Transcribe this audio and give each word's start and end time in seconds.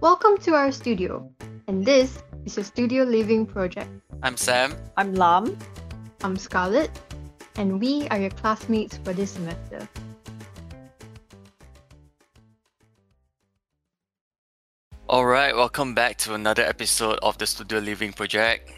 Welcome 0.00 0.38
to 0.42 0.54
our 0.54 0.70
studio, 0.70 1.28
and 1.66 1.84
this 1.84 2.22
is 2.44 2.58
a 2.58 2.64
studio 2.64 3.04
leaving 3.04 3.46
project. 3.46 3.90
I'm 4.22 4.36
Sam. 4.36 4.74
I'm 4.96 5.14
Lam. 5.14 5.58
I'm 6.22 6.36
Scarlett, 6.36 6.90
and 7.56 7.80
we 7.80 8.08
are 8.08 8.18
your 8.18 8.30
classmates 8.30 8.98
for 8.98 9.12
this 9.12 9.32
semester. 9.32 9.88
Alright, 15.08 15.54
welcome 15.54 15.94
back 15.94 16.18
to 16.18 16.34
another 16.34 16.62
episode 16.62 17.18
of 17.22 17.38
the 17.38 17.46
Studio 17.46 17.78
Leaving 17.78 18.12
Project. 18.12 18.72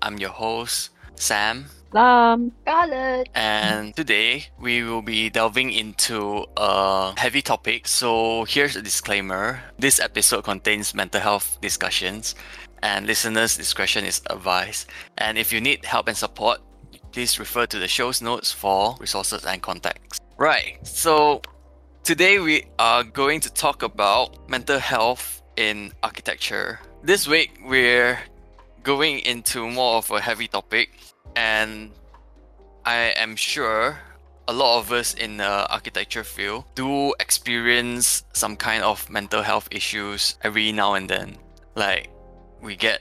I'm 0.00 0.18
your 0.18 0.30
host, 0.30 0.90
Sam, 1.14 1.66
Lam. 1.94 2.50
Scarlett! 2.62 3.28
and 3.36 3.94
today 3.94 4.48
we 4.58 4.82
will 4.82 5.00
be 5.00 5.30
delving 5.30 5.70
into 5.70 6.44
a 6.56 7.14
heavy 7.16 7.40
topic. 7.40 7.86
So, 7.86 8.44
here's 8.46 8.74
a 8.74 8.82
disclaimer 8.82 9.62
this 9.78 10.00
episode 10.00 10.42
contains 10.42 10.92
mental 10.92 11.20
health 11.20 11.56
discussions, 11.60 12.34
and 12.82 13.06
listeners' 13.06 13.56
discretion 13.56 14.04
is 14.04 14.20
advised. 14.28 14.88
And 15.18 15.38
if 15.38 15.52
you 15.52 15.60
need 15.60 15.84
help 15.84 16.08
and 16.08 16.16
support, 16.16 16.58
please 17.12 17.38
refer 17.38 17.64
to 17.66 17.78
the 17.78 17.86
show's 17.86 18.20
notes 18.20 18.50
for 18.50 18.96
resources 18.98 19.44
and 19.44 19.62
contacts. 19.62 20.18
Right, 20.36 20.84
so 20.84 21.42
today 22.02 22.40
we 22.40 22.64
are 22.80 23.04
going 23.04 23.38
to 23.38 23.52
talk 23.52 23.84
about 23.84 24.50
mental 24.50 24.80
health 24.80 25.42
in 25.56 25.92
architecture. 26.02 26.80
This 27.04 27.28
week 27.28 27.60
we're 27.64 28.18
going 28.82 29.20
into 29.20 29.70
more 29.70 29.98
of 29.98 30.10
a 30.10 30.20
heavy 30.20 30.48
topic, 30.48 30.90
and 31.36 31.90
I 32.84 33.14
am 33.16 33.36
sure 33.36 33.98
a 34.46 34.52
lot 34.52 34.78
of 34.78 34.92
us 34.92 35.14
in 35.14 35.38
the 35.38 35.70
architecture 35.70 36.24
field 36.24 36.64
do 36.74 37.14
experience 37.18 38.24
some 38.32 38.56
kind 38.56 38.82
of 38.82 39.08
mental 39.08 39.42
health 39.42 39.68
issues 39.70 40.36
every 40.42 40.70
now 40.72 40.94
and 40.94 41.08
then. 41.08 41.38
Like 41.74 42.10
we 42.60 42.76
get 42.76 43.00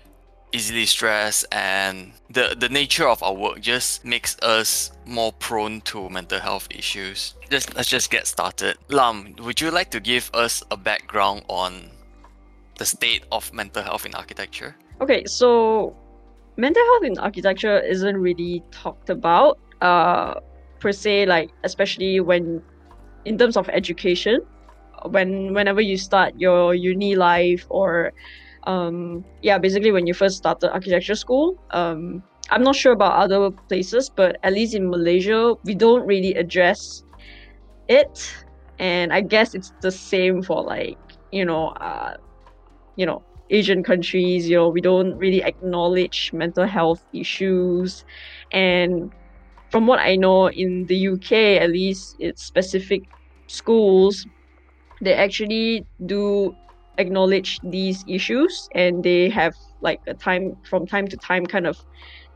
easily 0.53 0.85
stressed 0.85 1.45
and 1.51 2.13
the 2.29 2.55
the 2.57 2.69
nature 2.69 3.07
of 3.07 3.21
our 3.23 3.33
work 3.33 3.59
just 3.59 4.05
makes 4.05 4.37
us 4.39 4.91
more 5.05 5.33
prone 5.33 5.81
to 5.81 6.09
mental 6.09 6.39
health 6.39 6.67
issues. 6.69 7.33
Just 7.49 7.75
let's 7.75 7.89
just 7.89 8.09
get 8.09 8.27
started. 8.27 8.77
Lam, 8.89 9.35
would 9.39 9.59
you 9.59 9.71
like 9.71 9.91
to 9.91 9.99
give 9.99 10.29
us 10.33 10.63
a 10.71 10.77
background 10.77 11.43
on 11.49 11.89
the 12.77 12.85
state 12.85 13.23
of 13.31 13.51
mental 13.53 13.83
health 13.83 14.05
in 14.05 14.15
architecture? 14.15 14.75
Okay, 15.01 15.25
so 15.25 15.95
mental 16.57 16.83
health 16.83 17.03
in 17.05 17.17
architecture 17.19 17.79
isn't 17.79 18.17
really 18.17 18.63
talked 18.71 19.09
about, 19.09 19.59
uh, 19.81 20.35
per 20.79 20.91
se, 20.91 21.25
like 21.25 21.49
especially 21.63 22.19
when 22.19 22.61
in 23.25 23.37
terms 23.37 23.57
of 23.57 23.69
education. 23.69 24.39
When 25.09 25.53
whenever 25.53 25.81
you 25.81 25.97
start 25.97 26.33
your 26.37 26.73
uni 26.75 27.15
life 27.15 27.65
or 27.69 28.13
um 28.65 29.25
yeah, 29.41 29.57
basically 29.57 29.91
when 29.91 30.07
you 30.07 30.13
first 30.13 30.37
started 30.37 30.71
architecture 30.71 31.15
school. 31.15 31.55
Um 31.71 32.23
I'm 32.51 32.63
not 32.63 32.75
sure 32.75 32.93
about 32.93 33.13
other 33.13 33.51
places, 33.69 34.09
but 34.09 34.37
at 34.43 34.53
least 34.53 34.75
in 34.75 34.89
Malaysia, 34.89 35.55
we 35.63 35.75
don't 35.75 36.05
really 36.05 36.33
address 36.35 37.03
it. 37.87 38.35
And 38.79 39.13
I 39.13 39.21
guess 39.21 39.53
it's 39.55 39.73
the 39.81 39.91
same 39.91 40.41
for 40.43 40.63
like, 40.63 40.97
you 41.31 41.45
know, 41.45 41.69
uh 41.79 42.15
you 42.95 43.05
know, 43.05 43.23
Asian 43.53 43.83
countries, 43.83 44.49
you 44.49 44.57
know, 44.57 44.69
we 44.69 44.81
don't 44.81 45.15
really 45.17 45.43
acknowledge 45.43 46.31
mental 46.33 46.65
health 46.65 47.05
issues. 47.13 48.03
And 48.51 49.11
from 49.69 49.87
what 49.87 49.99
I 49.99 50.15
know 50.15 50.49
in 50.49 50.87
the 50.87 50.95
UK, 50.95 51.31
at 51.61 51.69
least, 51.69 52.15
it's 52.19 52.43
specific 52.43 53.03
schools, 53.47 54.25
they 55.01 55.13
actually 55.13 55.85
do 56.05 56.55
acknowledge 56.97 57.59
these 57.63 58.03
issues 58.07 58.69
and 58.75 59.03
they 59.03 59.29
have 59.29 59.53
like 59.81 59.99
a 60.07 60.13
time 60.13 60.55
from 60.69 60.85
time 60.85 61.07
to 61.07 61.17
time 61.17 61.45
kind 61.45 61.67
of 61.67 61.77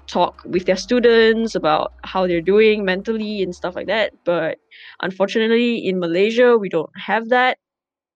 talk 0.07 0.41
with 0.45 0.65
their 0.65 0.75
students 0.75 1.53
about 1.55 1.93
how 2.03 2.25
they're 2.25 2.41
doing 2.41 2.85
mentally 2.85 3.43
and 3.43 3.53
stuff 3.53 3.75
like 3.75 3.87
that. 3.87 4.13
But 4.23 4.57
unfortunately, 5.01 5.85
in 5.87 5.99
Malaysia, 5.99 6.57
we 6.57 6.69
don't 6.69 6.89
have 6.95 7.29
that. 7.29 7.57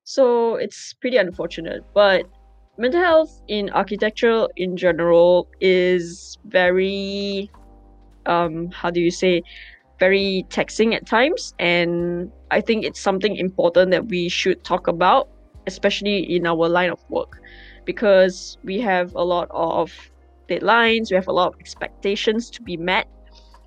So 0.04 0.56
it's 0.56 0.94
pretty 0.94 1.18
unfortunate. 1.18 1.82
But 1.94 2.26
mental 2.78 3.02
health 3.02 3.42
in 3.48 3.70
architecture 3.72 4.48
in 4.56 4.78
general 4.78 5.48
is 5.60 6.38
very 6.46 7.52
um 8.26 8.70
how 8.72 8.90
do 8.90 9.00
you 9.02 9.12
say 9.12 9.42
very 10.00 10.44
taxing 10.50 10.96
at 10.96 11.06
times. 11.06 11.54
And 11.60 12.32
i 12.50 12.60
think 12.62 12.86
it's 12.86 13.00
something 13.00 13.36
important 13.36 13.92
that 13.92 14.08
we 14.08 14.30
should 14.30 14.64
talk 14.64 14.88
about 14.88 15.30
especially 15.68 16.18
in 16.36 16.48
our 16.48 16.68
line 16.68 16.90
of 16.90 17.00
work 17.10 17.40
because 17.86 18.58
we 18.64 18.80
have 18.82 19.14
a 19.16 19.24
lot 19.24 19.48
of 19.52 19.92
deadlines 20.50 21.12
we 21.12 21.16
have 21.16 21.28
a 21.28 21.32
lot 21.32 21.54
of 21.54 21.60
expectations 21.60 22.50
to 22.50 22.62
be 22.64 22.78
met 22.78 23.08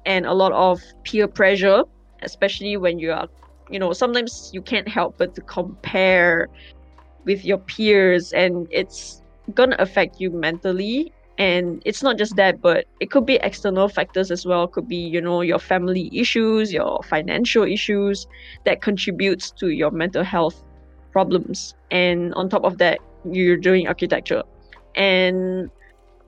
and 0.07 0.27
a 0.27 0.35
lot 0.35 0.53
of 0.53 0.81
peer 1.05 1.29
pressure 1.29 1.83
especially 2.23 2.77
when 2.77 2.99
you 2.99 3.13
are 3.13 3.29
you 3.71 3.79
know 3.79 3.93
sometimes 3.93 4.51
you 4.53 4.61
can't 4.61 4.89
help 4.89 5.17
but 5.17 5.35
to 5.35 5.41
compare 5.43 6.49
with 7.25 7.45
your 7.45 7.59
peers 7.59 8.33
and 8.33 8.67
it's 8.71 9.23
gonna 9.55 9.77
affect 9.79 10.21
you 10.21 10.31
mentally. 10.31 11.13
And 11.37 11.83
it's 11.85 12.03
not 12.03 12.17
just 12.17 12.37
that 12.37 12.61
but 12.63 12.87
it 13.01 13.11
could 13.11 13.27
be 13.27 13.37
external 13.37 13.89
factors 13.89 14.31
as 14.31 14.47
well. 14.47 14.69
Could 14.69 14.89
be 14.89 14.97
you 14.97 15.21
know 15.21 15.41
your 15.41 15.59
family 15.59 16.11
issues 16.13 16.73
your 16.73 17.01
financial 17.05 17.65
issues 17.65 18.27
that 18.65 18.83
contributes 18.83 19.51
to 19.53 19.71
your 19.71 19.91
mental 19.91 20.23
health 20.23 20.63
problems. 21.13 21.75
And 21.91 22.33
on 22.35 22.49
top 22.49 22.65
of 22.65 22.79
that 22.79 23.01
you're 23.31 23.57
doing 23.57 23.89
architecture. 23.89 24.43
And 24.95 25.71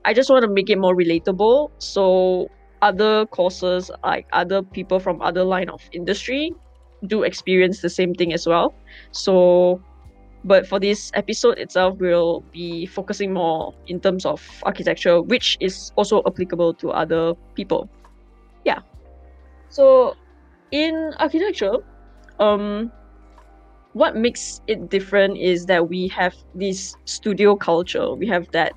i 0.05 0.13
just 0.13 0.29
want 0.29 0.43
to 0.43 0.49
make 0.49 0.69
it 0.69 0.77
more 0.77 0.95
relatable. 0.95 1.71
So 1.79 2.49
other 2.81 3.25
courses 3.27 3.89
like 4.03 4.27
other 4.33 4.61
people 4.61 4.99
from 4.99 5.21
other 5.21 5.43
line 5.43 5.69
of 5.69 5.81
industry 5.93 6.53
do 7.05 7.23
experience 7.23 7.81
the 7.81 7.89
same 7.89 8.13
thing 8.13 8.33
as 8.33 8.47
well. 8.47 8.73
So 9.11 9.81
but 10.43 10.67
for 10.67 10.79
this 10.79 11.11
episode 11.13 11.57
itself, 11.57 11.97
we'll 11.99 12.41
be 12.51 12.85
focusing 12.85 13.33
more 13.33 13.73
in 13.87 13.99
terms 13.99 14.25
of 14.25 14.41
architecture, 14.63 15.21
which 15.21 15.57
is 15.59 15.91
also 15.95 16.21
applicable 16.25 16.73
to 16.75 16.91
other 16.91 17.33
people. 17.55 17.89
Yeah. 18.65 18.79
So 19.69 20.15
in 20.71 21.13
architecture, 21.19 21.77
um, 22.39 22.91
what 23.93 24.15
makes 24.15 24.61
it 24.67 24.89
different 24.89 25.37
is 25.37 25.65
that 25.65 25.89
we 25.89 26.07
have 26.09 26.35
this 26.53 26.95
studio 27.05 27.55
culture. 27.55 28.13
We 28.13 28.27
have 28.27 28.47
that 28.51 28.73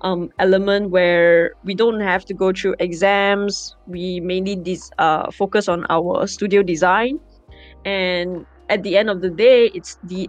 um, 0.00 0.30
element 0.38 0.90
where 0.90 1.52
we 1.64 1.74
don't 1.74 2.00
have 2.00 2.24
to 2.26 2.34
go 2.34 2.52
through 2.52 2.74
exams. 2.80 3.76
We 3.86 4.20
mainly 4.20 4.56
dis- 4.56 4.90
uh, 4.98 5.30
focus 5.30 5.68
on 5.68 5.86
our 5.90 6.26
studio 6.26 6.62
design. 6.62 7.20
And 7.84 8.44
at 8.68 8.82
the 8.82 8.96
end 8.96 9.10
of 9.10 9.20
the 9.20 9.30
day, 9.30 9.70
it's 9.74 9.98
the 10.02 10.28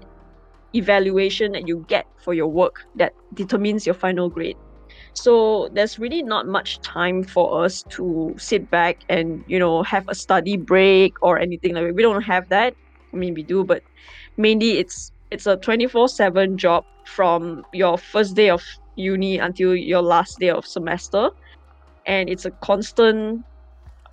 evaluation 0.75 1.53
that 1.53 1.67
you 1.67 1.85
get 1.87 2.07
for 2.23 2.33
your 2.33 2.47
work 2.49 2.75
that 2.95 3.13
determines 3.33 3.85
your 3.85 3.95
final 3.95 4.29
grade. 4.29 4.57
So 5.13 5.69
there's 5.73 5.99
really 5.99 6.23
not 6.23 6.47
much 6.47 6.81
time 6.81 7.23
for 7.23 7.63
us 7.65 7.83
to 7.95 8.33
sit 8.37 8.69
back 8.69 8.97
and 9.09 9.43
you 9.47 9.59
know 9.59 9.83
have 9.83 10.05
a 10.09 10.15
study 10.15 10.57
break 10.57 11.13
or 11.21 11.39
anything 11.39 11.73
like 11.75 11.85
that. 11.85 11.95
We 11.95 12.03
don't 12.03 12.23
have 12.23 12.49
that. 12.49 12.73
I 13.13 13.17
mean 13.17 13.33
we 13.35 13.43
do, 13.43 13.63
but 13.63 13.83
mainly 14.37 14.77
it's 14.79 15.11
it's 15.31 15.47
a 15.47 15.57
24/7 15.57 16.57
job 16.57 16.85
from 17.05 17.63
your 17.73 17.97
first 17.97 18.35
day 18.35 18.49
of 18.49 18.63
uni 18.95 19.37
until 19.39 19.75
your 19.75 20.01
last 20.01 20.39
day 20.39 20.49
of 20.49 20.65
semester 20.65 21.29
and 22.05 22.29
it's 22.29 22.45
a 22.45 22.51
constant 22.63 23.43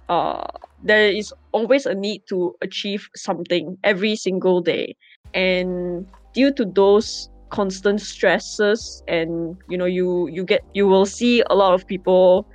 uh 0.08 0.44
there 0.80 1.10
is 1.10 1.32
always 1.52 1.86
a 1.86 1.94
need 1.94 2.22
to 2.28 2.54
achieve 2.62 3.08
something 3.16 3.76
every 3.84 4.16
single 4.16 4.60
day 4.60 4.96
and 5.34 6.06
due 6.32 6.52
to 6.52 6.64
those 6.64 7.30
constant 7.50 8.00
stresses 8.00 9.02
and 9.08 9.56
you 9.68 9.76
know 9.76 9.84
you 9.84 10.26
you 10.28 10.44
get 10.44 10.62
you 10.72 10.86
will 10.86 11.04
see 11.04 11.42
a 11.50 11.54
lot 11.54 11.74
of 11.74 11.86
people 11.86 12.46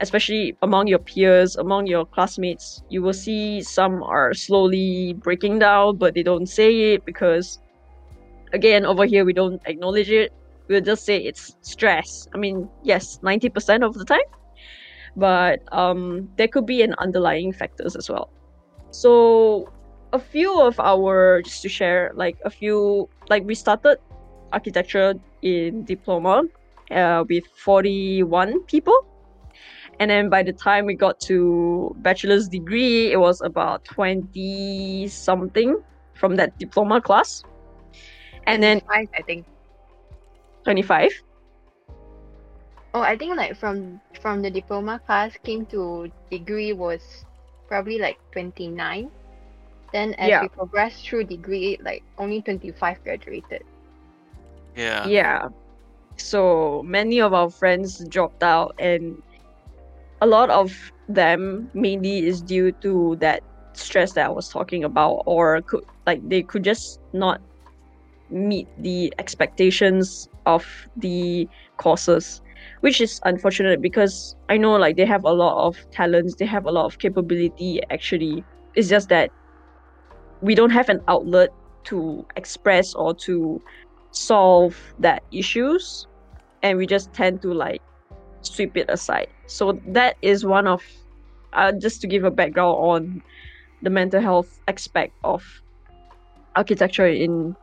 especially 0.00 0.56
among 0.62 0.86
your 0.86 1.00
peers 1.00 1.56
among 1.56 1.86
your 1.86 2.06
classmates 2.06 2.82
you 2.88 3.02
will 3.02 3.12
see 3.12 3.60
some 3.60 4.02
are 4.04 4.32
slowly 4.32 5.14
breaking 5.14 5.58
down 5.58 5.96
but 5.96 6.14
they 6.14 6.22
don't 6.22 6.46
say 6.46 6.94
it 6.94 7.04
because 7.04 7.58
again 8.52 8.84
over 8.86 9.04
here 9.04 9.24
we 9.24 9.32
don't 9.32 9.60
acknowledge 9.66 10.10
it. 10.10 10.32
We'll 10.68 10.82
just 10.82 11.04
say 11.04 11.16
it's 11.18 11.56
stress. 11.62 12.28
I 12.34 12.38
mean 12.38 12.68
yes 12.82 13.18
90% 13.22 13.84
of 13.84 13.94
the 13.94 14.04
time 14.04 14.28
but 15.16 15.60
um 15.72 16.28
there 16.36 16.48
could 16.48 16.66
be 16.66 16.82
an 16.82 16.94
underlying 16.98 17.52
factors 17.52 17.96
as 17.96 18.08
well. 18.08 18.30
So 18.90 19.72
a 20.12 20.18
few 20.18 20.60
of 20.60 20.78
our 20.80 21.42
just 21.42 21.62
to 21.62 21.68
share 21.68 22.12
like 22.14 22.38
a 22.44 22.50
few 22.50 23.08
like 23.28 23.44
we 23.44 23.54
started 23.54 23.98
architecture 24.52 25.14
in 25.42 25.84
diploma 25.84 26.42
uh, 26.90 27.24
with 27.28 27.44
41 27.56 28.62
people 28.64 28.94
And 30.00 30.10
then 30.10 30.28
by 30.28 30.42
the 30.42 30.52
time 30.52 30.86
we 30.86 30.94
got 30.94 31.20
to 31.30 31.94
bachelor's 32.00 32.48
degree, 32.48 33.12
it 33.12 33.18
was 33.18 33.40
about 33.42 33.84
20 33.84 35.06
something 35.08 35.76
from 36.14 36.36
that 36.36 36.58
diploma 36.58 37.00
class. 37.00 37.44
And 38.46 38.62
then 38.62 38.80
Five, 38.86 39.08
I 39.16 39.22
think. 39.22 39.46
25. 40.64 41.10
Oh, 42.94 43.00
I 43.00 43.16
think 43.16 43.36
like 43.36 43.56
from 43.56 44.00
from 44.20 44.42
the 44.42 44.50
diploma 44.50 45.00
class 45.06 45.36
came 45.44 45.66
to 45.66 46.10
degree 46.30 46.72
was 46.72 47.24
probably 47.68 47.98
like 47.98 48.18
29. 48.32 49.10
Then 49.92 50.14
as 50.14 50.28
Yeah. 50.28 50.40
we 50.40 50.48
progressed 50.48 51.06
through 51.08 51.24
degree, 51.24 51.78
like 51.82 52.02
only 52.18 52.42
25 52.42 53.02
graduated. 53.04 53.64
Yeah. 54.76 55.06
Yeah. 55.06 55.48
So 56.16 56.82
many 56.84 57.20
of 57.20 57.32
our 57.32 57.50
friends 57.50 58.04
dropped 58.08 58.42
out, 58.42 58.74
and 58.78 59.22
a 60.20 60.26
lot 60.26 60.50
of 60.50 60.92
them 61.08 61.70
mainly 61.74 62.26
is 62.26 62.42
due 62.42 62.72
to 62.82 63.16
that 63.20 63.42
stress 63.72 64.12
that 64.14 64.26
I 64.26 64.30
was 64.30 64.48
talking 64.48 64.84
about, 64.84 65.22
or 65.26 65.60
could 65.62 65.84
like 66.06 66.26
they 66.28 66.42
could 66.42 66.64
just 66.64 67.00
not 67.12 67.40
meet 68.30 68.68
the 68.78 69.12
expectations 69.18 70.28
of 70.46 70.64
the 70.96 71.48
courses, 71.76 72.40
which 72.80 73.00
is 73.00 73.20
unfortunate 73.24 73.80
because 73.80 74.36
I 74.48 74.56
know 74.58 74.74
like 74.76 74.96
they 74.96 75.06
have 75.06 75.24
a 75.24 75.32
lot 75.32 75.66
of 75.66 75.76
talents, 75.90 76.34
they 76.36 76.46
have 76.46 76.66
a 76.66 76.70
lot 76.72 76.86
of 76.86 76.98
capability 76.98 77.80
actually. 77.90 78.44
It's 78.74 78.88
just 78.88 79.08
that 79.08 79.30
we 80.40 80.54
don't 80.54 80.70
have 80.70 80.88
an 80.88 81.00
outlet 81.08 81.50
to 81.84 82.24
express 82.36 82.94
or 82.94 83.14
to 83.14 83.60
solve 84.10 84.76
that 84.98 85.22
issues 85.32 86.06
and 86.62 86.78
we 86.78 86.86
just 86.86 87.12
tend 87.12 87.42
to 87.42 87.52
like 87.52 87.82
sweep 88.42 88.76
it 88.76 88.88
aside. 88.88 89.28
So 89.46 89.80
that 89.88 90.16
is 90.22 90.44
one 90.44 90.66
of 90.66 90.82
uh, 91.52 91.72
just 91.72 92.00
to 92.02 92.06
give 92.06 92.24
a 92.24 92.30
background 92.30 92.76
on 92.78 93.22
the 93.82 93.90
mental 93.90 94.20
health 94.20 94.60
aspect 94.68 95.14
of 95.24 95.42
architecture 96.56 97.06
in 97.06 97.56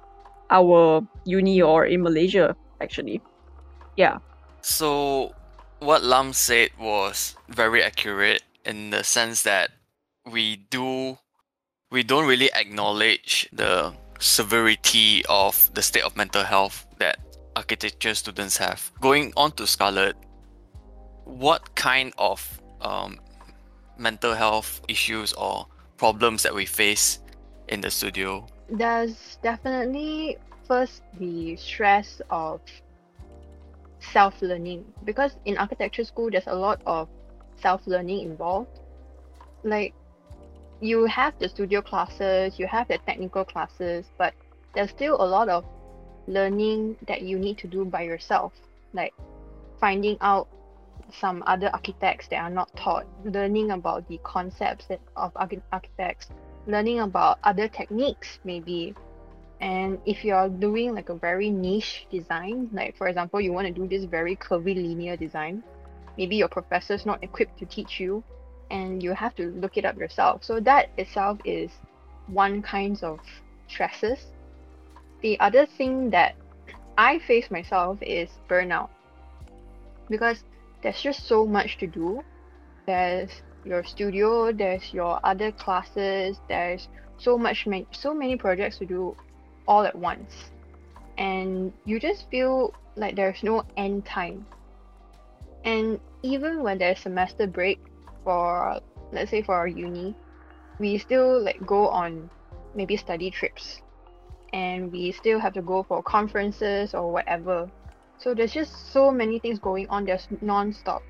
our 0.49 1.01
uni 1.25 1.61
or 1.61 1.85
in 1.85 2.01
malaysia 2.01 2.55
actually. 2.81 3.21
Yeah. 3.97 4.17
So, 4.61 5.33
what 5.79 6.03
Lam 6.03 6.33
said 6.33 6.71
was 6.79 7.35
very 7.47 7.83
accurate 7.83 8.43
in 8.65 8.89
the 8.89 9.03
sense 9.03 9.43
that 9.43 9.71
we 10.25 10.57
do, 10.69 11.17
we 11.95 12.03
don't 12.03 12.27
really 12.27 12.51
acknowledge 12.53 13.47
the 13.53 13.93
severity 14.19 15.23
of 15.29 15.73
the 15.75 15.81
state 15.81 16.03
of 16.03 16.13
mental 16.17 16.43
health 16.43 16.85
that 16.97 17.17
architecture 17.55 18.13
students 18.13 18.57
have. 18.57 18.91
Going 18.99 19.31
on 19.37 19.53
to 19.53 19.65
Scarlett, 19.65 20.17
what 21.23 21.73
kind 21.75 22.11
of 22.17 22.59
um, 22.81 23.17
mental 23.97 24.33
health 24.33 24.81
issues 24.89 25.31
or 25.33 25.67
problems 25.95 26.43
that 26.43 26.53
we 26.53 26.65
face 26.65 27.19
in 27.69 27.79
the 27.79 27.89
studio? 27.89 28.45
There's 28.69 29.37
definitely 29.41 30.37
first 30.67 31.01
the 31.17 31.55
stress 31.55 32.21
of 32.29 32.59
self 34.11 34.41
learning 34.41 34.83
because 35.05 35.37
in 35.45 35.57
architecture 35.57 36.03
school 36.03 36.29
there's 36.29 36.47
a 36.47 36.55
lot 36.55 36.81
of 36.85 37.07
self 37.61 37.87
learning 37.87 38.19
involved. 38.19 38.81
Like 39.63 39.93
you 40.81 41.05
have 41.05 41.37
the 41.39 41.49
studio 41.49 41.81
classes, 41.81 42.59
you 42.59 42.67
have 42.67 42.87
the 42.87 42.97
technical 42.99 43.45
classes, 43.45 44.05
but 44.17 44.33
there's 44.73 44.89
still 44.89 45.15
a 45.21 45.25
lot 45.25 45.49
of 45.49 45.65
learning 46.27 46.97
that 47.07 47.21
you 47.21 47.39
need 47.39 47.57
to 47.59 47.67
do 47.67 47.85
by 47.85 48.01
yourself. 48.01 48.53
Like 48.93 49.13
finding 49.79 50.17
out 50.21 50.47
some 51.11 51.43
other 51.45 51.69
architects 51.71 52.27
that 52.29 52.37
are 52.37 52.49
not 52.49 52.75
taught, 52.75 53.05
learning 53.23 53.71
about 53.71 54.07
the 54.07 54.19
concepts 54.23 54.87
of 55.15 55.31
archi- 55.35 55.61
architects, 55.71 56.27
learning 56.67 56.99
about 56.99 57.39
other 57.43 57.67
techniques 57.67 58.39
maybe 58.43 58.95
and 59.61 59.99
if 60.05 60.25
you're 60.25 60.49
doing 60.49 60.93
like 60.93 61.09
a 61.09 61.15
very 61.15 61.49
niche 61.49 62.07
design 62.11 62.69
like 62.73 62.97
for 62.97 63.07
example 63.07 63.39
you 63.39 63.53
want 63.53 63.67
to 63.67 63.73
do 63.73 63.87
this 63.87 64.05
very 64.05 64.35
curvy 64.35 64.75
linear 64.75 65.15
design 65.15 65.63
maybe 66.17 66.35
your 66.35 66.47
professor's 66.47 67.05
not 67.05 67.23
equipped 67.23 67.57
to 67.57 67.65
teach 67.65 67.99
you 67.99 68.23
and 68.75 69.01
you 69.01 69.13
have 69.13 69.33
to 69.35 69.51
look 69.63 69.77
it 69.77 69.85
up 69.85 69.97
yourself. 69.97 70.43
So 70.43 70.59
that 70.59 70.89
itself 70.97 71.39
is 71.45 71.71
one 72.27 72.61
kinds 72.61 73.03
of 73.03 73.19
stresses. 73.67 74.19
The 75.21 75.39
other 75.39 75.65
thing 75.65 76.09
that 76.11 76.35
i 76.97 77.19
face 77.19 77.49
myself 77.51 77.97
is 78.01 78.29
burnout. 78.49 78.89
Because 80.09 80.43
there's 80.81 81.01
just 81.01 81.27
so 81.27 81.45
much 81.45 81.77
to 81.77 81.87
do. 81.87 82.21
There's 82.85 83.31
your 83.65 83.83
studio 83.83 84.51
there's 84.51 84.93
your 84.93 85.19
other 85.23 85.51
classes 85.51 86.39
there's 86.47 86.87
so 87.17 87.35
much 87.35 87.65
man- 87.65 87.87
so 87.91 88.13
many 88.13 88.35
projects 88.37 88.77
to 88.77 88.85
do 88.85 89.15
all 89.67 89.83
at 89.83 89.95
once. 89.95 90.33
And 91.17 91.71
you 91.85 91.99
just 91.99 92.29
feel 92.29 92.73
like 92.95 93.15
there's 93.15 93.41
no 93.41 93.63
end 93.77 94.05
time. 94.05 94.45
And 95.63 95.99
even 96.21 96.61
when 96.61 96.77
there's 96.77 96.99
semester 96.99 97.47
break 97.47 97.79
for 98.25 98.81
let's 99.13 99.31
say 99.31 99.41
for 99.41 99.67
uni 99.67 100.13
we 100.79 100.97
still 100.97 101.41
like 101.41 101.65
go 101.65 101.87
on 101.87 102.29
maybe 102.75 102.97
study 102.97 103.31
trips. 103.31 103.81
And 104.53 104.91
we 104.91 105.11
still 105.11 105.39
have 105.39 105.53
to 105.53 105.61
go 105.61 105.83
for 105.83 106.03
conferences 106.03 106.93
or 106.93 107.11
whatever. 107.11 107.69
So 108.17 108.33
there's 108.33 108.53
just 108.53 108.93
so 108.93 109.11
many 109.11 109.39
things 109.39 109.59
going 109.59 109.87
on 109.89 110.05
there's 110.05 110.27
non-stop. 110.41 111.01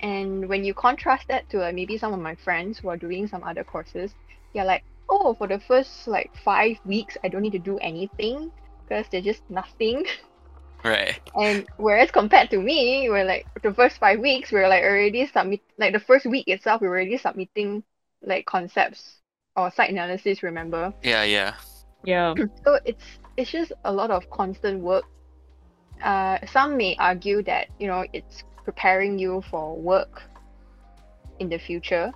And 0.00 0.48
when 0.48 0.64
you 0.64 0.74
contrast 0.74 1.26
that 1.28 1.48
to 1.50 1.72
maybe 1.72 1.98
some 1.98 2.12
of 2.12 2.20
my 2.20 2.36
friends 2.36 2.78
who 2.78 2.88
are 2.88 2.96
doing 2.96 3.26
some 3.26 3.42
other 3.42 3.64
courses 3.64 4.14
they're 4.54 4.64
like 4.64 4.84
oh 5.10 5.34
for 5.34 5.46
the 5.46 5.58
first 5.58 6.06
like 6.06 6.30
five 6.44 6.76
weeks 6.84 7.16
i 7.24 7.28
don't 7.28 7.42
need 7.42 7.52
to 7.52 7.58
do 7.58 7.78
anything 7.78 8.50
because 8.82 9.06
there's 9.10 9.24
just 9.24 9.42
nothing 9.50 10.04
Right. 10.84 11.20
and 11.34 11.66
whereas 11.76 12.10
compared 12.10 12.50
to 12.50 12.58
me 12.58 13.08
we're 13.10 13.24
like 13.24 13.46
the 13.62 13.74
first 13.74 13.98
five 13.98 14.20
weeks 14.20 14.52
we're 14.52 14.68
like 14.68 14.84
already 14.84 15.26
submit 15.26 15.60
like 15.76 15.92
the 15.92 16.00
first 16.00 16.24
week 16.24 16.46
itself 16.46 16.80
we're 16.80 16.88
already 16.88 17.18
submitting 17.18 17.82
like 18.22 18.46
concepts 18.46 19.18
or 19.56 19.70
site 19.72 19.90
analysis 19.90 20.42
remember? 20.42 20.94
Yeah, 21.02 21.24
yeah. 21.24 21.54
yeah. 22.04 22.34
So 22.64 22.78
it's 22.84 23.04
it's 23.36 23.50
just 23.50 23.72
a 23.84 23.92
lot 23.92 24.10
of 24.10 24.30
constant 24.30 24.80
work. 24.80 25.04
Uh 26.02 26.38
some 26.46 26.76
may 26.76 26.96
argue 26.98 27.42
that 27.42 27.68
you 27.78 27.88
know 27.88 28.04
it's 28.12 28.44
preparing 28.64 29.18
you 29.18 29.42
for 29.50 29.76
work 29.76 30.22
in 31.40 31.48
the 31.48 31.58
future. 31.58 32.12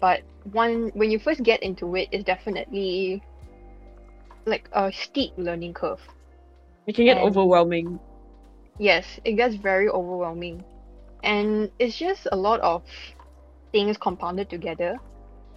But 0.00 0.22
one 0.52 0.90
when 0.94 1.10
you 1.10 1.18
first 1.18 1.42
get 1.42 1.62
into 1.62 1.94
it 1.94 2.08
it's 2.10 2.24
definitely 2.24 3.22
like 4.46 4.68
a 4.72 4.90
steep 4.90 5.32
learning 5.36 5.74
curve 5.74 6.00
it 6.86 6.94
can 6.94 7.04
get 7.04 7.18
And- 7.18 7.26
overwhelming. 7.26 7.98
Yes 8.78 9.20
it 9.24 9.32
gets 9.32 9.54
very 9.54 9.88
overwhelming. 9.88 10.64
And 11.22 11.70
it's 11.78 11.96
just 11.96 12.26
a 12.32 12.36
lot 12.36 12.60
of 12.60 12.82
things 13.70 13.96
compounded 13.96 14.50
together. 14.50 14.98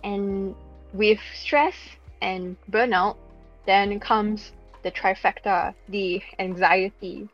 And 0.04 0.56
with 0.94 1.20
stress 1.34 1.76
and 2.22 2.56
burnout 2.72 3.18
then 3.66 4.00
comes 4.00 4.52
the 4.84 4.92
trifecta 4.92 5.74
the 5.90 6.22
anxiety. 6.40 7.28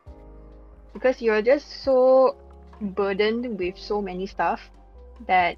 Because 0.94 1.22
you're 1.22 1.42
just 1.42 1.84
so 1.84 2.36
burdened 2.82 3.60
with 3.60 3.78
so 3.78 4.02
many 4.02 4.26
stuff 4.26 4.62
that 5.28 5.58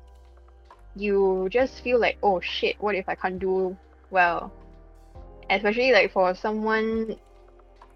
you 0.96 1.48
just 1.50 1.82
feel 1.84 2.00
like 2.00 2.18
oh 2.22 2.40
shit 2.40 2.76
what 2.80 2.94
if 2.96 3.08
i 3.08 3.16
can't 3.16 3.40
do 3.40 3.76
well? 4.12 4.52
Especially 5.50 5.92
like 5.92 6.12
for 6.12 6.34
someone 6.36 7.16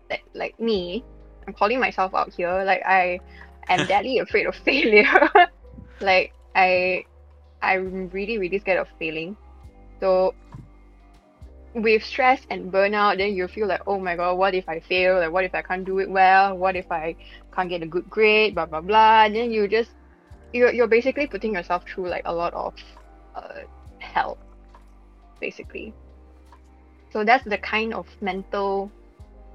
like, 0.10 0.24
like 0.34 0.60
me 0.60 1.04
i'm 1.48 1.54
calling 1.54 1.80
myself 1.80 2.14
out 2.14 2.34
here 2.34 2.64
like 2.64 2.82
i 2.86 3.20
am 3.70 3.88
deadly 3.88 4.20
afraid 4.20 4.48
of 4.48 4.56
failure. 4.56 5.30
Like 6.00 6.34
i 6.56 7.06
i'm 7.62 8.10
really 8.10 8.38
really 8.38 8.60
scared 8.60 8.80
of 8.80 8.88
failing. 9.00 9.36
So 10.00 10.36
with 11.74 12.04
stress 12.04 12.42
and 12.50 12.72
burnout 12.72 13.18
then 13.18 13.34
you 13.34 13.48
feel 13.48 13.68
like 13.68 13.82
oh 13.88 14.00
my 14.00 14.16
god 14.16 14.38
what 14.38 14.54
if 14.54 14.70
i 14.70 14.80
fail? 14.80 15.18
Like 15.18 15.32
what 15.32 15.44
if 15.44 15.56
i 15.56 15.64
can't 15.64 15.86
do 15.86 15.98
it 15.98 16.10
well? 16.10 16.56
What 16.56 16.76
if 16.76 16.92
i 16.92 17.16
can't 17.52 17.68
get 17.68 17.82
a 17.82 17.88
good 17.88 18.08
grade? 18.10 18.54
Blah 18.54 18.68
blah 18.68 18.82
blah. 18.82 19.26
And 19.26 19.36
then 19.36 19.52
you 19.52 19.68
just 19.68 19.90
you're, 20.54 20.72
you're 20.72 20.88
basically 20.88 21.26
putting 21.26 21.54
yourself 21.54 21.84
through 21.88 22.10
like 22.10 22.24
a 22.26 22.34
lot 22.34 22.54
of 22.54 22.76
uh, 23.36 23.66
hell 23.98 24.38
basically. 25.42 25.94
So 27.12 27.24
that's 27.24 27.44
the 27.44 27.58
kind 27.58 27.94
of 27.94 28.06
mental 28.22 28.92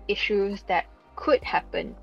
issues 0.08 0.62
that 0.68 0.86
could 1.16 1.42
happen 1.44 1.94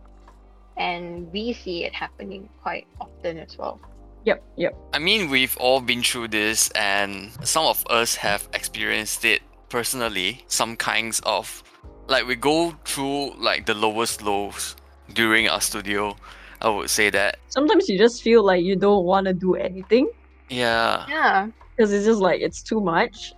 and 0.77 1.31
we 1.33 1.53
see 1.53 1.83
it 1.83 1.93
happening 1.93 2.47
quite 2.61 2.87
often 3.01 3.37
as 3.37 3.57
well 3.57 3.79
yep 4.25 4.41
yep 4.55 4.75
I 4.93 4.99
mean, 4.99 5.29
we've 5.29 5.55
all 5.57 5.81
been 5.81 6.01
through 6.03 6.27
this, 6.29 6.69
and 6.71 7.31
some 7.43 7.65
of 7.65 7.85
us 7.89 8.15
have 8.15 8.47
experienced 8.53 9.23
it 9.23 9.41
personally. 9.69 10.43
Some 10.47 10.75
kinds 10.75 11.19
of 11.25 11.63
like 12.07 12.25
we 12.27 12.35
go 12.35 12.75
through 12.85 13.35
like 13.37 13.65
the 13.65 13.73
lowest 13.75 14.21
lows 14.23 14.75
during 15.13 15.47
our 15.47 15.61
studio. 15.61 16.15
I 16.61 16.69
would 16.69 16.89
say 16.89 17.09
that. 17.11 17.37
Sometimes 17.47 17.87
you 17.87 17.97
just 17.97 18.21
feel 18.23 18.43
like 18.43 18.63
you 18.63 18.75
don't 18.75 19.05
want 19.05 19.27
to 19.27 19.33
do 19.33 19.55
anything 19.55 20.09
Yeah. 20.49 21.05
Yeah. 21.07 21.47
because 21.77 21.93
it's 21.93 22.05
just 22.05 22.19
like 22.19 22.41
it's 22.41 22.61
too 22.61 22.81
much. 22.81 23.33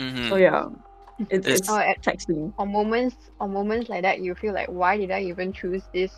Mhm. 0.00 0.28
So 0.28 0.36
yeah, 0.36 0.66
it's 1.28 1.46
It's- 1.46 1.58
it's 1.60 1.68
Oh, 1.70 1.78
at- 1.78 2.02
taxing. 2.02 2.52
Or 2.58 2.66
moments, 2.66 3.16
or 3.40 3.48
moments 3.48 3.88
like 3.88 4.02
that, 4.02 4.20
you 4.20 4.34
feel 4.34 4.54
like, 4.54 4.68
why 4.68 4.96
did 4.96 5.10
I 5.10 5.20
even 5.22 5.52
choose 5.52 5.82
this? 5.92 6.10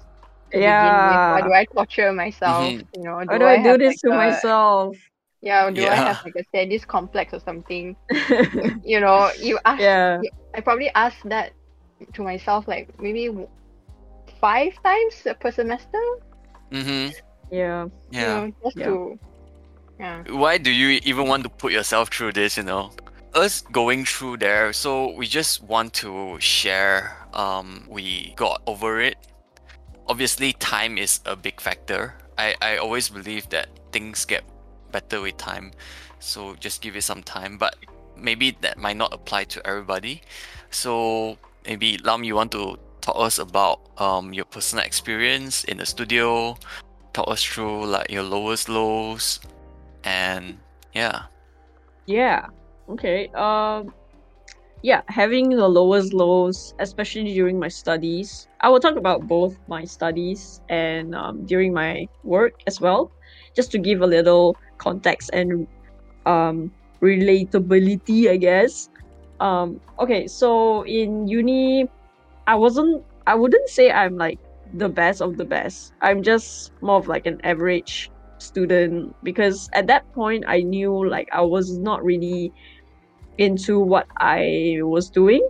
To 0.52 0.58
begin 0.58 0.60
with? 0.60 0.62
Yeah. 0.62 1.32
Why 1.32 1.40
do 1.40 1.52
I 1.52 1.64
torture 1.64 2.12
myself? 2.12 2.64
Mhm. 2.64 2.86
You 2.96 3.02
know, 3.04 3.16
Why 3.16 3.38
do 3.38 3.44
I, 3.46 3.56
do 3.62 3.68
have, 3.70 3.78
this 3.78 3.88
like, 3.88 3.98
to 4.04 4.10
a- 4.10 4.16
myself? 4.16 4.96
Yeah, 5.40 5.70
do 5.70 5.82
I 5.88 5.94
have 5.96 6.24
like 6.24 6.36
a 6.36 6.44
sadist 6.54 6.86
complex 6.86 7.32
or 7.34 7.40
something? 7.40 7.96
You 8.84 9.00
know, 9.00 9.30
you 9.40 9.58
ask. 9.64 9.80
yeah. 9.80 10.20
I 10.54 10.60
probably 10.60 10.90
ask 10.94 11.16
that 11.24 11.52
to 12.12 12.22
myself 12.22 12.68
like 12.68 12.88
maybe 13.00 13.30
five 14.40 14.72
times 14.84 15.14
per 15.40 15.50
semester. 15.50 16.02
Mm-hmm. 16.70 17.10
Yeah. 17.50 17.84
You 17.84 17.90
Yeah. 18.10 18.26
know, 18.34 18.52
just 18.62 18.76
Yeah. 18.76 18.84
to. 18.86 19.18
Yeah. 19.98 20.22
Why 20.30 20.58
do 20.58 20.70
you 20.70 21.00
even 21.04 21.26
want 21.28 21.42
to 21.44 21.48
put 21.48 21.72
yourself 21.72 22.08
through 22.10 22.32
this? 22.32 22.56
You 22.56 22.62
know, 22.64 22.90
us 23.34 23.62
going 23.72 24.04
through 24.04 24.38
there. 24.38 24.72
So 24.72 25.12
we 25.12 25.26
just 25.26 25.62
want 25.62 25.92
to 25.94 26.38
share. 26.40 27.16
Um, 27.32 27.86
we 27.88 28.34
got 28.36 28.62
over 28.66 29.00
it. 29.00 29.16
Obviously, 30.06 30.52
time 30.54 30.98
is 30.98 31.20
a 31.26 31.36
big 31.36 31.60
factor. 31.60 32.14
I 32.38 32.54
I 32.60 32.76
always 32.76 33.08
believe 33.08 33.48
that 33.50 33.68
things 33.92 34.24
get 34.24 34.44
better 34.90 35.20
with 35.20 35.36
time. 35.36 35.72
So 36.18 36.54
just 36.60 36.82
give 36.82 36.96
it 36.96 37.02
some 37.02 37.22
time. 37.22 37.58
But 37.58 37.76
maybe 38.16 38.56
that 38.60 38.78
might 38.78 38.96
not 38.96 39.12
apply 39.12 39.44
to 39.44 39.66
everybody. 39.66 40.22
So 40.70 41.38
maybe 41.66 41.98
Lam, 41.98 42.24
you 42.24 42.34
want 42.34 42.52
to 42.52 42.78
talk 43.00 43.16
us 43.18 43.38
about 43.38 43.80
um 43.98 44.32
your 44.32 44.44
personal 44.44 44.84
experience 44.84 45.64
in 45.64 45.78
the 45.78 45.86
studio. 45.86 46.56
Talk 47.12 47.28
us 47.28 47.42
through 47.42 47.86
like 47.86 48.10
your 48.10 48.22
lowest 48.22 48.68
lows, 48.68 49.40
and 50.04 50.58
yeah. 50.94 51.28
Yeah. 52.06 52.48
Okay. 52.92 53.28
Um 53.34 53.92
yeah, 54.82 55.02
having 55.08 55.50
the 55.50 55.68
lowest 55.68 56.12
lows, 56.12 56.74
especially 56.78 57.32
during 57.32 57.58
my 57.58 57.68
studies. 57.68 58.48
I 58.60 58.68
will 58.68 58.80
talk 58.80 58.96
about 58.96 59.28
both 59.28 59.56
my 59.68 59.84
studies 59.84 60.60
and 60.68 61.14
um, 61.14 61.46
during 61.46 61.72
my 61.72 62.08
work 62.24 62.54
as 62.66 62.80
well, 62.80 63.12
just 63.54 63.70
to 63.72 63.78
give 63.78 64.02
a 64.02 64.06
little 64.06 64.56
context 64.78 65.30
and 65.32 65.66
um, 66.26 66.72
relatability, 67.00 68.28
I 68.28 68.36
guess. 68.36 68.90
Um, 69.38 69.80
okay, 70.00 70.26
so 70.26 70.84
in 70.84 71.28
uni, 71.28 71.86
I 72.46 72.56
wasn't, 72.56 73.04
I 73.26 73.36
wouldn't 73.36 73.68
say 73.68 73.90
I'm 73.92 74.16
like 74.16 74.40
the 74.74 74.88
best 74.88 75.22
of 75.22 75.36
the 75.36 75.44
best. 75.44 75.92
I'm 76.00 76.22
just 76.22 76.72
more 76.82 76.98
of 76.98 77.06
like 77.06 77.26
an 77.26 77.40
average 77.44 78.10
student 78.38 79.14
because 79.22 79.70
at 79.72 79.86
that 79.86 80.10
point 80.12 80.44
I 80.48 80.62
knew 80.62 81.08
like 81.08 81.28
I 81.32 81.42
was 81.42 81.78
not 81.78 82.04
really 82.04 82.52
into 83.38 83.80
what 83.80 84.06
I 84.18 84.78
was 84.82 85.10
doing. 85.10 85.46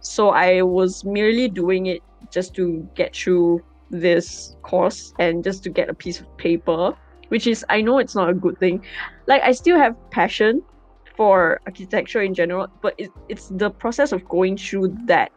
So 0.00 0.30
I 0.30 0.62
was 0.62 1.04
merely 1.04 1.48
doing 1.48 1.86
it 1.86 2.02
just 2.30 2.54
to 2.54 2.88
get 2.94 3.14
through 3.14 3.62
this 3.90 4.56
course 4.62 5.12
and 5.18 5.42
just 5.44 5.62
to 5.64 5.70
get 5.70 5.88
a 5.88 5.94
piece 5.94 6.20
of 6.20 6.36
paper, 6.36 6.94
which 7.28 7.46
is 7.46 7.64
I 7.68 7.80
know 7.80 7.98
it's 7.98 8.14
not 8.14 8.30
a 8.30 8.34
good 8.34 8.58
thing. 8.58 8.84
Like 9.26 9.42
I 9.42 9.52
still 9.52 9.78
have 9.78 9.96
passion 10.10 10.62
for 11.16 11.60
architecture 11.66 12.22
in 12.22 12.34
general, 12.34 12.68
but 12.82 12.94
it, 12.98 13.10
it's 13.28 13.48
the 13.48 13.70
process 13.70 14.12
of 14.12 14.28
going 14.28 14.56
through 14.56 14.96
that 15.06 15.32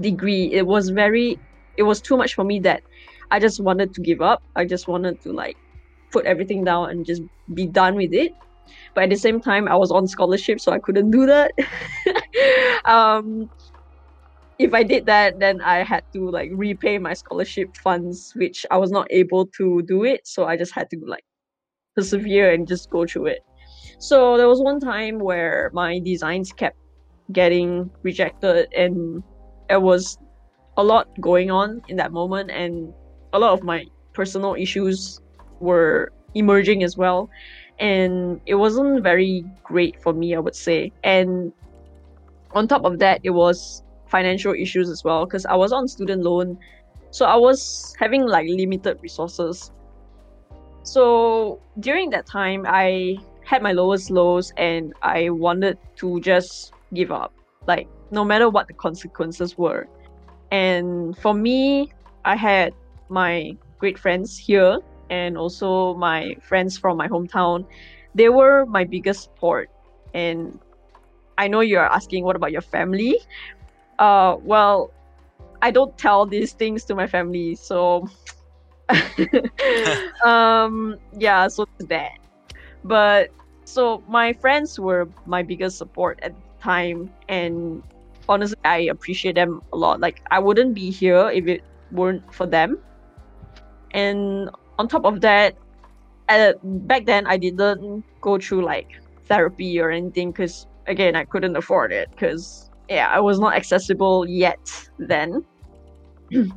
degree. 0.00 0.52
It 0.52 0.66
was 0.66 0.90
very 0.90 1.38
it 1.76 1.82
was 1.82 2.00
too 2.00 2.16
much 2.16 2.34
for 2.34 2.44
me 2.44 2.60
that 2.60 2.82
I 3.30 3.38
just 3.38 3.60
wanted 3.60 3.94
to 3.94 4.00
give 4.00 4.22
up. 4.22 4.42
I 4.54 4.64
just 4.64 4.88
wanted 4.88 5.20
to 5.22 5.32
like 5.32 5.56
put 6.10 6.24
everything 6.24 6.64
down 6.64 6.90
and 6.90 7.04
just 7.04 7.22
be 7.52 7.66
done 7.66 7.96
with 7.96 8.12
it. 8.12 8.32
But 8.94 9.04
at 9.04 9.10
the 9.10 9.16
same 9.16 9.40
time, 9.40 9.68
I 9.68 9.76
was 9.76 9.90
on 9.90 10.06
scholarship, 10.06 10.60
so 10.60 10.72
I 10.72 10.78
couldn't 10.78 11.10
do 11.10 11.26
that. 11.26 11.52
um, 12.84 13.50
if 14.58 14.72
I 14.72 14.82
did 14.82 15.06
that, 15.06 15.38
then 15.38 15.60
I 15.60 15.82
had 15.82 16.04
to 16.14 16.30
like 16.30 16.50
repay 16.54 16.98
my 16.98 17.14
scholarship 17.14 17.76
funds, 17.76 18.32
which 18.36 18.64
I 18.70 18.78
was 18.78 18.90
not 18.90 19.06
able 19.10 19.46
to 19.58 19.82
do 19.82 20.04
it. 20.04 20.26
So 20.26 20.46
I 20.46 20.56
just 20.56 20.72
had 20.72 20.88
to 20.90 20.98
like 21.06 21.24
persevere 21.94 22.52
and 22.52 22.66
just 22.66 22.90
go 22.90 23.06
through 23.06 23.26
it. 23.26 23.40
So 23.98 24.36
there 24.36 24.48
was 24.48 24.60
one 24.60 24.80
time 24.80 25.18
where 25.18 25.70
my 25.72 25.98
designs 25.98 26.52
kept 26.52 26.76
getting 27.32 27.90
rejected, 28.02 28.68
and 28.76 29.22
it 29.68 29.80
was 29.80 30.18
a 30.76 30.84
lot 30.84 31.08
going 31.20 31.50
on 31.50 31.82
in 31.88 31.96
that 31.96 32.12
moment, 32.12 32.50
and 32.50 32.92
a 33.32 33.38
lot 33.38 33.52
of 33.52 33.62
my 33.62 33.84
personal 34.14 34.54
issues 34.54 35.20
were 35.60 36.12
emerging 36.34 36.82
as 36.82 36.96
well 36.96 37.28
and 37.78 38.40
it 38.46 38.54
wasn't 38.54 39.02
very 39.02 39.44
great 39.62 40.00
for 40.02 40.12
me 40.12 40.34
i 40.34 40.38
would 40.38 40.56
say. 40.56 40.92
And 41.04 41.52
on 42.52 42.68
top 42.68 42.84
of 42.84 42.98
that 43.00 43.20
it 43.22 43.30
was 43.30 43.82
financial 44.06 44.54
issues 44.54 44.88
as 44.88 45.04
well 45.04 45.26
because 45.26 45.46
i 45.46 45.54
was 45.54 45.72
on 45.72 45.88
student 45.88 46.22
loan. 46.22 46.58
So 47.10 47.26
i 47.26 47.36
was 47.36 47.94
having 47.98 48.22
like 48.26 48.46
limited 48.48 48.98
resources. 49.02 49.70
So 50.82 51.60
during 51.80 52.10
that 52.10 52.26
time 52.26 52.64
i 52.66 53.16
had 53.44 53.62
my 53.62 53.72
lowest 53.72 54.10
lows 54.10 54.52
and 54.56 54.94
i 55.02 55.30
wanted 55.30 55.78
to 55.96 56.20
just 56.20 56.72
give 56.94 57.10
up 57.12 57.32
like 57.66 57.88
no 58.10 58.24
matter 58.24 58.48
what 58.48 58.68
the 58.68 58.74
consequences 58.74 59.58
were. 59.58 59.88
And 60.50 61.16
for 61.18 61.34
me 61.34 61.92
i 62.24 62.36
had 62.36 62.72
my 63.08 63.56
great 63.78 63.98
friends 63.98 64.38
here 64.38 64.78
and 65.10 65.36
also 65.36 65.94
my 65.94 66.36
friends 66.42 66.76
from 66.76 66.96
my 66.96 67.08
hometown 67.08 67.64
they 68.16 68.30
were 68.30 68.64
my 68.66 68.84
biggest 68.84 69.22
support. 69.24 69.70
And 70.14 70.58
i 71.38 71.46
know 71.48 71.60
you're 71.60 71.84
asking 71.84 72.24
what 72.24 72.36
about 72.36 72.52
your 72.52 72.62
family? 72.62 73.18
Uh 73.98 74.36
well 74.42 74.92
i 75.62 75.70
don't 75.70 75.96
tell 75.96 76.26
these 76.26 76.52
things 76.52 76.84
to 76.84 76.94
my 76.94 77.06
family 77.06 77.54
so 77.54 78.08
um 80.24 80.96
yeah 81.18 81.48
so 81.48 81.66
that 81.78 82.18
but 82.84 83.30
so 83.64 84.02
my 84.08 84.32
friends 84.32 84.78
were 84.78 85.08
my 85.26 85.42
biggest 85.42 85.76
support 85.78 86.18
at 86.22 86.34
the 86.34 86.62
time 86.62 87.10
and 87.28 87.82
honestly 88.28 88.56
i 88.64 88.78
appreciate 88.78 89.34
them 89.34 89.62
a 89.72 89.76
lot. 89.76 90.00
Like 90.00 90.22
i 90.30 90.38
wouldn't 90.38 90.74
be 90.74 90.90
here 90.90 91.30
if 91.30 91.46
it 91.46 91.62
weren't 91.90 92.22
for 92.34 92.46
them. 92.46 92.78
And 93.92 94.50
on 94.78 94.88
top 94.88 95.04
of 95.04 95.20
that 95.20 95.56
uh, 96.28 96.52
back 96.62 97.06
then 97.06 97.26
i 97.26 97.36
didn't 97.36 98.04
go 98.20 98.38
through 98.38 98.64
like 98.64 98.88
therapy 99.26 99.80
or 99.80 99.90
anything 99.90 100.30
because 100.30 100.66
again 100.86 101.16
i 101.16 101.24
couldn't 101.24 101.56
afford 101.56 101.92
it 101.92 102.08
because 102.10 102.70
yeah 102.88 103.08
i 103.08 103.20
was 103.20 103.38
not 103.38 103.54
accessible 103.54 104.26
yet 104.28 104.60
then. 104.98 105.44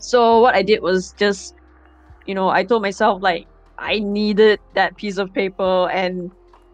So 0.00 0.40
what 0.40 0.54
i 0.54 0.62
did 0.62 0.80
was 0.80 1.12
just 1.18 1.54
you 2.24 2.34
know 2.34 2.48
i 2.50 2.62
told 2.62 2.82
myself 2.82 3.20
like 3.20 3.48
i 3.78 3.98
needed 3.98 4.60
that 4.74 4.96
piece 4.96 5.18
of 5.18 5.32
paper 5.34 5.88
and 5.90 6.30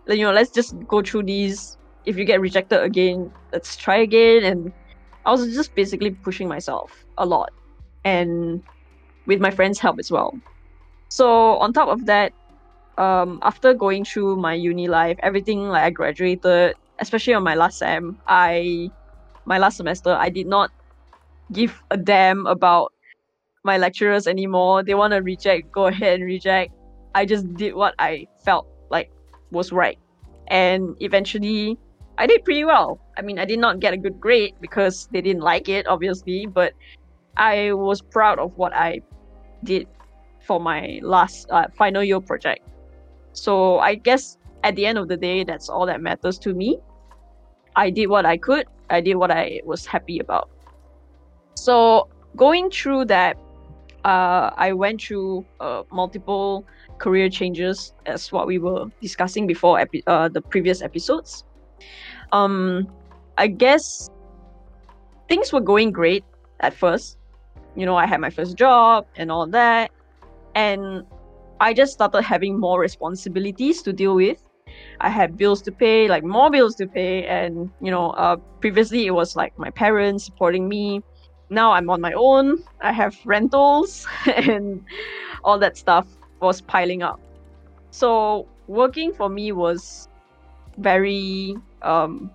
you 0.09 0.25
know 0.25 0.33
let's 0.33 0.51
just 0.51 0.75
go 0.87 1.03
through 1.03 1.23
these. 1.23 1.79
If 2.05 2.19
you 2.19 2.27
get 2.27 2.41
rejected 2.43 2.83
again 2.83 3.33
let's 3.53 3.77
try 3.77 3.97
again. 3.97 4.45
And 4.45 4.73
i 5.25 5.31
was 5.31 5.55
just 5.55 5.75
basically 5.75 6.11
pushing 6.11 6.49
myself 6.49 6.93
a 7.17 7.25
lot 7.25 7.51
and 8.05 8.63
with 9.27 9.41
my 9.41 9.51
friends 9.51 9.81
help 9.81 9.99
as 9.99 10.11
well 10.11 10.39
so 11.15 11.59
on 11.63 11.73
top 11.73 11.89
of 11.89 12.07
that 12.07 12.33
um 12.99 13.39
after 13.43 13.73
going 13.73 14.05
through 14.05 14.35
my 14.35 14.53
uni 14.53 14.89
life 14.89 15.17
everything 15.23 15.69
like 15.69 15.85
i 15.85 15.91
graduated 15.91 16.75
especially 16.99 17.35
on 17.35 17.43
my 17.43 17.55
last 17.55 17.79
sem 17.79 18.19
i 18.27 18.91
my 19.45 19.59
last 19.59 19.77
semester 19.77 20.11
i 20.11 20.29
did 20.29 20.47
not 20.47 20.71
give 21.53 21.81
a 21.93 21.97
damn 21.97 22.47
about 22.47 22.93
my 23.65 23.79
lecturers 23.79 24.27
anymore. 24.27 24.83
They 24.83 24.95
want 24.95 25.13
to 25.13 25.19
reject 25.19 25.71
go 25.73 25.87
ahead 25.87 26.21
and 26.21 26.25
reject. 26.25 26.73
I 27.15 27.25
just 27.25 27.47
did 27.55 27.75
what 27.75 27.95
i 27.99 28.27
felt 28.45 28.67
like 28.91 29.11
was 29.53 29.71
right. 29.71 29.99
And 30.49 30.97
eventually 30.99 31.79
i 32.19 32.27
did 32.27 32.45
pretty 32.45 32.65
well. 32.65 32.99
I 33.17 33.23
mean 33.23 33.39
i 33.39 33.45
did 33.45 33.61
not 33.61 33.79
get 33.79 33.95
a 33.95 33.97
good 33.97 34.19
grade 34.21 34.55
because 34.61 35.09
they 35.13 35.23
didn't 35.23 35.43
like 35.43 35.69
it 35.69 35.87
obviously 35.87 36.47
but 36.47 36.73
i 37.37 37.73
was 37.73 38.03
proud 38.03 38.39
of 38.39 38.51
what 38.59 38.73
i 38.75 39.01
did 39.63 39.87
for 40.47 40.61
my 40.61 41.01
last 41.03 41.47
uh, 41.51 41.67
final 41.77 42.03
year 42.03 42.21
project. 42.21 42.67
So 43.33 43.79
I 43.79 43.97
guess 43.97 44.39
at 44.63 44.77
the 44.77 44.87
end 44.87 44.99
of 44.99 45.09
the 45.09 45.17
day, 45.17 45.45
that's 45.45 45.69
all 45.69 45.87
that 45.87 46.01
matters 46.01 46.39
to 46.41 46.55
me. 46.55 46.79
I 47.77 47.91
did 47.91 48.07
what 48.07 48.25
I 48.25 48.37
could. 48.37 48.67
I 48.91 49.01
did 49.01 49.17
what 49.17 49.31
I 49.31 49.61
was 49.65 49.87
happy 49.87 50.19
about. 50.19 50.51
So 51.55 52.09
going 52.37 52.71
through 52.71 53.07
that, 53.07 53.37
uh, 54.05 54.51
I 54.57 54.73
went 54.73 55.01
through 55.01 55.45
uh, 55.61 55.83
multiple 55.91 56.67
career 56.99 57.29
changes 57.29 57.95
as 58.07 58.31
what 58.31 58.47
we 58.47 58.59
were 58.59 58.87
discussing 59.01 59.47
before 59.47 59.81
epi- 59.81 60.05
uh, 60.07 60.29
the 60.29 60.43
previous 60.43 60.83
episodes. 60.83 61.45
Um, 62.33 62.87
I 63.39 63.49
guess 63.49 64.11
things 65.29 65.53
were 65.53 65.61
going 65.61 65.91
great 65.91 66.25
at 66.61 66.75
first. 66.75 67.19
You 67.75 67.87
know, 67.87 67.97
I 67.97 68.07
had 68.07 68.21
my 68.21 68.31
first 68.31 68.57
job 68.57 69.07
and 69.17 69.33
all 69.33 69.47
that 69.49 69.91
and 70.55 71.05
I 71.61 71.73
just 71.73 71.93
started 71.93 72.23
having 72.23 72.59
more 72.59 72.81
responsibilities 72.81 73.83
to 73.83 73.93
deal 73.93 74.15
with. 74.15 74.39
I 75.01 75.09
had 75.09 75.37
bills 75.37 75.63
to 75.63 75.73
pay, 75.73 76.09
like 76.09 76.25
more 76.25 76.51
bills 76.51 76.75
to 76.77 76.87
pay, 76.87 77.27
and 77.27 77.71
you 77.81 77.91
know, 77.91 78.11
uh, 78.11 78.37
previously 78.61 79.07
it 79.07 79.13
was 79.13 79.37
like 79.37 79.57
my 79.59 79.71
parents 79.71 80.25
supporting 80.25 80.69
me. 80.69 81.03
Now 81.51 81.73
I'm 81.73 81.89
on 81.91 82.01
my 82.01 82.13
own. 82.13 82.65
I 82.81 82.93
have 82.93 83.17
rentals 83.25 84.07
and 84.37 84.85
all 85.45 85.59
that 85.59 85.77
stuff 85.77 86.07
was 86.41 86.61
piling 86.61 87.03
up. 87.03 87.21
So 87.91 88.49
working 88.67 89.13
for 89.13 89.29
me 89.29 89.53
was 89.53 90.09
very 90.79 91.55
um 91.83 92.31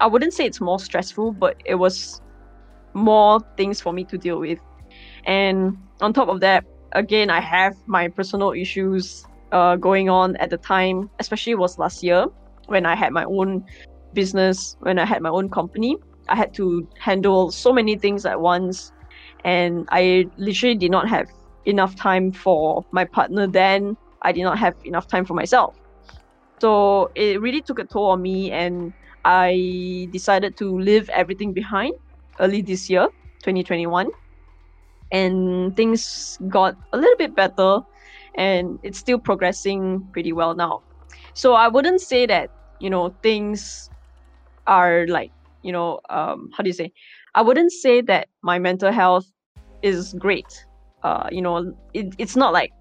I 0.00 0.06
wouldn't 0.06 0.32
say 0.32 0.44
it's 0.44 0.60
more 0.60 0.78
stressful, 0.78 1.32
but 1.32 1.56
it 1.64 1.76
was 1.76 2.20
more 2.94 3.40
things 3.56 3.80
for 3.80 3.92
me 3.92 4.04
to 4.04 4.18
deal 4.18 4.40
with. 4.40 4.58
And 5.24 5.76
on 6.00 6.12
top 6.12 6.28
of 6.28 6.40
that, 6.40 6.64
again, 6.96 7.30
I 7.30 7.40
have 7.40 7.74
my 7.86 8.08
personal 8.08 8.52
issues 8.52 9.24
uh, 9.52 9.76
going 9.76 10.08
on 10.08 10.36
at 10.36 10.50
the 10.50 10.56
time, 10.56 11.08
especially 11.20 11.54
was 11.54 11.78
last 11.78 12.02
year 12.02 12.26
when 12.66 12.84
I 12.84 12.96
had 12.96 13.12
my 13.12 13.24
own 13.24 13.64
business, 14.12 14.76
when 14.80 14.98
I 14.98 15.04
had 15.04 15.22
my 15.22 15.28
own 15.28 15.48
company. 15.50 15.96
I 16.28 16.34
had 16.34 16.52
to 16.54 16.88
handle 16.98 17.52
so 17.52 17.72
many 17.72 17.96
things 17.96 18.26
at 18.26 18.40
once, 18.40 18.90
and 19.44 19.86
I 19.92 20.26
literally 20.38 20.74
did 20.74 20.90
not 20.90 21.08
have 21.08 21.28
enough 21.66 21.94
time 21.94 22.32
for 22.32 22.84
my 22.90 23.04
partner 23.04 23.46
then. 23.46 23.96
I 24.22 24.32
did 24.32 24.42
not 24.42 24.58
have 24.58 24.74
enough 24.84 25.06
time 25.06 25.24
for 25.24 25.34
myself. 25.34 25.76
So 26.60 27.12
it 27.14 27.40
really 27.40 27.60
took 27.60 27.78
a 27.78 27.84
toll 27.84 28.10
on 28.10 28.22
me, 28.22 28.50
and 28.50 28.92
I 29.24 30.08
decided 30.10 30.56
to 30.56 30.78
leave 30.78 31.08
everything 31.10 31.52
behind 31.52 31.94
early 32.40 32.62
this 32.62 32.90
year, 32.90 33.06
2021. 33.44 34.10
And 35.12 35.76
things 35.76 36.38
got 36.48 36.76
a 36.92 36.96
little 36.96 37.16
bit 37.16 37.34
better, 37.34 37.80
and 38.34 38.78
it's 38.82 38.98
still 38.98 39.18
progressing 39.18 40.06
pretty 40.12 40.32
well 40.32 40.54
now. 40.54 40.82
So 41.34 41.54
I 41.54 41.68
wouldn't 41.68 42.00
say 42.00 42.26
that, 42.26 42.50
you 42.80 42.90
know, 42.90 43.14
things 43.22 43.90
are 44.66 45.06
like, 45.06 45.30
you 45.62 45.72
know, 45.72 46.00
um, 46.10 46.50
how 46.56 46.62
do 46.62 46.68
you 46.68 46.74
say? 46.74 46.92
I 47.34 47.42
wouldn't 47.42 47.72
say 47.72 48.00
that 48.02 48.28
my 48.42 48.58
mental 48.58 48.90
health 48.90 49.30
is 49.82 50.14
great. 50.14 50.66
Uh, 51.02 51.28
you 51.30 51.42
know, 51.42 51.74
it, 51.94 52.14
it's 52.18 52.36
not 52.36 52.52
like 52.52 52.72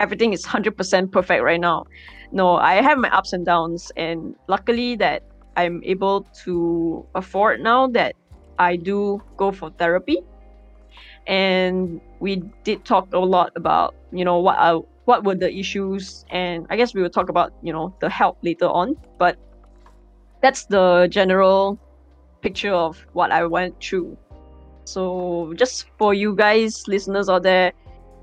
everything 0.00 0.32
is 0.32 0.44
100% 0.44 1.12
perfect 1.12 1.42
right 1.42 1.60
now. 1.60 1.84
No, 2.32 2.56
I 2.56 2.82
have 2.82 2.98
my 2.98 3.10
ups 3.14 3.32
and 3.32 3.44
downs, 3.44 3.92
and 3.96 4.34
luckily 4.48 4.96
that 4.96 5.22
I'm 5.56 5.82
able 5.84 6.26
to 6.44 7.06
afford 7.14 7.60
now 7.60 7.86
that 7.88 8.14
I 8.58 8.76
do 8.76 9.22
go 9.36 9.52
for 9.52 9.70
therapy. 9.70 10.18
And 11.26 12.00
we 12.20 12.42
did 12.64 12.84
talk 12.84 13.12
a 13.12 13.18
lot 13.18 13.52
about, 13.56 13.94
you 14.12 14.24
know, 14.24 14.38
what 14.38 14.58
are, 14.58 14.82
what 15.04 15.24
were 15.24 15.34
the 15.34 15.52
issues, 15.52 16.24
and 16.30 16.66
I 16.70 16.76
guess 16.76 16.94
we 16.94 17.02
will 17.02 17.10
talk 17.10 17.28
about, 17.28 17.52
you 17.62 17.72
know, 17.72 17.94
the 18.00 18.08
help 18.08 18.38
later 18.42 18.66
on. 18.66 18.96
But 19.18 19.36
that's 20.40 20.66
the 20.66 21.08
general 21.10 21.78
picture 22.42 22.72
of 22.72 23.04
what 23.12 23.32
I 23.32 23.44
went 23.46 23.82
through. 23.82 24.16
So 24.84 25.52
just 25.56 25.86
for 25.98 26.14
you 26.14 26.34
guys, 26.34 26.86
listeners 26.86 27.28
out 27.28 27.42
there, 27.42 27.72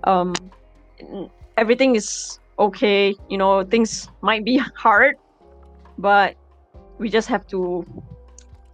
um, 0.05 0.33
everything 1.57 1.95
is 1.95 2.39
okay. 2.57 3.15
You 3.29 3.37
know, 3.37 3.63
things 3.63 4.07
might 4.21 4.45
be 4.45 4.57
hard, 4.75 5.17
but 5.97 6.35
we 6.99 7.09
just 7.09 7.27
have 7.27 7.45
to 7.47 7.85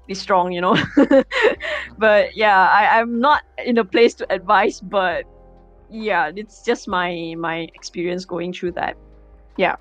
be 0.09 0.15
strong, 0.17 0.51
you 0.51 0.59
know. 0.59 0.75
but 1.97 2.35
yeah, 2.35 2.67
I, 2.67 2.99
I'm 2.99 3.21
not 3.21 3.43
in 3.63 3.77
a 3.77 3.85
place 3.85 4.15
to 4.15 4.25
advise, 4.33 4.81
but 4.81 5.23
yeah, 5.89 6.33
it's 6.35 6.65
just 6.65 6.89
my 6.89 7.35
my 7.37 7.69
experience 7.77 8.25
going 8.25 8.51
through 8.51 8.73
that. 8.81 8.97
Yeah. 9.55 9.77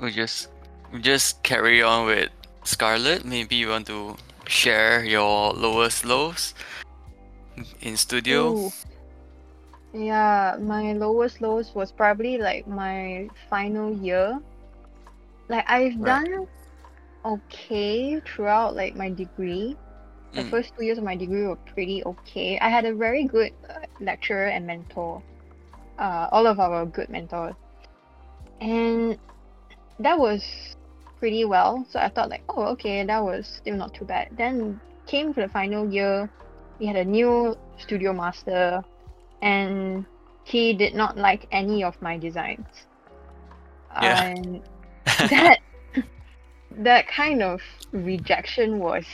We 0.00 0.10
just 0.10 0.48
we 0.92 1.04
just 1.04 1.44
carry 1.44 1.84
on 1.84 2.06
with 2.08 2.32
Scarlett. 2.64 3.28
Maybe 3.28 3.60
you 3.60 3.68
want 3.68 3.86
to 3.92 4.16
share 4.48 5.04
your 5.04 5.52
lowest 5.52 6.08
lows 6.08 6.54
in 7.84 7.96
studio. 8.00 8.56
Ooh. 8.56 8.72
Yeah, 9.92 10.56
my 10.56 10.94
lowest 10.94 11.42
lows 11.42 11.74
was 11.74 11.92
probably 11.92 12.38
like 12.38 12.64
my 12.66 13.28
final 13.50 13.92
year. 13.92 14.40
Like 15.52 15.68
I've 15.68 15.98
Right. 16.00 16.24
done 16.24 16.48
okay 17.24 18.20
throughout 18.20 18.74
like 18.76 18.94
my 18.96 19.10
degree. 19.10 19.76
The 20.34 20.42
Mm. 20.42 20.50
first 20.50 20.72
two 20.76 20.84
years 20.84 20.98
of 20.98 21.04
my 21.04 21.16
degree 21.16 21.46
were 21.46 21.56
pretty 21.56 22.04
okay. 22.04 22.58
I 22.60 22.68
had 22.68 22.84
a 22.84 22.94
very 22.94 23.24
good 23.24 23.52
uh, 23.68 23.86
lecturer 24.00 24.46
and 24.46 24.66
mentor. 24.66 25.22
Uh, 25.98 26.28
all 26.32 26.46
of 26.46 26.58
our 26.60 26.86
good 26.86 27.08
mentors, 27.10 27.54
and 28.60 29.18
that 29.98 30.18
was 30.18 30.76
pretty 31.18 31.44
well. 31.44 31.84
So 31.90 31.98
I 31.98 32.08
thought 32.08 32.28
like, 32.30 32.42
oh, 32.48 32.64
okay, 32.72 33.04
that 33.04 33.22
was 33.22 33.46
still 33.46 33.76
not 33.76 33.94
too 33.94 34.04
bad. 34.04 34.28
Then 34.36 34.80
came 35.06 35.32
to 35.34 35.40
the 35.42 35.48
final 35.48 35.90
year, 35.92 36.30
we 36.78 36.86
had 36.86 36.96
a 36.96 37.04
new 37.04 37.56
studio 37.78 38.12
master, 38.12 38.82
and 39.42 40.04
he 40.44 40.72
did 40.74 40.94
not 40.94 41.16
like 41.16 41.46
any 41.52 41.82
of 41.84 42.00
my 42.00 42.18
designs. 42.18 42.66
Yeah. 44.00 44.22
And 44.30 44.62
that 45.28 45.58
that 46.78 47.08
kind 47.08 47.42
of 47.42 47.60
rejection 47.92 48.78
was 48.78 49.04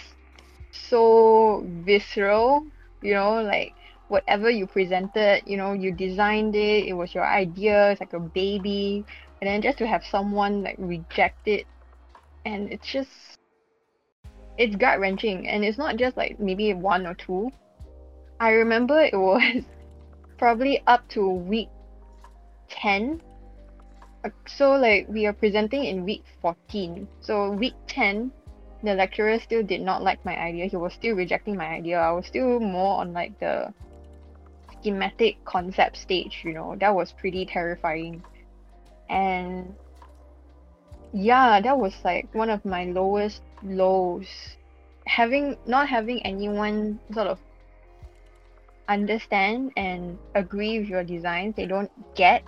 so 0.70 1.64
visceral, 1.84 2.66
you 3.02 3.14
know, 3.14 3.42
like 3.42 3.74
whatever 4.08 4.50
you 4.50 4.66
presented, 4.66 5.42
you 5.46 5.56
know, 5.56 5.72
you 5.72 5.92
designed 5.92 6.54
it, 6.54 6.86
it 6.86 6.92
was 6.92 7.14
your 7.14 7.26
idea, 7.26 7.90
it's 7.92 8.00
like 8.00 8.12
a 8.12 8.20
baby, 8.20 9.04
and 9.40 9.48
then 9.48 9.62
just 9.62 9.78
to 9.78 9.86
have 9.86 10.04
someone 10.04 10.62
like 10.62 10.76
reject 10.78 11.48
it, 11.48 11.66
and 12.44 12.72
it's 12.72 12.86
just, 12.86 13.10
it's 14.58 14.76
gut 14.76 15.00
wrenching, 15.00 15.48
and 15.48 15.64
it's 15.64 15.78
not 15.78 15.96
just 15.96 16.16
like 16.16 16.38
maybe 16.38 16.72
one 16.74 17.06
or 17.06 17.14
two. 17.14 17.50
I 18.38 18.50
remember 18.50 19.00
it 19.00 19.16
was 19.16 19.64
probably 20.38 20.82
up 20.86 21.08
to 21.10 21.28
week 21.28 21.68
10 22.68 23.20
uh, 23.20 23.25
so 24.46 24.72
like 24.72 25.06
we 25.08 25.26
are 25.26 25.32
presenting 25.32 25.84
in 25.84 26.04
week 26.04 26.24
14 26.40 27.08
so 27.20 27.50
week 27.50 27.74
10 27.88 28.30
the 28.82 28.94
lecturer 28.94 29.38
still 29.38 29.62
did 29.62 29.80
not 29.80 30.02
like 30.02 30.24
my 30.24 30.36
idea. 30.38 30.66
He 30.66 30.76
was 30.76 30.92
still 30.92 31.16
rejecting 31.16 31.56
my 31.56 31.66
idea. 31.66 31.98
I 31.98 32.12
was 32.12 32.26
still 32.26 32.60
more 32.60 33.00
on 33.00 33.12
like 33.12 33.38
the 33.40 33.72
schematic 34.80 35.44
concept 35.44 35.96
stage 35.96 36.42
you 36.44 36.52
know. 36.52 36.76
That 36.78 36.94
was 36.94 37.12
pretty 37.12 37.46
terrifying. 37.46 38.22
And 39.08 39.74
yeah 41.12 41.60
that 41.60 41.78
was 41.78 41.94
like 42.04 42.32
one 42.34 42.50
of 42.50 42.64
my 42.64 42.84
lowest 42.84 43.42
lows. 43.62 44.26
Having 45.06 45.56
not 45.66 45.88
having 45.88 46.24
anyone 46.24 47.00
sort 47.12 47.28
of 47.28 47.38
understand 48.88 49.72
and 49.76 50.16
agree 50.36 50.78
with 50.78 50.88
your 50.88 51.02
designs 51.02 51.56
they 51.56 51.66
don't 51.66 51.90
get 52.14 52.44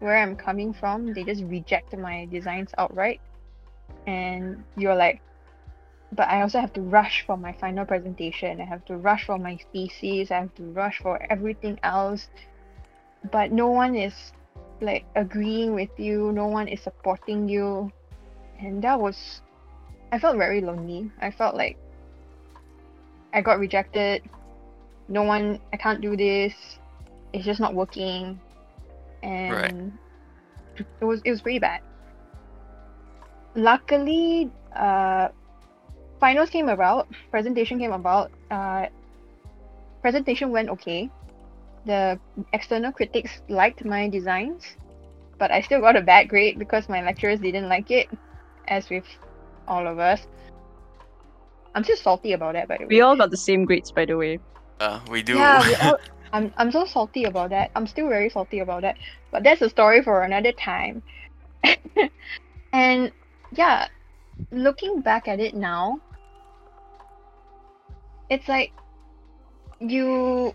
where 0.00 0.16
i'm 0.16 0.36
coming 0.36 0.72
from 0.72 1.12
they 1.12 1.24
just 1.24 1.42
reject 1.44 1.96
my 1.96 2.26
designs 2.26 2.70
outright. 2.78 3.20
And 4.06 4.64
you're 4.76 4.94
like 4.94 5.20
but 6.12 6.28
i 6.28 6.42
also 6.42 6.60
have 6.60 6.72
to 6.74 6.80
rush 6.80 7.24
for 7.26 7.36
my 7.36 7.52
final 7.52 7.84
presentation. 7.84 8.60
I 8.60 8.64
have 8.64 8.84
to 8.86 8.96
rush 8.96 9.26
for 9.26 9.38
my 9.38 9.58
thesis. 9.72 10.30
I 10.30 10.40
have 10.40 10.54
to 10.56 10.64
rush 10.72 11.00
for 11.00 11.20
everything 11.30 11.78
else. 11.82 12.28
But 13.32 13.52
no 13.52 13.68
one 13.68 13.96
is 13.96 14.32
like 14.80 15.04
agreeing 15.16 15.74
with 15.74 15.90
you. 15.98 16.32
No 16.32 16.46
one 16.46 16.68
is 16.68 16.82
supporting 16.82 17.48
you. 17.48 17.90
And 18.60 18.82
that 18.82 19.00
was 19.00 19.42
i 20.12 20.18
felt 20.18 20.36
very 20.36 20.60
lonely. 20.60 21.10
I 21.20 21.30
felt 21.30 21.56
like 21.56 21.76
i 23.32 23.40
got 23.40 23.58
rejected. 23.58 24.22
No 25.08 25.22
one 25.22 25.58
i 25.72 25.76
can't 25.76 26.00
do 26.00 26.16
this. 26.16 26.54
It's 27.32 27.44
just 27.44 27.60
not 27.60 27.74
working 27.74 28.38
and 29.24 29.98
it 30.76 31.04
was 31.04 31.20
it 31.24 31.30
was 31.30 31.40
pretty 31.40 31.58
bad. 31.58 31.80
Luckily 33.54 34.50
uh 34.76 35.28
finals 36.20 36.50
came 36.50 36.68
about 36.68 37.08
presentation 37.30 37.78
came 37.78 37.92
about 37.92 38.30
uh 38.50 38.86
presentation 40.02 40.50
went 40.50 40.68
okay. 40.68 41.10
The 41.86 42.18
external 42.52 42.92
critics 42.92 43.42
liked 43.48 43.84
my 43.84 44.08
designs 44.08 44.76
but 45.36 45.50
i 45.50 45.60
still 45.60 45.80
got 45.80 45.96
a 45.96 46.00
bad 46.00 46.28
grade 46.28 46.58
because 46.58 46.88
my 46.88 47.02
lecturers 47.02 47.40
didn't 47.40 47.68
like 47.68 47.90
it 47.90 48.08
as 48.68 48.88
with 48.88 49.04
all 49.66 49.86
of 49.86 49.98
us. 49.98 50.26
I'm 51.74 51.84
still 51.84 51.96
salty 51.96 52.32
about 52.32 52.54
that 52.54 52.68
by 52.68 52.78
the 52.78 52.84
way. 52.84 52.88
We 52.96 53.00
all 53.00 53.16
got 53.16 53.30
the 53.30 53.36
same 53.36 53.64
grades, 53.64 53.90
by 53.90 54.04
the 54.04 54.16
way. 54.16 54.38
Uh, 54.80 55.00
we 55.10 55.22
do. 55.22 55.34
yeah, 55.34 55.66
we 55.66 55.74
all, 55.76 55.98
I'm 56.34 56.52
I'm 56.58 56.72
so 56.72 56.84
salty 56.84 57.24
about 57.24 57.50
that. 57.50 57.70
I'm 57.76 57.86
still 57.86 58.08
very 58.08 58.28
salty 58.28 58.60
about 58.60 58.82
that. 58.82 58.98
But 59.32 59.44
that's 59.44 59.62
a 59.62 59.70
story 59.70 60.02
for 60.02 60.22
another 60.22 60.52
time. 60.52 61.02
and 62.72 63.12
yeah, 63.52 63.88
looking 64.52 65.00
back 65.02 65.28
at 65.28 65.40
it 65.40 65.54
now, 65.54 66.00
it's 68.30 68.48
like 68.48 68.72
you 69.80 70.52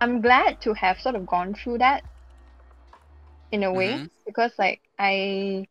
I'm 0.00 0.20
glad 0.22 0.60
to 0.62 0.74
have 0.74 0.98
sort 1.00 1.16
of 1.16 1.26
gone 1.26 1.54
through 1.54 1.78
that 1.78 2.04
in 3.52 3.62
a 3.64 3.72
way 3.72 4.00
Mhm. 4.00 4.10
because 4.26 4.52
like 4.58 4.80
I 4.98 5.66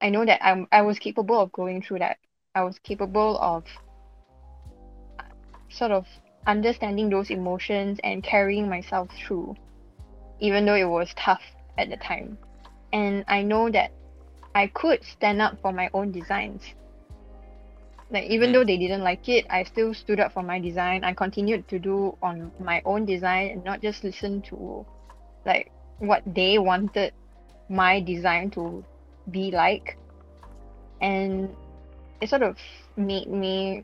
I 0.00 0.10
know 0.10 0.24
that 0.26 0.44
I'm 0.44 0.68
I 0.72 0.82
was 0.82 0.98
capable 0.98 1.40
of 1.40 1.52
going 1.52 1.82
through 1.82 2.00
that. 2.00 2.18
I 2.54 2.62
was 2.64 2.78
capable 2.80 3.38
of 3.38 3.64
sort 5.70 5.92
of 5.92 6.06
understanding 6.46 7.10
those 7.10 7.30
emotions 7.30 7.98
and 8.04 8.22
carrying 8.22 8.68
myself 8.68 9.08
through, 9.16 9.56
even 10.40 10.64
though 10.66 10.74
it 10.74 10.88
was 10.88 11.12
tough 11.16 11.42
at 11.78 11.88
the 11.90 11.96
time. 11.96 12.38
And 12.92 13.24
I 13.28 13.42
know 13.42 13.70
that 13.70 13.90
I 14.54 14.68
could 14.68 15.02
stand 15.04 15.42
up 15.42 15.60
for 15.60 15.72
my 15.72 15.90
own 15.94 16.12
designs. 16.12 16.62
Like 18.10 18.24
even 18.30 18.50
Mm. 18.50 18.52
though 18.52 18.64
they 18.64 18.76
didn't 18.76 19.02
like 19.02 19.28
it, 19.28 19.46
I 19.50 19.64
still 19.64 19.94
stood 19.94 20.20
up 20.20 20.32
for 20.32 20.42
my 20.42 20.60
design. 20.60 21.02
I 21.02 21.14
continued 21.14 21.66
to 21.68 21.78
do 21.78 22.16
on 22.22 22.52
my 22.60 22.82
own 22.84 23.04
design 23.04 23.50
and 23.50 23.64
not 23.64 23.82
just 23.82 24.04
listen 24.04 24.42
to 24.42 24.86
like 25.44 25.70
what 25.98 26.22
they 26.26 26.58
wanted 26.58 27.12
my 27.68 28.00
design 28.00 28.50
to 28.50 28.84
be 29.30 29.50
like. 29.50 29.96
And 31.00 31.56
it 32.20 32.28
sort 32.28 32.42
of 32.42 32.56
made 32.96 33.28
me 33.28 33.82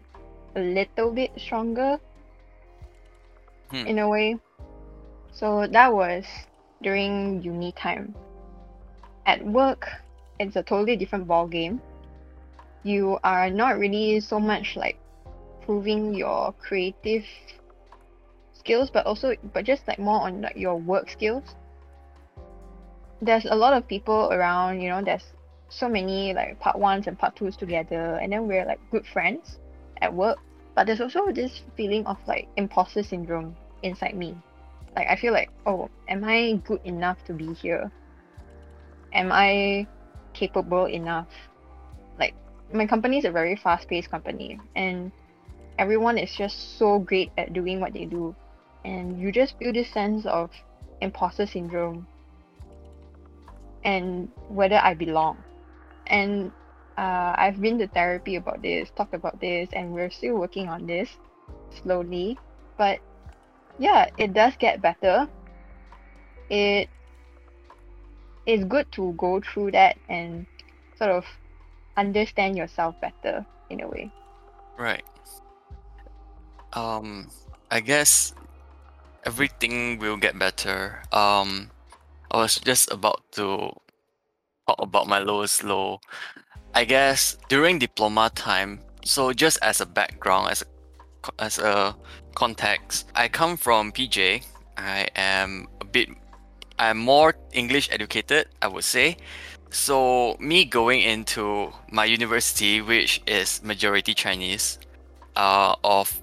a 0.55 0.61
little 0.61 1.11
bit 1.13 1.31
stronger 1.37 1.99
Hmm. 3.71 3.87
in 3.87 3.99
a 3.99 4.09
way. 4.09 4.39
So 5.33 5.67
that 5.67 5.93
was 5.95 6.25
during 6.83 7.43
uni 7.43 7.73
time. 7.73 8.15
At 9.27 9.45
work, 9.47 9.89
it's 10.39 10.57
a 10.57 10.63
totally 10.63 10.97
different 10.97 11.29
ball 11.29 11.47
game. 11.47 11.81
You 12.83 13.19
are 13.23 13.51
not 13.51 13.79
really 13.79 14.21
so 14.21 14.41
much 14.41 14.77
like 14.77 14.99
proving 15.63 16.15
your 16.15 16.53
creative 16.55 17.25
skills, 18.55 18.91
but 18.91 19.07
also 19.07 19.35
but 19.53 19.65
just 19.65 19.87
like 19.87 19.99
more 19.99 20.21
on 20.23 20.43
like 20.43 20.57
your 20.57 20.77
work 20.77 21.11
skills. 21.11 21.55
There's 23.23 23.45
a 23.45 23.55
lot 23.55 23.75
of 23.75 23.87
people 23.87 24.33
around, 24.33 24.81
you 24.81 24.89
know, 24.89 25.03
there's 25.05 25.25
so 25.69 25.89
many 25.89 26.35
like 26.35 26.59
part 26.59 26.79
ones 26.79 27.07
and 27.07 27.19
part 27.19 27.37
twos 27.37 27.57
together, 27.57 28.17
and 28.17 28.33
then 28.33 28.49
we're 28.49 28.65
like 28.65 28.81
good 28.91 29.07
friends 29.07 29.59
at 30.01 30.13
work. 30.13 30.39
But 30.81 30.87
there's 30.87 31.03
also 31.03 31.31
this 31.31 31.61
feeling 31.77 32.07
of 32.07 32.17
like 32.27 32.49
imposter 32.57 33.03
syndrome 33.03 33.55
inside 33.83 34.17
me. 34.17 34.35
Like 34.97 35.09
I 35.09 35.17
feel 35.17 35.35
like, 35.35 35.51
oh, 35.67 35.91
am 36.09 36.25
I 36.25 36.59
good 36.65 36.81
enough 36.85 37.23
to 37.27 37.35
be 37.35 37.53
here? 37.53 37.93
Am 39.13 39.31
I 39.31 39.87
capable 40.33 40.87
enough? 40.87 41.29
Like 42.19 42.33
my 42.73 42.87
company 42.87 43.19
is 43.19 43.27
a 43.27 43.31
very 43.31 43.57
fast-paced 43.57 44.11
company, 44.11 44.59
and 44.75 45.13
everyone 45.79 46.17
is 46.17 46.35
just 46.35 46.79
so 46.79 46.99
great 46.99 47.31
at 47.37 47.53
doing 47.53 47.79
what 47.79 47.93
they 47.93 48.07
do, 48.07 48.35
and 48.87 49.21
you 49.21 49.31
just 49.33 49.59
feel 49.59 49.75
this 49.75 49.93
sense 49.93 50.25
of 50.25 50.49
imposter 51.03 51.45
syndrome 51.45 52.07
and 53.85 54.31
whether 54.49 54.77
I 54.77 54.95
belong. 54.95 55.37
And 56.07 56.53
uh, 57.01 57.33
I've 57.33 57.57
been 57.57 57.79
to 57.79 57.89
therapy 57.89 58.37
about 58.37 58.61
this, 58.61 58.93
talked 58.93 59.15
about 59.15 59.41
this, 59.41 59.71
and 59.73 59.97
we're 59.97 60.11
still 60.11 60.37
working 60.37 60.69
on 60.69 60.85
this 60.85 61.09
slowly. 61.81 62.37
But 62.77 63.01
yeah, 63.79 64.13
it 64.19 64.35
does 64.35 64.53
get 64.61 64.83
better. 64.85 65.27
It 66.51 66.91
is 68.45 68.65
good 68.69 68.93
to 68.93 69.15
go 69.17 69.41
through 69.41 69.73
that 69.73 69.97
and 70.11 70.45
sort 70.99 71.11
of 71.11 71.25
understand 71.97 72.59
yourself 72.61 72.95
better 73.01 73.47
in 73.71 73.81
a 73.81 73.89
way. 73.89 74.13
Right. 74.77 75.05
Um, 76.75 77.31
I 77.71 77.81
guess 77.81 78.35
everything 79.25 79.99
will 79.99 80.19
get 80.19 80.39
better. 80.39 81.01
Um, 81.13 81.71
I 82.31 82.45
was 82.45 82.61
just 82.61 82.93
about 82.93 83.25
to 83.41 83.73
talk 84.69 84.77
about 84.79 85.09
my 85.09 85.19
lowest 85.19 85.65
low. 85.65 86.01
I 86.75 86.85
guess 86.85 87.37
during 87.49 87.79
diploma 87.79 88.31
time. 88.35 88.81
So 89.05 89.33
just 89.33 89.59
as 89.63 89.81
a 89.81 89.87
background, 89.87 90.51
as 90.51 90.63
a 90.63 90.67
as 91.39 91.59
a 91.59 91.97
context, 92.35 93.11
I 93.15 93.29
come 93.29 93.57
from 93.57 93.93
PJ. 93.93 94.45
I 94.77 95.09
am 95.17 95.67
a 95.81 95.85
bit. 95.85 96.09
I'm 96.79 96.99
more 96.99 97.35
English 97.53 97.91
educated, 97.93 98.49
I 98.63 98.69
would 98.69 98.85
say. 98.85 99.17
So 99.71 100.37
me 100.41 100.65
going 100.65 101.03
into 101.03 101.73
my 101.91 102.05
university, 102.05 102.81
which 102.81 103.23
is 103.27 103.63
majority 103.63 104.15
Chinese, 104.15 104.79
uh, 105.37 105.75
of 105.85 106.21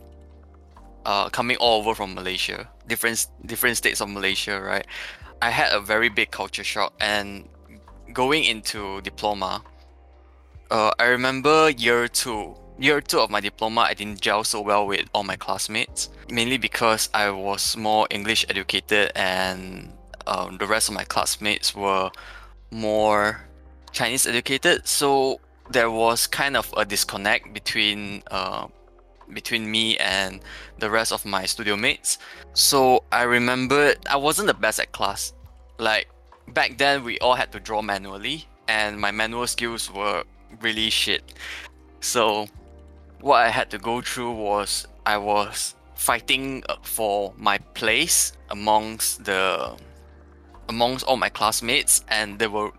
uh, 1.06 1.30
coming 1.30 1.58
all 1.58 1.80
over 1.80 1.96
from 1.96 2.14
Malaysia, 2.14 2.68
different 2.88 3.28
different 3.46 3.78
states 3.78 4.02
of 4.02 4.10
Malaysia, 4.10 4.60
right? 4.60 4.86
I 5.42 5.50
had 5.52 5.72
a 5.74 5.80
very 5.80 6.10
big 6.10 6.32
culture 6.32 6.64
shock, 6.64 6.94
and 7.00 7.48
going 8.14 8.44
into 8.44 9.02
diploma, 9.02 9.64
uh, 10.70 10.92
I 11.00 11.06
remember 11.06 11.70
year 11.70 12.08
two, 12.08 12.56
year 12.78 13.02
two 13.02 13.20
of 13.20 13.30
my 13.30 13.40
diploma, 13.40 13.82
I 13.82 13.94
didn't 13.94 14.22
gel 14.22 14.44
so 14.44 14.62
well 14.62 14.88
with 14.88 15.08
all 15.14 15.24
my 15.24 15.36
classmates, 15.36 16.10
mainly 16.30 16.58
because 16.58 17.10
I 17.14 17.30
was 17.30 17.78
more 17.78 18.08
English 18.10 18.46
educated, 18.50 19.12
and 19.16 19.94
um, 20.26 20.58
the 20.58 20.66
rest 20.66 20.90
of 20.90 20.96
my 20.96 21.04
classmates 21.04 21.76
were 21.76 22.12
more 22.72 23.42
Chinese 23.92 24.28
educated. 24.28 24.88
So 24.88 25.40
there 25.70 25.92
was 25.92 26.28
kind 26.28 26.58
of 26.58 26.74
a 26.78 26.86
disconnect 26.86 27.54
between 27.54 28.24
uh, 28.32 28.68
between 29.34 29.70
me 29.70 29.98
and 29.98 30.40
the 30.80 30.90
rest 30.90 31.12
of 31.12 31.26
my 31.26 31.46
studio 31.46 31.76
mates. 31.76 32.18
So 32.54 33.04
I 33.12 33.24
remember 33.24 33.94
I 34.10 34.16
wasn't 34.16 34.48
the 34.48 34.54
best 34.54 34.80
at 34.80 34.92
class. 34.92 35.34
Like 35.80 36.08
back 36.50 36.78
then, 36.78 37.04
we 37.04 37.20
all 37.20 37.36
had 37.36 37.52
to 37.52 37.60
draw 37.60 37.82
manually, 37.82 38.46
and 38.68 39.00
my 39.00 39.12
manual 39.12 39.48
skills 39.48 39.92
were 39.92 40.24
really 40.62 40.90
shit. 40.90 41.24
So 42.02 42.48
what 43.22 43.38
I 43.38 43.50
had 43.50 43.70
to 43.72 43.78
go 43.78 44.02
through 44.02 44.32
was 44.32 44.88
I 45.06 45.18
was 45.18 45.76
fighting 45.96 46.64
uh, 46.70 46.76
for 46.84 47.34
my 47.38 47.58
place 47.58 48.34
amongst 48.50 49.26
the 49.26 49.76
amongst 50.70 51.06
all 51.06 51.18
my 51.18 51.30
classmates, 51.30 52.04
and 52.10 52.40
they 52.40 52.48
were 52.48 52.72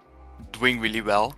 doing 0.53 0.81
really 0.81 1.01
well. 1.01 1.35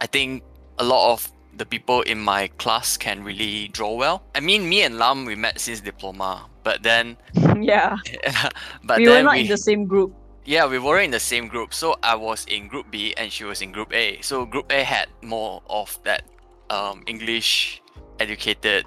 I 0.00 0.06
think 0.06 0.42
a 0.78 0.84
lot 0.84 1.12
of 1.12 1.30
the 1.56 1.64
people 1.64 2.02
in 2.02 2.18
my 2.18 2.48
class 2.58 2.96
can 2.96 3.24
really 3.24 3.68
draw 3.68 3.94
well. 3.94 4.22
I 4.34 4.40
mean, 4.40 4.68
me 4.68 4.82
and 4.82 4.98
Lam 4.98 5.24
we 5.24 5.34
met 5.34 5.60
since 5.60 5.80
diploma, 5.80 6.46
but 6.64 6.82
then, 6.82 7.16
yeah. 7.60 7.96
but 8.84 8.98
we 8.98 9.08
were 9.08 9.22
not 9.22 9.34
we, 9.34 9.40
in 9.42 9.48
the 9.48 9.56
same 9.56 9.86
group. 9.86 10.12
Yeah, 10.46 10.64
we 10.66 10.78
were 10.78 11.00
in 11.00 11.10
the 11.10 11.20
same 11.20 11.48
group. 11.48 11.74
So 11.74 11.96
I 12.02 12.14
was 12.14 12.46
in 12.46 12.68
group 12.68 12.90
B 12.90 13.12
and 13.16 13.30
she 13.32 13.44
was 13.44 13.60
in 13.60 13.72
group 13.72 13.92
A. 13.92 14.22
So 14.22 14.46
group 14.46 14.70
A 14.70 14.84
had 14.84 15.08
more 15.22 15.60
of 15.68 15.98
that 16.04 16.22
um, 16.70 17.02
English 17.06 17.82
educated 18.20 18.86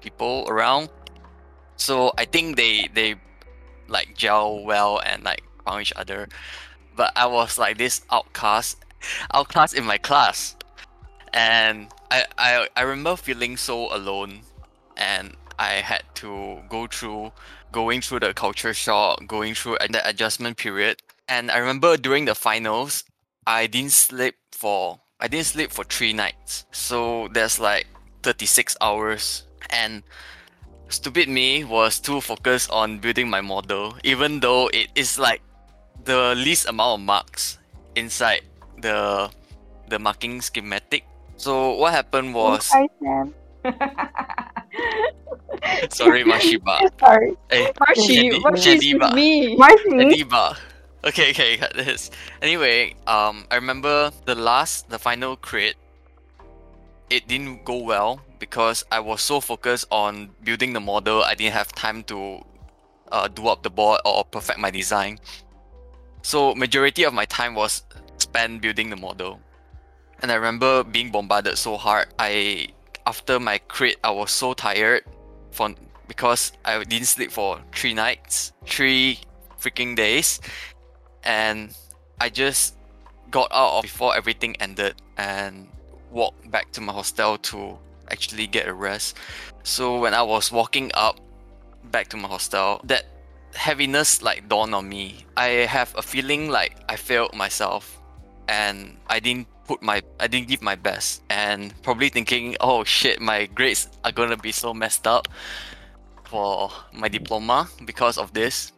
people 0.00 0.44
around. 0.48 0.90
So 1.76 2.12
I 2.18 2.26
think 2.26 2.56
they 2.56 2.88
they 2.92 3.16
like 3.88 4.14
gel 4.16 4.62
well 4.64 5.00
and 5.00 5.24
like 5.24 5.42
found 5.64 5.80
each 5.80 5.92
other. 5.96 6.28
But 6.94 7.12
I 7.16 7.26
was 7.26 7.58
like 7.58 7.78
this 7.78 8.02
outcast, 8.10 8.84
outcast 9.32 9.74
in 9.74 9.84
my 9.84 9.96
class, 9.96 10.56
and 11.32 11.88
I 12.10 12.24
I 12.36 12.68
I 12.76 12.82
remember 12.82 13.16
feeling 13.16 13.56
so 13.56 13.94
alone, 13.94 14.42
and 14.96 15.36
I 15.58 15.74
had 15.80 16.02
to 16.16 16.58
go 16.68 16.86
through 16.86 17.32
going 17.72 18.00
through 18.00 18.20
the 18.20 18.34
culture 18.34 18.74
shock, 18.74 19.26
going 19.26 19.54
through 19.54 19.78
the 19.90 20.06
adjustment 20.08 20.56
period. 20.56 21.02
And 21.28 21.50
I 21.50 21.58
remember 21.58 21.96
during 21.96 22.24
the 22.24 22.34
finals, 22.34 23.04
I 23.46 23.66
didn't 23.66 23.92
sleep 23.92 24.36
for 24.52 25.00
I 25.20 25.26
didn't 25.26 25.46
sleep 25.46 25.72
for 25.72 25.84
three 25.84 26.12
nights. 26.12 26.64
So 26.70 27.28
there's 27.32 27.58
like 27.58 27.86
36 28.22 28.76
hours. 28.80 29.44
And 29.70 30.02
stupid 30.88 31.28
me 31.28 31.64
was 31.64 31.98
too 31.98 32.20
focused 32.20 32.70
on 32.70 32.98
building 32.98 33.28
my 33.28 33.40
model, 33.40 33.96
even 34.04 34.40
though 34.40 34.68
it 34.68 34.88
is 34.94 35.18
like 35.18 35.42
the 36.04 36.34
least 36.36 36.68
amount 36.68 37.00
of 37.00 37.06
marks 37.06 37.58
inside 37.96 38.42
the 38.80 39.30
the 39.88 39.98
marking 39.98 40.40
schematic. 40.40 41.04
So 41.36 41.74
what 41.74 41.92
happened 41.92 42.34
was. 42.34 42.70
sorry 45.90 46.24
Mashiba. 46.24 46.78
Sorry. 47.00 47.36
Hey, 47.50 47.72
Marcy, 47.80 48.30
Shadi- 48.30 48.42
what 48.42 48.58
is 48.58 48.64
Shadiba. 48.64 49.06
with 49.08 49.14
me? 49.14 49.56
Marcy. 49.56 49.90
Adiba. 49.90 50.56
Okay, 51.04 51.30
okay, 51.30 51.56
got 51.56 51.74
this. 51.74 52.10
Anyway, 52.42 52.94
um, 53.06 53.46
I 53.50 53.56
remember 53.56 54.10
the 54.24 54.34
last, 54.34 54.90
the 54.90 54.98
final 54.98 55.36
crit. 55.36 55.76
It 57.08 57.28
didn't 57.28 57.64
go 57.64 57.78
well 57.78 58.20
because 58.38 58.84
I 58.90 59.00
was 59.00 59.22
so 59.22 59.40
focused 59.40 59.86
on 59.90 60.30
building 60.44 60.72
the 60.72 60.80
model. 60.80 61.22
I 61.22 61.34
didn't 61.34 61.54
have 61.54 61.72
time 61.72 62.02
to 62.04 62.44
uh, 63.12 63.28
do 63.28 63.46
up 63.46 63.62
the 63.62 63.70
board 63.70 64.00
or 64.04 64.24
perfect 64.24 64.58
my 64.58 64.70
design. 64.70 65.18
So 66.22 66.54
majority 66.54 67.04
of 67.04 67.14
my 67.14 67.24
time 67.24 67.54
was 67.54 67.84
spent 68.18 68.60
building 68.60 68.90
the 68.90 68.96
model. 68.96 69.40
And 70.20 70.32
I 70.32 70.34
remember 70.34 70.82
being 70.84 71.10
bombarded 71.10 71.56
so 71.56 71.76
hard. 71.76 72.08
I 72.18 72.68
after 73.08 73.40
my 73.40 73.56
crit, 73.56 73.96
I 74.04 74.10
was 74.10 74.30
so 74.30 74.52
tired 74.52 75.02
for 75.50 75.74
because 76.06 76.52
I 76.62 76.84
didn't 76.84 77.06
sleep 77.06 77.30
for 77.30 77.58
three 77.72 77.94
nights, 77.94 78.52
three 78.66 79.20
freaking 79.58 79.96
days, 79.96 80.40
and 81.24 81.74
I 82.20 82.28
just 82.28 82.76
got 83.30 83.48
out 83.50 83.78
of 83.78 83.82
before 83.82 84.14
everything 84.14 84.56
ended 84.60 84.94
and 85.16 85.68
walked 86.10 86.50
back 86.50 86.70
to 86.72 86.82
my 86.82 86.92
hostel 86.92 87.38
to 87.38 87.78
actually 88.10 88.46
get 88.46 88.68
a 88.68 88.74
rest. 88.74 89.16
So 89.62 89.98
when 89.98 90.12
I 90.12 90.22
was 90.22 90.52
walking 90.52 90.90
up 90.92 91.18
back 91.90 92.08
to 92.08 92.18
my 92.18 92.28
hostel, 92.28 92.82
that 92.84 93.06
heaviness 93.54 94.20
like 94.22 94.48
dawned 94.50 94.74
on 94.74 94.86
me. 94.86 95.24
I 95.34 95.64
have 95.76 95.94
a 95.96 96.02
feeling 96.02 96.50
like 96.50 96.76
I 96.90 96.96
failed 96.96 97.34
myself 97.34 98.02
and 98.48 98.98
I 99.06 99.18
didn't 99.20 99.48
put 99.68 99.82
my 99.82 100.02
I 100.18 100.26
didn't 100.26 100.48
give 100.48 100.62
my 100.62 100.74
best 100.74 101.22
and 101.28 101.70
probably 101.82 102.08
thinking, 102.08 102.56
oh 102.60 102.82
shit, 102.82 103.20
my 103.20 103.46
grades 103.46 103.88
are 104.02 104.12
gonna 104.12 104.36
be 104.36 104.50
so 104.50 104.72
messed 104.72 105.06
up 105.06 105.28
for 106.24 106.70
my 106.92 107.08
diploma 107.08 107.68
because 107.84 108.18
of 108.18 108.32
this. 108.32 108.72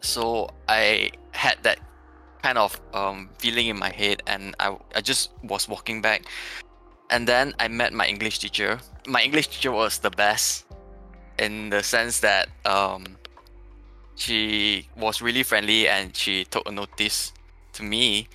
So 0.00 0.48
I 0.68 1.10
had 1.32 1.58
that 1.62 1.80
kind 2.42 2.56
of 2.56 2.80
um, 2.94 3.28
feeling 3.38 3.66
in 3.66 3.78
my 3.78 3.90
head 3.90 4.22
and 4.26 4.54
I, 4.58 4.76
I 4.94 5.00
just 5.02 5.30
was 5.42 5.68
walking 5.68 6.00
back 6.00 6.24
and 7.10 7.26
then 7.26 7.52
I 7.58 7.68
met 7.68 7.92
my 7.92 8.06
English 8.06 8.38
teacher. 8.38 8.78
My 9.06 9.20
English 9.22 9.48
teacher 9.48 9.72
was 9.72 9.98
the 9.98 10.10
best 10.10 10.64
in 11.38 11.70
the 11.70 11.82
sense 11.82 12.20
that 12.20 12.48
um, 12.64 13.18
she 14.14 14.88
was 14.96 15.20
really 15.20 15.42
friendly 15.42 15.88
and 15.88 16.16
she 16.16 16.44
took 16.44 16.68
a 16.68 16.72
notice 16.72 17.32
to 17.74 17.82
me. 17.82 18.28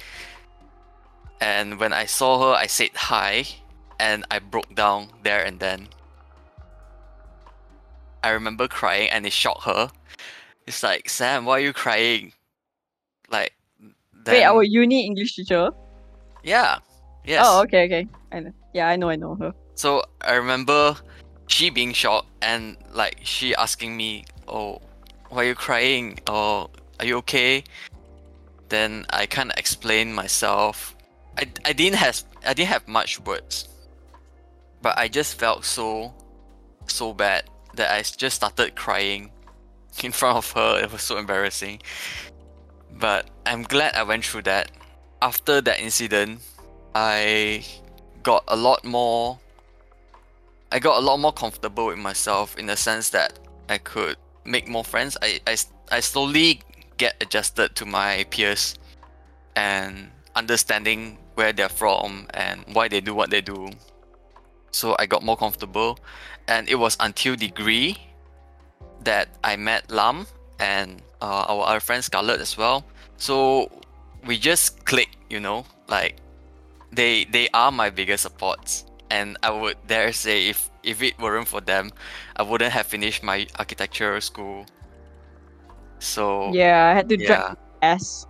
And 1.46 1.80
when 1.80 1.94
I 1.94 2.06
saw 2.06 2.40
her, 2.42 2.54
I 2.58 2.66
said 2.66 2.90
hi 2.96 3.46
and 4.00 4.26
I 4.32 4.40
broke 4.40 4.74
down 4.74 5.10
there 5.22 5.44
and 5.46 5.60
then. 5.60 5.90
I 8.24 8.30
remember 8.32 8.68
crying 8.68 9.12
and 9.12 9.28
it 9.28 9.32
shocked 9.32 9.66
her. 9.66 9.92
It's 10.66 10.82
like, 10.82 11.08
Sam, 11.08 11.46
why 11.46 11.58
are 11.58 11.60
you 11.60 11.72
crying? 11.72 12.34
Like, 13.30 13.54
Wait, 13.80 13.94
then- 14.26 14.48
our 14.48 14.64
uni 14.64 15.06
English 15.06 15.36
teacher. 15.36 15.70
yeah, 16.44 16.80
yes. 17.24 17.46
Oh, 17.46 17.62
okay, 17.62 17.86
okay. 17.86 18.08
I 18.32 18.40
know. 18.40 18.54
Yeah, 18.74 18.88
I 18.90 18.96
know, 18.96 19.10
I 19.10 19.16
know 19.16 19.36
her. 19.36 19.54
So 19.76 20.02
I 20.22 20.34
remember 20.34 20.98
she 21.46 21.70
being 21.70 21.94
shocked 21.94 22.28
and 22.42 22.76
like 22.92 23.20
she 23.22 23.54
asking 23.54 23.96
me, 23.96 24.26
"Oh, 24.48 24.82
why 25.30 25.44
are 25.44 25.50
you 25.50 25.56
crying? 25.56 26.18
Or 26.28 26.72
are 27.00 27.06
you 27.06 27.18
okay?" 27.18 27.64
Then 28.70 29.06
I 29.12 29.28
kind 29.28 29.52
of 29.52 29.58
explained 29.58 30.16
myself. 30.16 30.95
I, 31.38 31.48
I 31.65 31.74
didn't 31.74 31.98
have 31.98 32.24
I 32.45 32.54
didn't 32.54 32.69
have 32.69 32.88
much 32.88 33.19
words, 33.19 33.67
but 34.82 34.98
I 34.98 35.08
just 35.08 35.38
felt 35.39 35.65
so 35.65 36.13
so 36.88 37.13
bad 37.13 37.50
that 37.76 37.91
I 37.91 38.02
just 38.04 38.38
started 38.38 38.76
crying 38.76 39.32
in 40.04 40.12
front 40.12 40.38
of 40.38 40.52
her. 40.52 40.84
It 40.84 40.91
was 40.91 41.02
so 41.02 41.17
embarrassing. 41.17 41.82
But 42.98 43.30
I'm 43.45 43.63
glad 43.63 43.95
I 43.95 44.04
went 44.04 44.26
through 44.26 44.43
that. 44.43 44.71
After 45.21 45.60
that 45.62 45.80
incident, 45.80 46.39
I 46.93 47.65
got 48.24 48.43
a 48.48 48.56
lot 48.56 48.86
more 48.86 49.39
I 50.71 50.80
got 50.80 50.98
a 50.98 51.06
lot 51.06 51.17
more 51.17 51.32
comfortable 51.32 51.88
with 51.88 51.98
myself 51.98 52.58
in 52.58 52.65
the 52.65 52.76
sense 52.76 53.10
that 53.12 53.39
I 53.69 53.78
could 53.78 54.17
make 54.43 54.67
more 54.67 54.84
friends. 54.84 55.17
I, 55.21 55.39
I, 55.48 55.58
I 55.91 56.00
slowly 56.00 56.62
get 56.98 57.15
adjusted 57.21 57.76
to 57.76 57.86
my 57.86 58.26
peers 58.30 58.76
and 59.56 60.12
understanding 60.36 61.17
where 61.36 61.54
they're 61.54 61.69
from 61.69 62.28
and 62.34 62.63
why 62.74 62.88
they 62.88 63.02
do 63.02 63.13
what 63.13 63.30
they 63.30 63.41
do. 63.41 63.69
So 64.71 64.95
I 65.00 65.06
got 65.06 65.24
more 65.24 65.38
comfortable 65.38 66.00
and 66.48 66.67
it 66.69 66.76
was 66.76 66.98
until 67.00 67.36
degree 67.36 67.98
that 69.04 69.30
I 69.43 69.56
met 69.56 69.91
Lam 69.91 70.28
and 70.60 71.02
uh, 71.21 71.45
our 71.48 71.67
other 71.67 71.80
friend 71.80 72.04
Scarlett 72.04 72.41
as 72.41 72.58
well. 72.58 72.86
So 73.17 73.71
we 74.26 74.38
just 74.38 74.86
clicked, 74.86 75.17
you 75.30 75.39
know, 75.39 75.65
like 75.88 76.17
they 76.91 77.26
they 77.26 77.48
are 77.54 77.71
my 77.71 77.89
biggest 77.89 78.24
supports 78.24 78.86
and 79.10 79.38
i 79.43 79.50
would 79.50 79.78
dare 79.88 80.12
say 80.13 80.48
if 80.50 80.69
if 80.84 81.02
it 81.04 81.17
weren't 81.19 81.48
for 81.48 81.62
them 81.62 81.91
i 82.38 82.43
wouldn't 82.43 82.71
have 82.71 82.86
finished 82.88 83.24
my 83.24 83.45
architecture 83.60 84.19
school 84.21 84.65
so 86.00 86.54
Yeah, 86.54 86.89
I 86.91 86.93
had 86.93 87.10
to 87.10 87.17
yeah 87.17 87.17
drag 87.17 87.58
ass. 87.82 88.28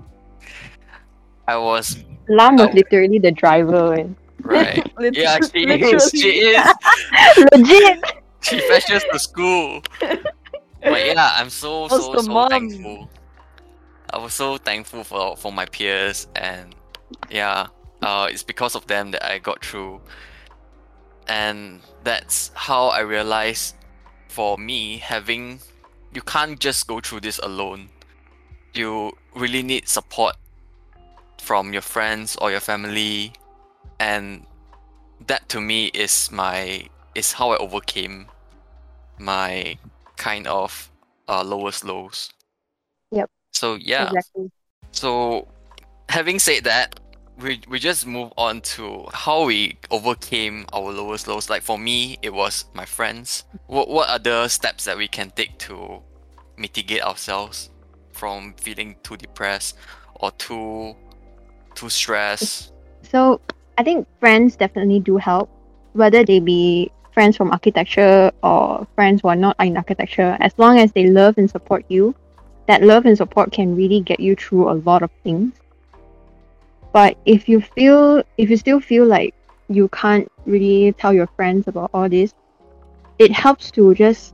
I 1.47 1.57
was 1.57 1.97
Lam 2.27 2.55
was 2.57 2.69
Oh. 2.69 2.73
literally 2.73 3.19
the 3.19 3.31
driver. 3.31 3.93
And 3.93 4.15
right. 4.41 4.81
Yeah 5.13 5.37
she 5.51 5.63
is. 5.69 6.09
She 6.09 6.29
is. 6.41 6.57
Legit. 7.53 7.99
she 8.41 8.59
fetches 8.67 9.03
to 9.11 9.19
school. 9.19 9.81
But 10.81 11.05
yeah 11.05 11.31
i'm 11.37 11.49
so 11.49 11.87
How's 11.87 12.05
so 12.05 12.15
so 12.17 12.31
mom? 12.31 12.49
thankful. 12.49 13.09
I 14.13 14.17
was 14.17 14.33
so 14.33 14.57
thankful 14.57 15.03
for 15.03 15.35
for 15.37 15.51
my 15.51 15.65
peers 15.65 16.27
and 16.35 16.73
yeah 17.29 17.67
uh 18.01 18.27
it's 18.29 18.43
because 18.43 18.75
of 18.75 18.85
them 18.87 19.11
that 19.11 19.23
i 19.25 19.37
got 19.39 19.63
through. 19.63 20.01
And 21.27 21.81
that's 22.03 22.51
how 22.53 22.87
i 22.89 22.99
realized 23.01 23.75
for 24.29 24.57
me 24.57 24.97
having 24.97 25.59
you 26.13 26.21
can't 26.21 26.59
just 26.59 26.87
go 26.87 26.99
through 27.01 27.21
this 27.21 27.39
alone. 27.39 27.89
You 28.73 29.11
really 29.35 29.63
need 29.63 29.87
support 29.89 30.35
from 31.45 31.73
your 31.73 31.81
friends 31.83 32.35
or 32.41 32.49
your 32.49 32.59
family 32.59 33.31
and 33.99 34.45
that 35.27 35.47
to 35.47 35.61
me 35.61 35.85
is 35.93 36.31
my 36.31 36.83
is 37.13 37.33
how 37.33 37.51
i 37.51 37.57
overcame 37.57 38.25
my 39.19 39.77
kind 40.17 40.47
of 40.47 40.91
uh, 41.27 41.43
lowest 41.43 41.85
lows 41.85 42.31
Yep. 43.11 43.29
so 43.51 43.75
yeah 43.75 44.07
Exactly. 44.07 44.51
so, 44.91 45.47
having 46.09 46.39
said 46.39 46.63
that, 46.63 46.99
we, 47.37 47.61
we 47.67 47.79
just 47.79 48.07
move 48.07 48.31
on 48.37 48.61
to 48.61 49.05
how 49.13 49.45
we 49.45 49.77
overcame 49.91 50.65
our 50.73 50.91
lowest 50.91 51.27
lows. 51.27 51.49
Like 51.49 51.63
for 51.63 51.77
me, 51.77 52.17
it 52.21 52.33
was 52.33 52.65
my 52.73 52.85
friends. 52.85 53.43
What 53.67 53.89
what 53.89 54.09
are 54.09 54.19
the 54.19 54.47
steps 54.47 54.85
that 54.85 54.97
we 54.97 55.07
can 55.07 55.31
take 55.31 55.57
to 55.67 56.01
mitigate 56.57 57.01
ourselves 57.03 57.69
from 58.13 58.53
feeling 58.57 58.95
too 59.03 59.17
depressed 59.17 59.75
or 60.15 60.31
too 60.31 60.95
too 61.75 61.89
stress? 61.89 62.71
So 63.03 63.41
I 63.77 63.83
think 63.83 64.07
friends 64.19 64.55
definitely 64.55 64.99
do 64.99 65.17
help, 65.17 65.49
whether 65.93 66.23
they 66.23 66.39
be 66.39 66.91
friends 67.11 67.37
from 67.37 67.51
architecture 67.51 68.31
or 68.43 68.87
friends 68.95 69.21
who 69.21 69.29
are 69.29 69.35
not 69.35 69.55
in 69.59 69.77
architecture. 69.77 70.37
As 70.39 70.53
long 70.57 70.79
as 70.79 70.91
they 70.91 71.07
love 71.07 71.37
and 71.37 71.49
support 71.49 71.85
you, 71.87 72.15
that 72.67 72.83
love 72.83 73.05
and 73.05 73.17
support 73.17 73.51
can 73.51 73.75
really 73.75 74.01
get 74.01 74.19
you 74.19 74.35
through 74.35 74.69
a 74.69 74.75
lot 74.83 75.03
of 75.03 75.11
things. 75.23 75.53
But 76.91 77.17
if 77.25 77.47
you 77.47 77.61
feel, 77.61 78.23
if 78.37 78.49
you 78.49 78.57
still 78.57 78.79
feel 78.79 79.05
like 79.05 79.33
you 79.69 79.87
can't 79.89 80.31
really 80.45 80.93
tell 80.93 81.13
your 81.13 81.27
friends 81.35 81.67
about 81.67 81.89
all 81.93 82.09
this, 82.09 82.33
it 83.19 83.31
helps 83.31 83.71
to 83.71 83.93
just 83.95 84.33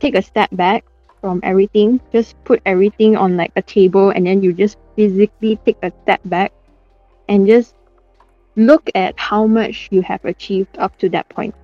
take 0.00 0.14
a 0.14 0.22
step 0.22 0.50
back 0.52 0.84
from 1.24 1.40
everything. 1.42 2.04
Just 2.12 2.36
put 2.44 2.60
everything 2.68 3.16
on 3.16 3.38
like 3.40 3.56
a 3.56 3.62
table 3.62 4.10
and 4.10 4.26
then 4.26 4.42
you 4.44 4.52
just 4.52 4.76
physically 4.94 5.56
take 5.64 5.80
a 5.80 5.90
step 6.04 6.20
back 6.26 6.52
and 7.32 7.48
just 7.48 7.72
look 8.56 8.90
at 8.94 9.18
how 9.18 9.46
much 9.46 9.88
you 9.90 10.02
have 10.02 10.22
achieved 10.26 10.76
up 10.76 10.92
to 10.98 11.08
that 11.16 11.26
point. 11.30 11.54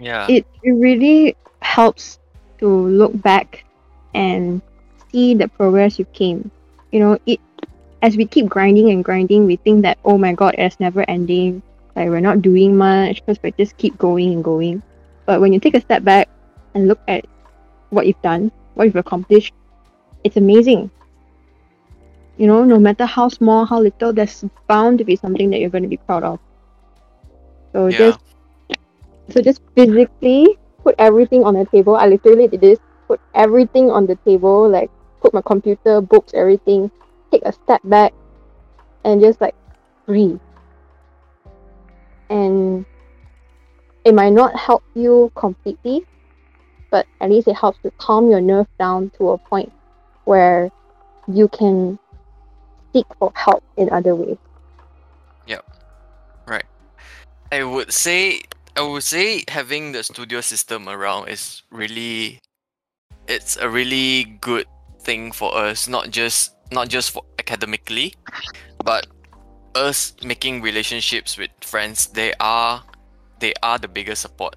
Yeah. 0.00 0.26
It, 0.28 0.46
it 0.64 0.72
really 0.72 1.36
helps 1.62 2.18
to 2.58 2.66
look 2.66 3.14
back 3.22 3.64
and 4.14 4.60
see 5.12 5.34
the 5.34 5.46
progress 5.46 5.96
you 5.96 6.06
came. 6.06 6.50
You 6.90 6.98
know, 6.98 7.18
it 7.24 7.38
as 8.02 8.16
we 8.16 8.26
keep 8.26 8.48
grinding 8.48 8.90
and 8.90 9.04
grinding, 9.04 9.46
we 9.46 9.54
think 9.62 9.82
that 9.82 9.98
oh 10.04 10.18
my 10.18 10.34
god, 10.34 10.56
it's 10.58 10.80
never 10.80 11.04
ending. 11.06 11.62
Like 11.94 12.08
we're 12.08 12.18
not 12.18 12.42
doing 12.42 12.76
much 12.76 13.22
because 13.22 13.40
we 13.44 13.52
just 13.52 13.76
keep 13.78 13.96
going 13.96 14.32
and 14.32 14.42
going. 14.42 14.82
But 15.24 15.40
when 15.40 15.52
you 15.52 15.60
take 15.60 15.74
a 15.76 15.80
step 15.80 16.02
back 16.02 16.28
and 16.78 16.86
look 16.86 17.00
at 17.08 17.26
what 17.90 18.06
you've 18.06 18.22
done, 18.22 18.52
what 18.74 18.84
you've 18.84 18.96
accomplished, 18.96 19.52
it's 20.22 20.36
amazing. 20.36 20.90
You 22.36 22.46
know, 22.46 22.62
no 22.62 22.78
matter 22.78 23.04
how 23.04 23.28
small, 23.28 23.66
how 23.66 23.80
little, 23.82 24.12
there's 24.12 24.44
bound 24.68 24.98
to 24.98 25.04
be 25.04 25.16
something 25.16 25.50
that 25.50 25.58
you're 25.58 25.74
going 25.74 25.82
to 25.82 25.90
be 25.90 25.96
proud 25.98 26.22
of. 26.22 26.38
So 27.72 27.88
yeah. 27.88 27.98
just 27.98 28.20
so 29.30 29.42
just 29.42 29.60
physically 29.74 30.56
put 30.84 30.94
everything 30.98 31.44
on 31.44 31.54
the 31.54 31.66
table. 31.66 31.96
I 31.96 32.06
literally 32.06 32.46
did 32.46 32.60
this. 32.60 32.78
Put 33.08 33.20
everything 33.34 33.90
on 33.90 34.06
the 34.06 34.16
table, 34.24 34.68
like 34.68 34.90
put 35.20 35.34
my 35.34 35.42
computer, 35.42 36.00
books, 36.00 36.32
everything. 36.32 36.90
Take 37.32 37.42
a 37.44 37.52
step 37.52 37.82
back, 37.84 38.14
and 39.04 39.20
just 39.20 39.40
like 39.40 39.54
breathe. 40.06 40.38
And 42.30 42.86
it 44.04 44.14
might 44.14 44.32
not 44.32 44.56
help 44.56 44.82
you 44.94 45.32
completely, 45.34 46.06
but 46.90 47.06
at 47.20 47.30
least 47.30 47.48
it 47.48 47.56
helps 47.56 47.78
to 47.82 47.90
calm 47.98 48.30
your 48.30 48.40
nerve 48.40 48.66
down 48.78 49.10
to 49.18 49.30
a 49.30 49.38
point 49.38 49.72
where 50.24 50.70
you 51.26 51.48
can 51.48 51.98
seek 52.92 53.06
for 53.18 53.32
help 53.34 53.62
in 53.76 53.90
other 53.90 54.14
ways. 54.14 54.38
Yep. 55.46 55.64
Right. 56.46 56.64
I 57.52 57.64
would 57.64 57.92
say 57.92 58.42
I 58.76 58.82
would 58.82 59.02
say 59.02 59.44
having 59.48 59.92
the 59.92 60.04
studio 60.04 60.40
system 60.40 60.88
around 60.88 61.28
is 61.28 61.62
really 61.70 62.38
it's 63.26 63.56
a 63.56 63.68
really 63.68 64.38
good 64.40 64.66
thing 65.00 65.32
for 65.32 65.54
us, 65.56 65.88
not 65.88 66.10
just 66.10 66.54
not 66.70 66.88
just 66.88 67.10
for 67.10 67.22
academically, 67.38 68.14
but 68.84 69.06
us 69.74 70.14
making 70.22 70.62
relationships 70.62 71.36
with 71.36 71.50
friends. 71.60 72.06
They 72.08 72.32
are 72.40 72.82
they 73.40 73.52
are 73.62 73.78
the 73.78 73.88
biggest 73.88 74.22
support. 74.22 74.56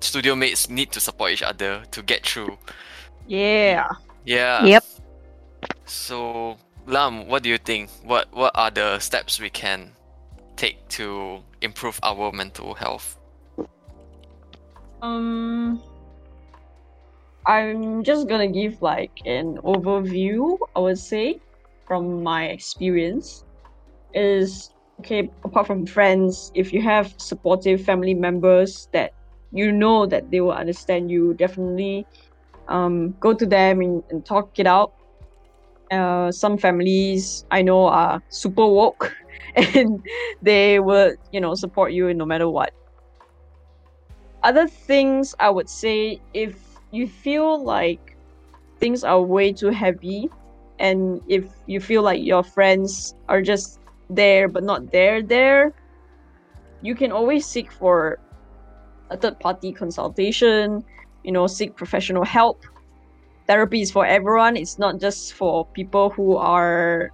Studio 0.00 0.34
mates 0.34 0.68
need 0.68 0.92
to 0.92 1.00
support 1.00 1.32
each 1.32 1.42
other 1.42 1.82
to 1.90 2.02
get 2.02 2.26
through. 2.26 2.56
Yeah. 3.26 3.88
Yeah. 4.24 4.64
Yep. 4.64 4.84
So 5.86 6.56
Lam, 6.88 7.28
what 7.28 7.42
do 7.42 7.50
you 7.50 7.58
think? 7.58 7.90
What 8.02 8.32
what 8.32 8.52
are 8.54 8.70
the 8.70 8.98
steps 8.98 9.38
we 9.38 9.50
can 9.50 9.92
take 10.56 10.88
to 10.96 11.42
improve 11.60 12.00
our 12.02 12.32
mental 12.32 12.72
health? 12.72 13.18
Um, 15.02 15.82
I'm 17.46 18.02
just 18.02 18.26
gonna 18.26 18.48
give 18.48 18.80
like 18.80 19.12
an 19.26 19.58
overview, 19.58 20.58
I 20.74 20.80
would 20.80 20.98
say, 20.98 21.40
from 21.86 22.22
my 22.22 22.46
experience. 22.46 23.44
Is 24.14 24.72
okay, 25.00 25.30
apart 25.44 25.66
from 25.66 25.84
friends, 25.84 26.50
if 26.54 26.72
you 26.72 26.80
have 26.80 27.14
supportive 27.18 27.84
family 27.84 28.14
members 28.14 28.88
that 28.92 29.12
you 29.52 29.72
know 29.72 30.06
that 30.06 30.30
they 30.30 30.40
will 30.40 30.52
understand 30.52 31.10
you, 31.10 31.34
definitely 31.34 32.06
um, 32.68 33.14
go 33.20 33.32
to 33.34 33.46
them 33.46 33.80
and, 33.80 34.02
and 34.10 34.24
talk 34.24 34.58
it 34.58 34.66
out. 34.66 34.92
Uh, 35.90 36.30
some 36.30 36.56
families 36.58 37.44
I 37.50 37.62
know 37.62 37.86
are 37.86 38.22
super 38.28 38.66
woke 38.66 39.14
and 39.56 40.04
they 40.42 40.78
will, 40.80 41.14
you 41.32 41.40
know, 41.40 41.54
support 41.54 41.92
you 41.92 42.12
no 42.14 42.24
matter 42.26 42.48
what 42.48 42.72
other 44.42 44.66
things 44.66 45.34
I 45.38 45.50
would 45.50 45.68
say 45.68 46.20
if 46.32 46.80
you 46.90 47.06
feel 47.06 47.62
like 47.62 48.16
things 48.78 49.04
are 49.04 49.20
way 49.20 49.52
too 49.52 49.70
heavy 49.70 50.28
and 50.78 51.20
if 51.28 51.44
you 51.66 51.80
feel 51.80 52.02
like 52.02 52.22
your 52.22 52.42
friends 52.42 53.14
are 53.28 53.42
just 53.42 53.80
there 54.08 54.48
but 54.48 54.62
not 54.64 54.90
there 54.92 55.22
there 55.22 55.72
you 56.82 56.94
can 56.94 57.12
always 57.12 57.46
seek 57.46 57.70
for 57.70 58.18
a 59.10 59.16
third 59.16 59.38
party 59.40 59.72
consultation 59.72 60.84
you 61.24 61.32
know 61.32 61.46
seek 61.46 61.76
professional 61.76 62.24
help. 62.24 62.64
Therapy 63.46 63.80
is 63.80 63.90
for 63.90 64.04
everyone. 64.04 64.56
It's 64.56 64.78
not 64.78 65.00
just 65.00 65.34
for 65.34 65.66
people 65.72 66.10
who 66.10 66.36
are 66.36 67.10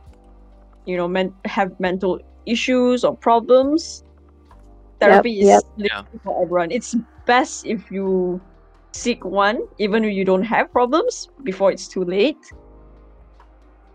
you 0.85 0.97
know 0.97 1.09
men- 1.09 1.35
have 1.45 1.79
mental 1.81 2.21
issues 2.47 3.05
or 3.05 3.17
problems. 3.17 4.05
Therapy 5.01 5.41
is 5.41 5.49
yep. 5.49 5.63
literally 5.77 6.21
for 6.23 6.43
everyone. 6.43 6.71
It's 6.71 6.95
best 7.27 7.67
if 7.67 7.91
you 7.91 8.41
seek 8.93 9.25
one 9.25 9.59
even 9.79 10.05
if 10.05 10.15
you 10.15 10.25
don't 10.25 10.45
have 10.45 10.71
problems 10.71 11.29
before 11.43 11.73
it's 11.73 11.89
too 11.89 12.05
late. 12.05 12.39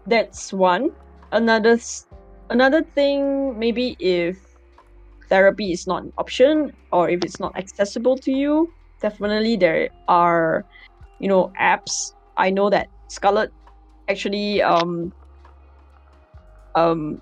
That's 0.06 0.52
one. 0.52 0.92
Another 1.32 1.80
another 2.50 2.84
thing 2.84 3.58
maybe 3.58 3.96
if 4.00 4.49
therapy 5.30 5.72
is 5.72 5.88
not 5.88 6.04
an 6.04 6.12
option 6.18 6.72
or 6.92 7.10
if 7.10 7.24
it's 7.24 7.40
not 7.40 7.56
accessible 7.58 8.18
to 8.18 8.32
you 8.32 8.72
definitely 9.02 9.56
there 9.56 9.90
are 10.08 10.66
you 11.20 11.28
know 11.28 11.52
apps 11.60 12.12
i 12.38 12.50
know 12.50 12.70
that 12.70 12.88
scarlett 13.08 13.52
actually 14.10 14.62
um 14.62 15.12
um 16.76 17.22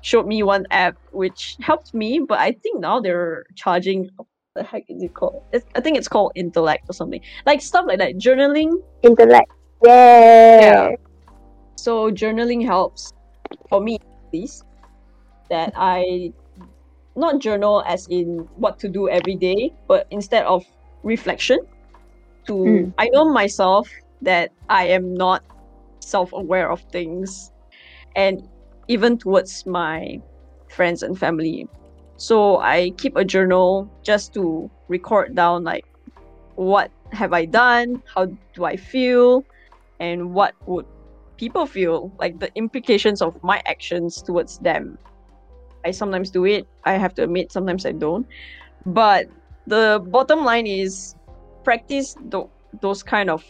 showed 0.00 0.26
me 0.26 0.42
one 0.42 0.64
app 0.70 0.96
which 1.12 1.56
helped 1.60 1.92
me 1.92 2.20
but 2.20 2.38
i 2.38 2.52
think 2.52 2.80
now 2.80 3.00
they're 3.00 3.44
charging 3.56 4.08
what 4.16 4.26
the 4.54 4.62
heck 4.62 4.84
is 4.88 5.02
it 5.02 5.14
called 5.14 5.42
it's, 5.52 5.66
i 5.74 5.80
think 5.80 5.96
it's 5.96 6.08
called 6.08 6.32
intellect 6.34 6.84
or 6.88 6.92
something 6.92 7.20
like 7.46 7.60
stuff 7.60 7.84
like 7.86 7.98
that 7.98 8.14
journaling 8.16 8.72
Intellect. 9.02 9.50
Yay! 9.84 10.58
Yeah. 10.60 10.90
so 11.76 12.10
journaling 12.10 12.64
helps 12.64 13.12
for 13.68 13.80
me 13.80 13.94
at 13.96 14.32
least 14.32 14.64
that 15.50 15.72
I 15.76 16.32
not 17.18 17.40
journal 17.40 17.82
as 17.86 18.06
in 18.08 18.48
what 18.56 18.78
to 18.80 18.88
do 18.88 19.08
every 19.08 19.34
day, 19.36 19.72
but 19.86 20.06
instead 20.10 20.44
of 20.44 20.64
reflection 21.02 21.58
to 22.46 22.54
Mm. 22.54 22.92
I 22.98 23.08
know 23.12 23.30
myself 23.30 23.88
that 24.22 24.50
I 24.68 24.86
am 24.86 25.14
not 25.14 25.42
self-aware 26.00 26.70
of 26.70 26.80
things 26.90 27.52
and 28.16 28.48
even 28.88 29.18
towards 29.18 29.66
my 29.66 30.20
friends 30.70 31.02
and 31.02 31.18
family. 31.18 31.68
So 32.16 32.58
I 32.58 32.90
keep 32.96 33.16
a 33.16 33.24
journal 33.24 33.88
just 34.02 34.34
to 34.34 34.70
record 34.88 35.34
down 35.34 35.64
like 35.64 35.84
what 36.56 36.90
have 37.12 37.32
I 37.32 37.44
done, 37.44 38.02
how 38.14 38.26
do 38.54 38.64
I 38.64 38.76
feel, 38.76 39.44
and 40.00 40.34
what 40.34 40.54
would 40.66 40.86
people 41.36 41.66
feel 41.66 42.10
like 42.18 42.40
the 42.40 42.50
implications 42.56 43.22
of 43.22 43.40
my 43.44 43.62
actions 43.66 44.20
towards 44.22 44.58
them 44.58 44.98
i 45.84 45.90
sometimes 45.90 46.30
do 46.30 46.44
it. 46.44 46.66
I 46.84 46.92
have 46.94 47.14
to 47.14 47.22
admit 47.24 47.52
sometimes 47.52 47.86
i 47.86 47.92
don't. 47.92 48.26
But 48.86 49.26
the 49.66 50.02
bottom 50.08 50.44
line 50.44 50.66
is 50.66 51.14
practice 51.64 52.16
tho- 52.28 52.50
those 52.80 53.02
kind 53.02 53.30
of 53.30 53.44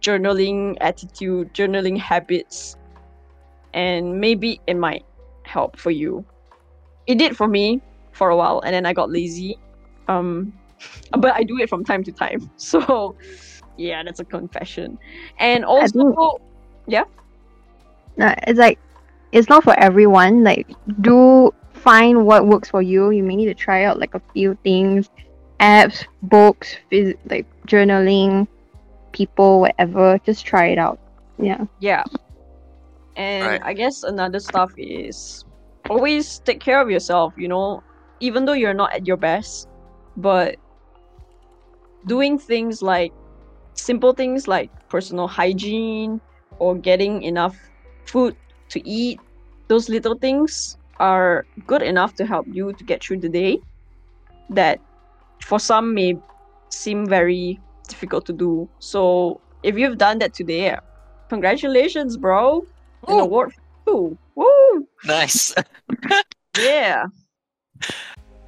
journaling 0.00 0.76
attitude 0.80 1.52
journaling 1.54 1.96
habits 1.96 2.76
and 3.72 4.20
maybe 4.20 4.60
it 4.66 4.74
might 4.74 5.04
help 5.44 5.78
for 5.78 5.90
you. 5.90 6.24
It 7.06 7.18
did 7.18 7.36
for 7.36 7.48
me 7.48 7.80
for 8.12 8.30
a 8.30 8.36
while 8.36 8.60
and 8.64 8.74
then 8.74 8.86
i 8.86 8.92
got 8.92 9.10
lazy. 9.10 9.58
Um 10.08 10.52
but 11.18 11.32
i 11.34 11.42
do 11.42 11.58
it 11.58 11.68
from 11.68 11.84
time 11.84 12.02
to 12.04 12.12
time. 12.12 12.50
So 12.56 13.16
yeah 13.76 14.02
that's 14.04 14.20
a 14.20 14.24
confession. 14.24 14.98
And 15.38 15.64
also 15.64 15.98
No, 18.16 18.34
it's 18.46 18.58
like 18.58 18.78
it's 19.34 19.50
not 19.50 19.64
for 19.64 19.78
everyone. 19.78 20.44
Like 20.44 20.68
do 21.02 21.52
find 21.74 22.26
what 22.26 22.46
works 22.46 22.70
for 22.70 22.82
you. 22.82 23.10
You 23.10 23.24
may 23.24 23.36
need 23.36 23.46
to 23.46 23.54
try 23.54 23.84
out 23.84 23.98
like 24.00 24.14
a 24.14 24.22
few 24.32 24.56
things, 24.64 25.10
apps, 25.60 26.06
books, 26.22 26.76
phys- 26.90 27.18
like 27.30 27.46
journaling, 27.66 28.48
people, 29.12 29.60
whatever. 29.60 30.18
Just 30.24 30.46
try 30.46 30.68
it 30.68 30.78
out. 30.78 31.00
Yeah. 31.38 31.64
Yeah. 31.80 32.04
And 33.16 33.44
Right. 33.46 33.62
I 33.64 33.74
guess 33.74 34.02
another 34.04 34.40
stuff 34.40 34.72
is 34.78 35.44
always 35.90 36.40
take 36.40 36.60
care 36.60 36.80
of 36.80 36.90
yourself, 36.90 37.34
you 37.36 37.48
know, 37.48 37.82
even 38.20 38.46
though 38.46 38.54
you're 38.54 38.74
not 38.74 38.94
at 38.94 39.06
your 39.06 39.16
best, 39.16 39.68
but 40.16 40.56
doing 42.06 42.38
things 42.38 42.82
like 42.82 43.12
simple 43.74 44.12
things 44.12 44.48
like 44.48 44.70
personal 44.88 45.26
hygiene 45.28 46.20
or 46.58 46.74
getting 46.76 47.22
enough 47.22 47.56
food 48.06 48.36
to 48.70 48.88
eat, 48.88 49.20
those 49.68 49.88
little 49.88 50.16
things 50.16 50.76
are 51.00 51.46
good 51.66 51.82
enough 51.82 52.14
to 52.16 52.26
help 52.26 52.46
you 52.50 52.72
to 52.72 52.84
get 52.84 53.02
through 53.02 53.20
the 53.20 53.28
day 53.28 53.58
that 54.50 54.78
for 55.42 55.58
some 55.58 55.94
may 55.94 56.14
seem 56.70 57.06
very 57.06 57.58
difficult 57.88 58.26
to 58.26 58.32
do. 58.32 58.68
So 58.78 59.40
if 59.62 59.76
you've 59.76 59.98
done 59.98 60.18
that 60.18 60.34
today, 60.34 60.76
congratulations, 61.28 62.16
bro. 62.16 62.62
An 63.08 63.16
Ooh. 63.16 63.20
award 63.20 63.52
for 63.84 63.92
you. 63.92 64.18
Woo! 64.34 64.88
Nice. 65.04 65.54
Yeah. 66.56 67.06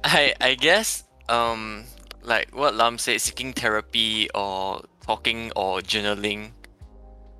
I 0.03 0.33
I 0.39 0.55
guess 0.55 1.03
um 1.27 1.83
like 2.23 2.55
what 2.55 2.75
Lam 2.75 2.97
said, 2.97 3.19
seeking 3.19 3.51
therapy 3.51 4.29
or 4.33 4.81
talking 5.05 5.51
or 5.55 5.79
journaling 5.81 6.51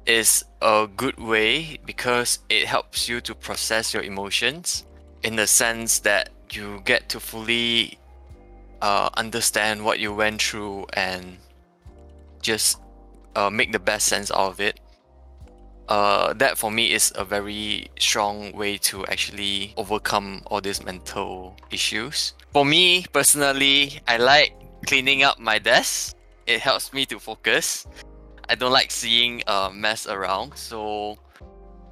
is 0.07 0.45
a 0.61 0.87
good 0.95 1.19
way 1.19 1.77
because 1.85 2.39
it 2.49 2.65
helps 2.65 3.07
you 3.07 3.21
to 3.21 3.35
process 3.35 3.93
your 3.93 4.03
emotions 4.03 4.85
in 5.23 5.35
the 5.35 5.45
sense 5.45 5.99
that 5.99 6.29
you 6.51 6.81
get 6.85 7.09
to 7.09 7.19
fully 7.19 7.99
uh, 8.81 9.09
understand 9.15 9.83
what 9.83 9.99
you 9.99 10.13
went 10.13 10.41
through 10.41 10.85
and 10.93 11.37
just 12.41 12.79
uh, 13.35 13.49
make 13.49 13.71
the 13.71 13.79
best 13.79 14.07
sense 14.07 14.31
out 14.31 14.51
of 14.51 14.59
it. 14.61 14.79
Uh, 15.89 16.33
that 16.33 16.57
for 16.57 16.69
me 16.69 16.91
is 16.91 17.13
a 17.15 17.23
very 17.23 17.87
strong 17.99 18.51
way 18.53 18.77
to 18.77 19.05
actually 19.07 19.73
overcome 19.77 20.41
all 20.47 20.59
these 20.59 20.83
mental 20.83 21.55
issues. 21.71 22.33
For 22.51 22.65
me 22.65 23.05
personally, 23.13 23.99
I 24.07 24.17
like 24.17 24.53
cleaning 24.85 25.23
up 25.23 25.39
my 25.39 25.59
desk. 25.59 26.15
It 26.45 26.59
helps 26.59 26.93
me 26.93 27.05
to 27.07 27.19
focus. 27.19 27.87
I 28.49 28.55
don't 28.55 28.71
like 28.71 28.91
seeing 28.91 29.43
a 29.47 29.69
mess 29.71 30.07
around. 30.07 30.55
So, 30.55 31.17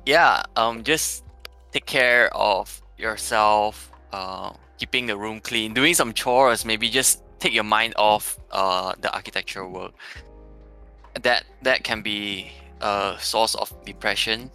yeah, 0.05 0.43
um, 0.55 0.83
just 0.83 1.23
take 1.71 1.85
care 1.85 2.35
of 2.35 2.81
yourself. 2.97 3.91
Uh, 4.11 4.53
keeping 4.77 5.05
the 5.05 5.17
room 5.17 5.39
clean, 5.39 5.73
doing 5.73 5.93
some 5.93 6.13
chores. 6.13 6.65
Maybe 6.65 6.89
just 6.89 7.21
take 7.39 7.53
your 7.53 7.63
mind 7.63 7.93
off 7.97 8.39
uh 8.51 8.93
the 9.01 9.13
architectural 9.13 9.71
work. 9.71 9.93
That 11.21 11.43
that 11.63 11.83
can 11.83 12.01
be 12.01 12.51
a 12.81 13.15
source 13.19 13.55
of 13.55 13.73
depression. 13.85 14.51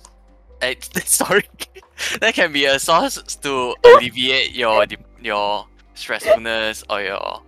Eh, 0.62 0.74
sorry, 1.04 1.44
that 2.20 2.34
can 2.34 2.52
be 2.52 2.66
a 2.66 2.78
source 2.78 3.16
to 3.36 3.74
alleviate 3.84 4.52
your 4.54 4.86
your 5.20 5.66
stressfulness 5.94 6.84
or 6.88 7.02
your 7.02 7.42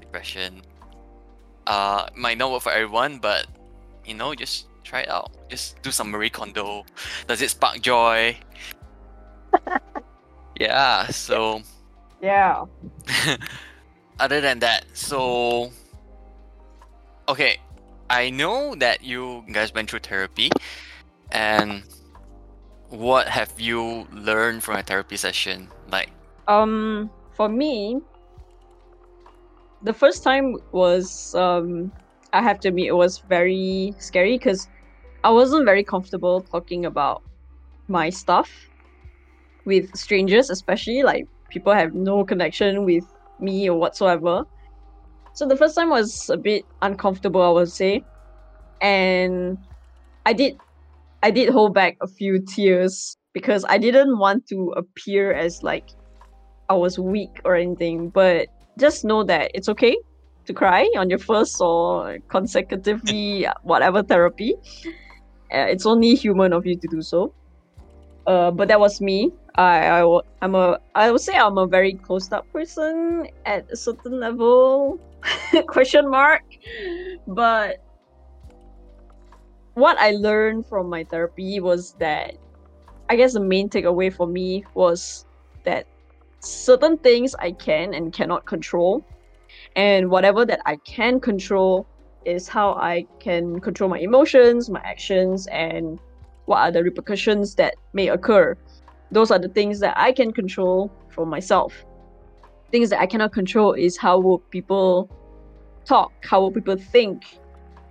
depression. 0.00 0.62
Uh, 1.66 2.08
might 2.16 2.38
not 2.38 2.50
work 2.50 2.62
for 2.62 2.72
everyone, 2.72 3.18
but 3.18 3.46
you 4.08 4.14
know, 4.14 4.34
just 4.34 4.68
Try 4.88 5.00
it 5.00 5.10
out. 5.10 5.30
Just 5.50 5.82
do 5.82 5.90
some 5.90 6.10
Marie 6.10 6.30
Kondo. 6.30 6.86
Does 7.26 7.42
it 7.42 7.50
spark 7.50 7.82
joy? 7.82 8.38
yeah. 10.58 11.08
So 11.08 11.60
Yeah. 12.22 12.64
other 14.18 14.40
than 14.40 14.60
that, 14.60 14.86
so 14.94 15.70
okay, 17.28 17.60
I 18.08 18.30
know 18.30 18.74
that 18.76 19.04
you 19.04 19.44
guys 19.52 19.74
went 19.74 19.90
through 19.90 20.00
therapy, 20.00 20.48
and 21.32 21.82
what 22.88 23.28
have 23.28 23.52
you 23.60 24.08
learned 24.10 24.62
from 24.64 24.76
a 24.76 24.82
therapy 24.82 25.18
session? 25.18 25.68
Like, 25.92 26.08
Um, 26.48 27.10
for 27.36 27.50
me, 27.50 28.00
the 29.82 29.92
first 29.92 30.24
time 30.24 30.56
was 30.72 31.34
um, 31.34 31.92
I 32.32 32.42
have 32.42 32.60
to 32.60 32.68
admit 32.68 32.86
it 32.86 32.92
was 32.96 33.18
very 33.28 33.94
scary 33.98 34.36
because 34.36 34.68
I 35.24 35.30
wasn't 35.30 35.64
very 35.64 35.82
comfortable 35.82 36.42
talking 36.42 36.84
about 36.84 37.22
my 37.88 38.10
stuff 38.10 38.50
with 39.64 39.94
strangers, 39.96 40.50
especially 40.50 41.02
like 41.02 41.26
people 41.48 41.72
have 41.72 41.94
no 41.94 42.24
connection 42.24 42.84
with 42.84 43.04
me 43.40 43.68
or 43.68 43.78
whatsoever. 43.78 44.44
So 45.32 45.46
the 45.46 45.56
first 45.56 45.74
time 45.74 45.90
was 45.90 46.28
a 46.28 46.36
bit 46.36 46.64
uncomfortable, 46.82 47.42
I 47.42 47.50
would 47.50 47.70
say, 47.70 48.04
and 48.80 49.56
I 50.26 50.32
did, 50.32 50.58
I 51.22 51.30
did 51.30 51.48
hold 51.48 51.74
back 51.74 51.96
a 52.00 52.06
few 52.06 52.40
tears 52.40 53.16
because 53.32 53.64
I 53.68 53.78
didn't 53.78 54.18
want 54.18 54.46
to 54.48 54.74
appear 54.76 55.32
as 55.32 55.62
like 55.62 55.88
I 56.68 56.74
was 56.74 56.98
weak 56.98 57.40
or 57.44 57.54
anything, 57.54 58.10
but 58.10 58.48
just 58.78 59.04
know 59.04 59.24
that 59.24 59.50
it's 59.54 59.68
okay 59.68 59.96
to 60.48 60.54
cry 60.54 60.88
on 60.96 61.08
your 61.08 61.20
first 61.20 61.60
or 61.60 62.18
consecutively 62.28 63.46
whatever 63.62 64.02
therapy. 64.02 64.56
Uh, 65.52 65.68
it's 65.68 65.86
only 65.86 66.14
human 66.14 66.52
of 66.52 66.66
you 66.66 66.76
to 66.76 66.88
do 66.88 67.00
so. 67.00 67.32
Uh, 68.26 68.50
but 68.50 68.68
that 68.68 68.80
was 68.80 69.00
me. 69.00 69.30
I, 69.54 70.00
I 70.00 70.20
I'm 70.42 70.54
a 70.54 70.78
I 70.94 71.10
would 71.10 71.20
say 71.20 71.36
I'm 71.36 71.58
a 71.58 71.66
very 71.66 71.94
closed 71.94 72.32
up 72.32 72.50
person 72.52 73.28
at 73.46 73.70
a 73.70 73.76
certain 73.76 74.20
level. 74.20 74.98
question 75.66 76.10
mark. 76.10 76.42
But 77.26 77.82
what 79.74 79.96
I 79.98 80.12
learned 80.12 80.66
from 80.66 80.88
my 80.88 81.04
therapy 81.04 81.60
was 81.60 81.92
that 81.98 82.34
I 83.08 83.16
guess 83.16 83.32
the 83.32 83.40
main 83.40 83.68
takeaway 83.68 84.12
for 84.12 84.26
me 84.26 84.64
was 84.74 85.24
that 85.64 85.86
certain 86.40 86.98
things 86.98 87.34
I 87.38 87.52
can 87.52 87.94
and 87.94 88.12
cannot 88.12 88.44
control. 88.44 89.04
And 89.78 90.10
whatever 90.10 90.44
that 90.44 90.60
I 90.66 90.74
can 90.74 91.20
control 91.20 91.86
is 92.24 92.48
how 92.48 92.72
I 92.72 93.06
can 93.20 93.60
control 93.60 93.88
my 93.88 94.00
emotions, 94.00 94.68
my 94.68 94.80
actions, 94.80 95.46
and 95.52 96.00
what 96.46 96.58
are 96.58 96.72
the 96.72 96.82
repercussions 96.82 97.54
that 97.54 97.76
may 97.92 98.08
occur. 98.08 98.56
Those 99.12 99.30
are 99.30 99.38
the 99.38 99.48
things 99.48 99.78
that 99.78 99.94
I 99.96 100.10
can 100.10 100.32
control 100.32 100.90
for 101.10 101.24
myself. 101.24 101.72
Things 102.72 102.90
that 102.90 102.98
I 102.98 103.06
cannot 103.06 103.32
control 103.32 103.72
is 103.72 103.96
how 103.96 104.18
will 104.18 104.40
people 104.50 105.08
talk, 105.84 106.10
how 106.24 106.40
will 106.40 106.50
people 106.50 106.76
think. 106.76 107.38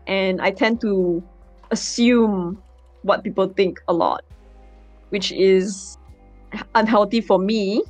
And 0.07 0.41
I 0.41 0.51
tend 0.51 0.81
to 0.81 1.23
assume 1.71 2.61
what 3.03 3.23
people 3.23 3.47
think 3.47 3.79
a 3.88 3.93
lot, 3.93 4.25
which 5.07 5.31
is 5.31 5.97
unhealthy 6.75 7.21
for 7.21 7.39
me 7.39 7.81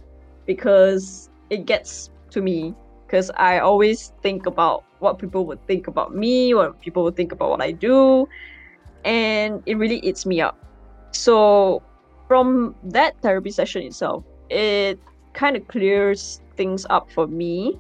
because 0.46 1.32
it 1.50 1.66
gets 1.66 2.12
to 2.30 2.44
me 2.44 2.76
because 3.08 3.32
I 3.38 3.60
always 3.60 4.12
think 4.22 4.46
about 4.46 4.84
what 5.00 5.18
people 5.18 5.46
would 5.46 5.66
think 5.66 5.88
about 5.88 6.14
me, 6.14 6.54
what 6.54 6.80
people 6.82 7.04
would 7.04 7.16
think 7.16 7.32
about 7.32 7.50
what 7.50 7.62
I 7.62 7.72
do, 7.72 8.28
and 9.06 9.64
it 9.66 9.78
really 9.78 10.00
eats 10.00 10.26
me 10.26 10.42
up. 10.42 10.60
So, 11.12 11.82
from 12.28 12.76
that 12.84 13.16
therapy 13.22 13.52
session 13.52 13.84
itself, 13.84 14.26
it 14.50 15.00
kind 15.34 15.56
of 15.56 15.68
clears 15.68 16.42
things 16.58 16.86
up 16.90 17.10
for 17.12 17.28
me 17.28 17.80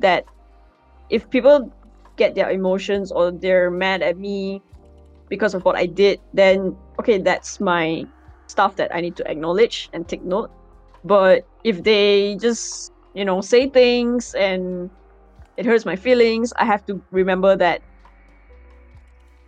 that 0.00 0.24
if 1.10 1.28
people 1.28 1.70
get 2.16 2.34
their 2.34 2.50
emotions 2.50 3.12
or 3.12 3.30
they're 3.30 3.70
mad 3.70 4.00
at 4.02 4.16
me 4.16 4.62
because 5.28 5.54
of 5.54 5.64
what 5.64 5.76
I 5.76 5.86
did, 5.86 6.20
then 6.32 6.76
okay, 6.98 7.18
that's 7.18 7.60
my 7.60 8.04
stuff 8.46 8.76
that 8.76 8.94
I 8.94 9.00
need 9.00 9.16
to 9.16 9.30
acknowledge 9.30 9.90
and 9.92 10.08
take 10.08 10.22
note. 10.22 10.50
But 11.04 11.46
if 11.64 11.82
they 11.82 12.36
just, 12.36 12.91
you 13.14 13.24
know, 13.24 13.40
say 13.40 13.68
things 13.68 14.34
and 14.34 14.90
it 15.56 15.66
hurts 15.66 15.84
my 15.84 15.96
feelings, 15.96 16.52
I 16.56 16.64
have 16.64 16.84
to 16.86 17.02
remember 17.10 17.56
that 17.56 17.82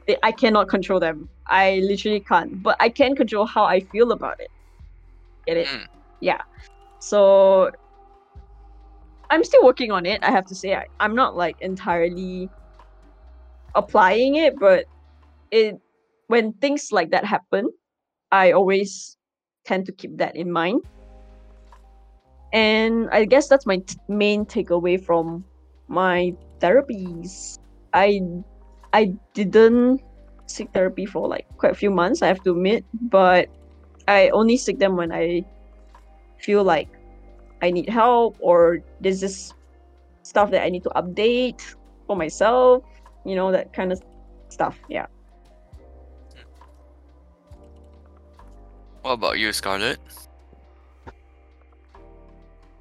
they, 0.07 0.17
I 0.23 0.33
cannot 0.33 0.69
control 0.69 1.01
them. 1.01 1.29
I 1.47 1.81
literally 1.83 2.21
can't. 2.21 2.63
But 2.63 2.77
I 2.81 2.89
can 2.89 3.17
control 3.17 3.47
how 3.47 3.65
I 3.65 3.81
feel 3.81 4.13
about 4.13 4.35
it. 4.39 4.51
Get 5.47 5.57
it? 5.57 5.69
Mm. 5.69 5.87
Yeah. 6.21 6.41
So 6.99 7.71
I'm 9.31 9.45
still 9.45 9.65
working 9.65 9.91
on 9.91 10.07
it, 10.07 10.23
I 10.23 10.31
have 10.31 10.47
to 10.47 10.55
say. 10.55 10.75
I, 10.75 10.85
I'm 11.01 11.15
not 11.15 11.37
like 11.37 11.57
entirely 11.61 12.51
applying 13.75 14.37
it, 14.37 14.55
but 14.61 14.85
it 15.51 15.77
when 16.27 16.53
things 16.55 16.89
like 16.93 17.11
that 17.11 17.25
happen, 17.25 17.69
I 18.31 18.53
always 18.53 19.17
tend 19.65 19.87
to 19.87 19.93
keep 19.93 20.19
that 20.19 20.37
in 20.37 20.51
mind 20.51 20.83
and 22.55 23.11
I 23.11 23.27
guess 23.27 23.49
that's 23.49 23.67
my 23.67 23.79
t- 23.79 23.99
main 24.09 24.47
takeaway 24.47 25.03
from 25.03 25.45
my 25.89 26.33
therapies. 26.61 27.59
I 27.93 28.23
I 28.95 29.13
didn't 29.35 30.01
seek 30.47 30.73
therapy 30.73 31.05
for 31.05 31.27
like 31.29 31.47
quite 31.59 31.73
a 31.73 31.75
few 31.75 31.91
months, 31.91 32.23
I 32.23 32.29
have 32.29 32.43
to 32.45 32.53
admit, 32.53 32.85
but 33.11 33.49
I 34.07 34.31
only 34.31 34.57
seek 34.57 34.79
them 34.79 34.97
when 34.97 35.11
I 35.13 35.45
feel 36.39 36.63
like 36.63 36.89
I 37.61 37.71
need 37.71 37.89
help 37.89 38.37
or 38.39 38.79
there's 39.01 39.21
this 39.21 39.53
stuff 40.23 40.51
that 40.53 40.63
I 40.63 40.69
need 40.69 40.85
to 40.85 40.91
update 40.91 41.61
for 42.07 42.15
myself, 42.17 42.85
you 43.25 43.35
know, 43.35 43.51
that 43.51 43.73
kind 43.73 43.91
of 43.91 44.01
stuff. 44.49 44.79
Yeah. 44.89 45.07
what 49.03 49.13
about 49.13 49.39
you, 49.39 49.53
Scarlett? 49.53 49.99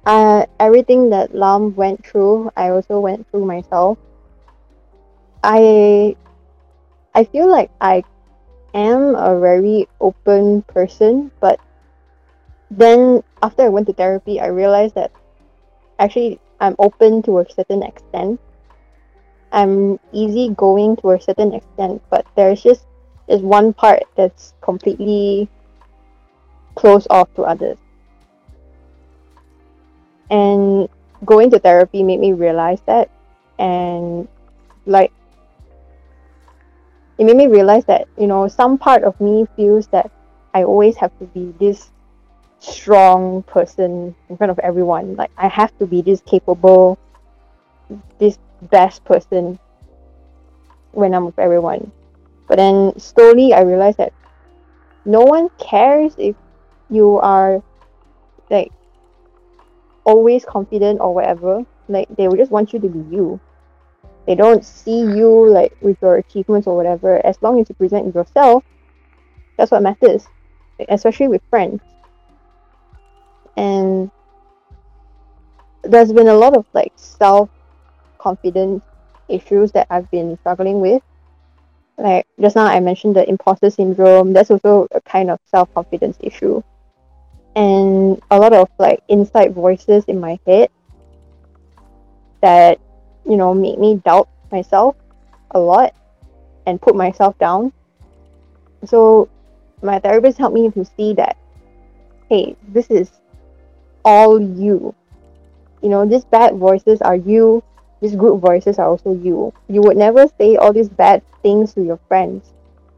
Uh, 0.06 0.46
everything 0.60 1.10
that 1.10 1.34
Lam 1.34 1.74
went 1.74 2.04
through, 2.06 2.50
I 2.56 2.70
also 2.70 3.00
went 3.00 3.30
through 3.30 3.46
myself. 3.46 3.98
I 5.42 6.16
I 7.14 7.24
feel 7.24 7.50
like 7.50 7.70
I 7.80 8.02
am 8.74 9.14
a 9.14 9.38
very 9.38 9.88
open 10.00 10.62
person, 10.62 11.30
but 11.40 11.60
then 12.70 13.22
after 13.42 13.62
I 13.62 13.68
went 13.68 13.86
to 13.86 13.92
therapy, 13.92 14.40
I 14.40 14.46
realized 14.46 14.94
that 14.96 15.12
actually 15.98 16.40
I'm 16.60 16.76
open 16.78 17.22
to 17.22 17.38
a 17.38 17.46
certain 17.50 17.82
extent. 17.82 18.40
I'm 19.52 20.00
easygoing 20.12 20.96
to 20.96 21.12
a 21.12 21.20
certain 21.20 21.54
extent, 21.54 22.02
but 22.10 22.26
there's 22.36 22.62
just 22.62 22.84
there's 23.28 23.42
one 23.42 23.72
part 23.72 24.02
that's 24.16 24.52
completely 24.60 25.48
closed 26.74 27.06
off 27.08 27.32
to 27.34 27.42
others 27.42 27.78
and 30.30 30.88
going 31.24 31.50
to 31.50 31.58
therapy 31.58 32.02
made 32.02 32.20
me 32.20 32.32
realize 32.32 32.80
that 32.86 33.10
and 33.58 34.28
like 34.86 35.12
it 37.18 37.24
made 37.24 37.36
me 37.36 37.46
realize 37.46 37.84
that 37.84 38.08
you 38.18 38.26
know 38.26 38.48
some 38.48 38.76
part 38.76 39.04
of 39.04 39.18
me 39.20 39.46
feels 39.56 39.86
that 39.88 40.10
i 40.52 40.64
always 40.64 40.96
have 40.96 41.16
to 41.18 41.24
be 41.26 41.54
this 41.58 41.90
strong 42.64 43.42
person 43.42 44.14
in 44.28 44.36
front 44.36 44.50
of 44.50 44.58
everyone. 44.60 45.16
Like 45.16 45.30
i 45.36 45.48
have 45.48 45.76
to 45.78 45.86
be 45.86 46.02
this 46.02 46.22
capable 46.22 46.98
this 48.18 48.38
best 48.62 49.04
person 49.04 49.58
when 50.92 51.14
i'm 51.14 51.26
with 51.26 51.38
everyone. 51.38 51.92
But 52.48 52.56
then 52.56 52.98
slowly 52.98 53.52
i 53.52 53.60
realized 53.60 53.98
that 53.98 54.12
no 55.04 55.20
one 55.20 55.50
cares 55.58 56.14
if 56.16 56.36
you 56.88 57.18
are 57.18 57.62
like 58.50 58.72
always 60.04 60.44
confident 60.44 61.00
or 61.00 61.14
whatever. 61.14 61.64
Like 61.88 62.08
they 62.16 62.28
will 62.28 62.36
just 62.36 62.50
want 62.50 62.72
you 62.72 62.78
to 62.80 62.88
be 62.88 63.14
you. 63.14 63.40
They 64.26 64.34
don't 64.34 64.64
see 64.64 65.00
you 65.00 65.48
like 65.48 65.76
with 65.82 65.98
your 66.00 66.16
achievements 66.16 66.66
or 66.66 66.76
whatever. 66.76 67.24
As 67.24 67.36
long 67.42 67.60
as 67.60 67.68
you 67.68 67.74
present 67.74 68.14
yourself, 68.14 68.64
that's 69.56 69.70
what 69.70 69.82
matters. 69.82 70.26
Especially 70.88 71.28
with 71.28 71.42
friends. 71.50 71.80
And 73.56 74.10
there's 75.82 76.12
been 76.12 76.28
a 76.28 76.34
lot 76.34 76.56
of 76.56 76.66
like 76.72 76.92
self 76.96 77.50
confidence 78.18 78.82
issues 79.28 79.72
that 79.72 79.86
I've 79.90 80.10
been 80.10 80.38
struggling 80.38 80.80
with. 80.80 81.02
Like 81.98 82.26
just 82.40 82.56
now 82.56 82.64
I 82.64 82.80
mentioned 82.80 83.14
the 83.14 83.28
imposter 83.28 83.70
syndrome. 83.70 84.32
That's 84.32 84.50
also 84.50 84.88
a 84.92 85.00
kind 85.02 85.30
of 85.30 85.38
self 85.50 85.72
confidence 85.74 86.16
issue 86.20 86.62
and 87.56 88.20
a 88.30 88.38
lot 88.38 88.52
of 88.52 88.68
like 88.78 89.00
inside 89.08 89.54
voices 89.54 90.04
in 90.06 90.20
my 90.20 90.38
head 90.46 90.68
that 92.42 92.78
you 93.24 93.36
know 93.36 93.54
make 93.54 93.78
me 93.78 93.96
doubt 94.04 94.28
myself 94.50 94.96
a 95.52 95.58
lot 95.58 95.94
and 96.66 96.80
put 96.80 96.96
myself 96.96 97.38
down 97.38 97.72
so 98.86 99.28
my 99.82 99.98
therapist 99.98 100.38
helped 100.38 100.54
me 100.54 100.70
to 100.70 100.84
see 100.84 101.14
that, 101.14 101.36
hey, 102.28 102.56
this 102.68 102.86
is 102.88 103.10
all 104.04 104.40
you. 104.40 104.94
You 105.82 105.88
know, 105.90 106.06
these 106.06 106.24
bad 106.24 106.56
voices 106.56 107.00
are 107.02 107.16
you. 107.16 107.62
These 108.00 108.16
good 108.16 108.40
voices 108.40 108.78
are 108.78 108.88
also 108.88 109.14
you. 109.14 109.52
You 109.68 109.80
would 109.82 109.96
never 109.96 110.26
say 110.38 110.56
all 110.56 110.72
these 110.72 110.88
bad 110.88 111.22
things 111.42 111.74
to 111.74 111.82
your 111.82 111.98
friends. 112.08 112.52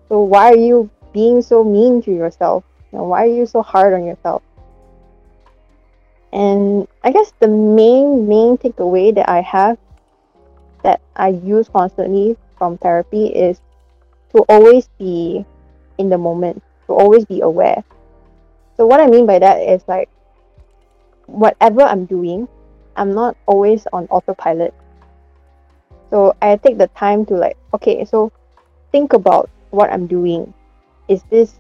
So 0.09 0.21
why 0.21 0.51
are 0.51 0.57
you 0.57 0.91
being 1.13 1.43
so 1.43 1.65
mean 1.65 2.03
to 2.03 2.13
yourself? 2.13 2.65
Know, 2.93 3.05
why 3.05 3.25
are 3.25 3.35
you 3.35 3.47
so 3.47 3.63
hard 3.63 3.95
on 3.95 4.07
yourself? 4.07 4.43
And 6.33 6.87
I 7.03 7.13
guess 7.13 7.33
the 7.41 7.49
main 7.49 8.29
main 8.29 8.59
takeaway 8.59 9.15
that 9.15 9.29
I 9.29 9.41
have 9.41 9.79
that 10.83 11.01
I 11.17 11.29
use 11.29 11.69
constantly 11.69 12.37
from 12.59 12.79
therapy 12.79 13.27
is 13.27 13.61
to 14.35 14.45
always 14.49 14.89
be 14.99 15.45
in 15.99 16.11
the 16.11 16.19
moment, 16.19 16.63
to 16.87 16.93
always 16.93 17.25
be 17.25 17.41
aware. 17.41 17.83
So 18.77 18.87
what 18.87 19.01
I 19.01 19.07
mean 19.07 19.27
by 19.27 19.39
that 19.39 19.57
is 19.59 19.83
like 19.89 20.09
whatever 21.27 21.83
I'm 21.83 22.05
doing, 22.05 22.49
I'm 22.97 23.15
not 23.15 23.37
always 23.47 23.87
on 23.93 24.07
autopilot. 24.09 24.75
So 26.11 26.37
I 26.41 26.57
take 26.57 26.79
the 26.79 26.89
time 26.89 27.27
to 27.27 27.35
like, 27.35 27.57
okay, 27.75 28.05
so 28.05 28.31
think 28.93 29.13
about 29.13 29.51
what 29.71 29.91
I'm 29.91 30.07
doing. 30.07 30.53
Is 31.09 31.23
this 31.31 31.55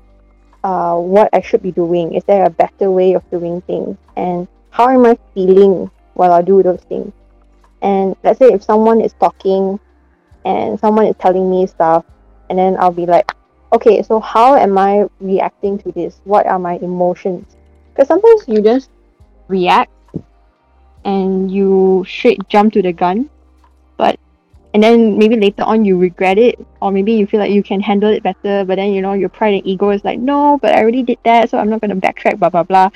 uh, 0.66 0.98
what 0.98 1.30
I 1.32 1.40
should 1.40 1.62
be 1.62 1.70
doing? 1.70 2.14
Is 2.14 2.24
there 2.24 2.44
a 2.44 2.50
better 2.50 2.90
way 2.90 3.14
of 3.14 3.22
doing 3.30 3.60
things? 3.62 3.96
And 4.16 4.48
how 4.70 4.88
am 4.88 5.06
I 5.06 5.16
feeling 5.32 5.88
while 6.14 6.32
I 6.32 6.42
do 6.42 6.60
those 6.60 6.82
things? 6.88 7.12
And 7.82 8.16
let's 8.24 8.40
say 8.40 8.46
if 8.46 8.64
someone 8.64 9.00
is 9.00 9.14
talking 9.20 9.78
and 10.44 10.78
someone 10.80 11.06
is 11.06 11.14
telling 11.20 11.48
me 11.48 11.68
stuff, 11.68 12.04
and 12.50 12.58
then 12.58 12.76
I'll 12.80 12.90
be 12.90 13.06
like, 13.06 13.30
okay, 13.72 14.02
so 14.02 14.18
how 14.18 14.56
am 14.56 14.76
I 14.76 15.06
reacting 15.20 15.78
to 15.78 15.92
this? 15.92 16.20
What 16.24 16.46
are 16.46 16.58
my 16.58 16.78
emotions? 16.82 17.54
Because 17.92 18.08
sometimes 18.08 18.42
you 18.48 18.60
just 18.60 18.90
react 19.46 19.92
and 21.04 21.48
you 21.48 22.04
straight 22.08 22.40
jump 22.48 22.72
to 22.72 22.82
the 22.82 22.92
gun, 22.92 23.30
and 24.76 24.82
then 24.82 25.16
maybe 25.16 25.36
later 25.36 25.62
on 25.62 25.86
you 25.86 25.96
regret 25.96 26.36
it, 26.36 26.60
or 26.82 26.92
maybe 26.92 27.14
you 27.14 27.26
feel 27.26 27.40
like 27.40 27.50
you 27.50 27.62
can 27.62 27.80
handle 27.80 28.10
it 28.10 28.22
better, 28.22 28.62
but 28.62 28.76
then 28.76 28.92
you 28.92 29.00
know 29.00 29.14
your 29.14 29.30
pride 29.30 29.54
and 29.54 29.66
ego 29.66 29.88
is 29.88 30.04
like, 30.04 30.18
no, 30.18 30.58
but 30.60 30.74
I 30.74 30.82
already 30.82 31.02
did 31.02 31.16
that, 31.24 31.48
so 31.48 31.56
I'm 31.56 31.70
not 31.70 31.80
gonna 31.80 31.96
backtrack, 31.96 32.38
blah 32.38 32.50
blah 32.50 32.62
blah. 32.62 32.90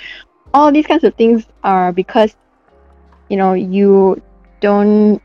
All 0.53 0.71
these 0.71 0.87
kinds 0.87 1.05
of 1.05 1.15
things 1.15 1.47
are 1.65 1.91
because 1.91 2.37
you 3.31 3.39
know 3.39 3.55
you 3.55 4.21
don't 4.61 5.23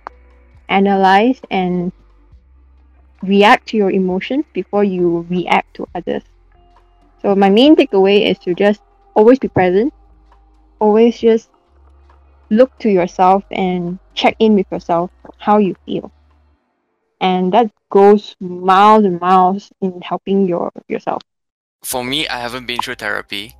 analyze 0.69 1.41
and 1.51 1.91
react 3.21 3.67
to 3.67 3.75
your 3.75 3.91
emotions 3.91 4.45
before 4.53 4.85
you 4.85 5.27
react 5.29 5.73
to 5.73 5.85
others. 5.93 6.23
So 7.21 7.35
my 7.35 7.49
main 7.49 7.75
takeaway 7.75 8.31
is 8.31 8.39
to 8.47 8.55
just 8.55 8.79
always 9.13 9.39
be 9.39 9.49
present, 9.49 9.93
always 10.79 11.19
just 11.19 11.49
look 12.49 12.79
to 12.79 12.89
yourself 12.89 13.43
and 13.51 13.99
check 14.13 14.37
in 14.39 14.55
with 14.55 14.71
yourself 14.71 15.11
how 15.37 15.57
you 15.57 15.75
feel. 15.85 16.13
And 17.21 17.53
that 17.53 17.71
goes 17.89 18.35
miles 18.39 19.05
and 19.05 19.19
miles 19.19 19.71
in 19.81 20.01
helping 20.01 20.47
your 20.47 20.71
yourself. 20.87 21.21
For 21.83 22.03
me, 22.03 22.27
I 22.27 22.37
haven't 22.39 22.65
been 22.65 22.79
through 22.79 22.95
therapy, 22.95 23.55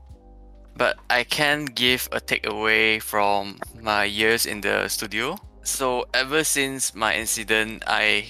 but 0.75 0.97
I 1.09 1.23
can 1.23 1.65
give 1.65 2.09
a 2.11 2.19
takeaway 2.19 3.01
from 3.01 3.59
my 3.81 4.03
years 4.03 4.45
in 4.45 4.61
the 4.61 4.87
studio. 4.89 5.37
So 5.63 6.05
ever 6.13 6.43
since 6.43 6.93
my 6.93 7.15
incident, 7.15 7.83
I 7.87 8.25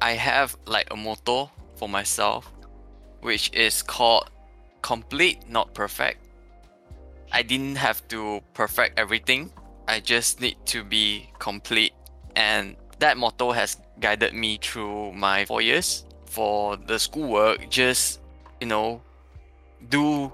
I 0.00 0.12
have 0.12 0.56
like 0.66 0.88
a 0.90 0.96
motto 0.96 1.50
for 1.76 1.88
myself, 1.88 2.52
which 3.20 3.50
is 3.54 3.82
called 3.82 4.30
complete, 4.82 5.48
not 5.48 5.74
perfect. 5.74 6.26
I 7.32 7.42
didn't 7.42 7.76
have 7.76 8.06
to 8.08 8.40
perfect 8.54 8.98
everything. 8.98 9.50
I 9.88 10.00
just 10.00 10.40
need 10.40 10.56
to 10.66 10.84
be 10.84 11.30
complete. 11.38 11.92
And 12.36 12.76
that 12.98 13.16
motto 13.16 13.52
has 13.52 13.76
guided 14.00 14.34
me 14.34 14.58
through 14.60 15.12
my 15.12 15.44
four 15.46 15.62
years. 15.62 16.04
For 16.26 16.76
the 16.76 16.98
schoolwork, 16.98 17.70
just 17.70 18.20
you 18.60 18.66
know, 18.66 19.00
do 19.88 20.32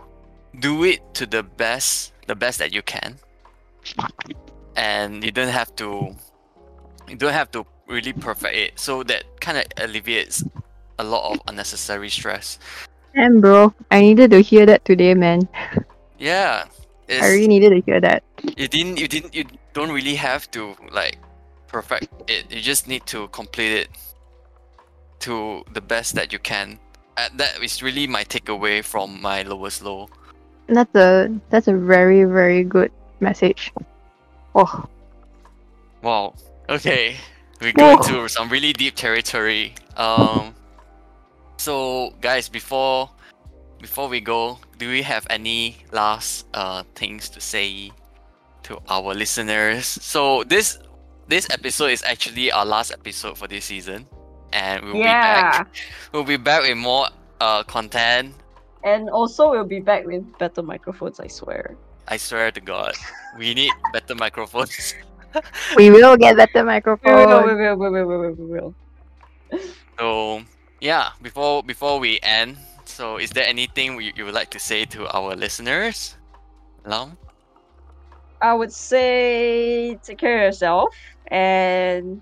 do 0.59 0.85
it 0.85 1.01
to 1.15 1.27
the 1.27 1.43
best 1.43 2.13
the 2.27 2.35
best 2.35 2.59
that 2.59 2.73
you 2.73 2.83
can. 2.83 3.19
And 4.77 5.23
you 5.23 5.31
don't 5.31 5.53
have 5.53 5.75
to 5.77 6.17
you 7.09 7.17
don't 7.17 7.33
have 7.33 7.51
to 7.53 7.67
really 7.87 8.13
perfect 8.13 8.55
it. 8.55 8.79
So 8.79 9.03
that 9.05 9.25
kind 9.41 9.59
of 9.59 9.65
alleviates 9.77 10.45
a 10.99 11.05
lot 11.05 11.33
of 11.33 11.41
unnecessary 11.47 12.09
stress. 12.09 12.59
Damn, 13.15 13.41
bro, 13.41 13.75
I 13.91 14.01
needed 14.01 14.31
to 14.31 14.41
hear 14.41 14.65
that 14.67 14.85
today, 14.85 15.13
man. 15.15 15.47
Yeah, 16.19 16.65
I 17.09 17.29
really 17.29 17.49
needed 17.49 17.71
to 17.71 17.81
hear 17.81 18.01
that. 18.01 18.23
you 18.57 18.69
didn't 18.69 18.99
you 18.99 19.09
didn't 19.09 19.35
you 19.35 19.45
don't 19.73 19.91
really 19.91 20.15
have 20.15 20.51
to 20.53 20.75
like 20.91 21.19
perfect 21.73 22.13
it. 22.29 22.53
You 22.53 22.61
just 22.61 22.87
need 22.87 23.07
to 23.07 23.29
complete 23.29 23.73
it 23.73 23.89
to 25.21 25.65
the 25.73 25.81
best 25.81 26.15
that 26.15 26.33
you 26.33 26.39
can. 26.39 26.79
And 27.17 27.39
that 27.41 27.63
is 27.63 27.83
really 27.83 28.07
my 28.07 28.25
takeaway 28.25 28.85
from 28.85 29.21
my 29.21 29.43
lowest 29.43 29.83
low. 29.83 30.09
That's 30.69 30.95
a 30.95 31.29
that's 31.51 31.69
a 31.69 31.75
very 31.75 32.25
very 32.25 32.63
good 32.65 32.93
message. 33.21 33.73
Oh, 34.55 34.85
Wow. 36.03 36.35
Okay. 36.69 37.17
We 37.61 37.73
go 37.73 37.95
Whoa. 37.95 37.97
into 37.97 38.29
some 38.29 38.49
really 38.51 38.73
deep 38.73 38.95
territory. 38.95 39.75
Um 39.97 40.55
so 41.57 42.13
guys 42.21 42.49
before 42.49 43.11
before 43.81 44.09
we 44.09 44.21
go, 44.21 44.59
do 44.79 44.89
we 44.89 45.03
have 45.03 45.27
any 45.31 45.77
last 45.93 46.47
uh 46.55 46.83
things 46.95 47.29
to 47.31 47.41
say 47.41 47.93
to 48.65 48.79
our 48.89 49.15
listeners? 49.15 49.87
So 49.87 50.45
this 50.45 50.79
this 51.29 51.49
episode 51.51 51.91
is 51.91 52.03
actually 52.03 52.51
our 52.53 52.65
last 52.65 52.91
episode 52.91 53.39
for 53.39 53.49
this 53.49 53.65
season. 53.65 54.07
And 54.53 54.85
we'll 54.85 54.95
be 54.95 55.03
back. 55.03 55.75
We'll 56.13 56.25
be 56.25 56.37
back 56.37 56.63
with 56.63 56.77
more 56.77 57.09
uh 57.41 57.63
content. 57.65 58.35
And 58.85 59.09
also, 59.09 59.51
we'll 59.51 59.65
be 59.65 59.81
back 59.81 60.05
with 60.05 60.27
better 60.39 60.63
microphones, 60.63 61.21
I 61.21 61.29
swear. 61.29 61.77
I 62.09 62.17
swear 62.17 62.51
to 62.51 62.61
God. 62.61 62.95
We 63.39 63.55
need 63.55 63.71
better 63.93 64.15
microphones. 64.15 64.95
we 65.77 65.91
will 65.91 66.17
get 66.17 66.37
better 66.37 66.65
microphones. 66.65 67.27
We 67.27 67.27
will, 67.27 67.47
we 67.47 67.55
will, 67.55 67.77
we 67.77 67.91
will, 67.91 68.07
we 68.07 68.17
will, 68.17 68.35
we 68.35 68.61
will. 68.61 68.75
So 69.99 70.43
yeah, 70.81 71.11
before 71.23 71.63
before 71.63 71.99
we 72.01 72.19
end, 72.23 72.59
so 72.85 73.17
is 73.19 73.31
there 73.31 73.47
anything 73.47 74.01
you, 74.01 74.13
you 74.17 74.25
would 74.25 74.35
like 74.35 74.51
to 74.51 74.59
say 74.59 74.85
to 74.87 75.07
our 75.17 75.37
listeners? 75.37 76.17
Lam? 76.85 77.17
I 78.43 78.55
would 78.55 78.73
say 78.73 79.97
take 80.03 80.19
care 80.19 80.39
of 80.39 80.43
yourself 80.43 80.95
and 81.29 82.21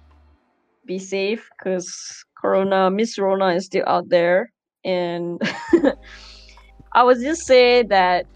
be 0.85 0.99
safe 0.99 1.49
because 1.59 2.25
Corona, 2.37 2.91
Miss 2.91 3.19
Rona 3.19 3.49
is 3.55 3.65
still 3.67 3.85
out 3.87 4.11
there. 4.11 4.53
And 4.85 5.41
I 6.93 7.03
would 7.03 7.21
just 7.21 7.47
say 7.47 7.83
that 7.85 8.27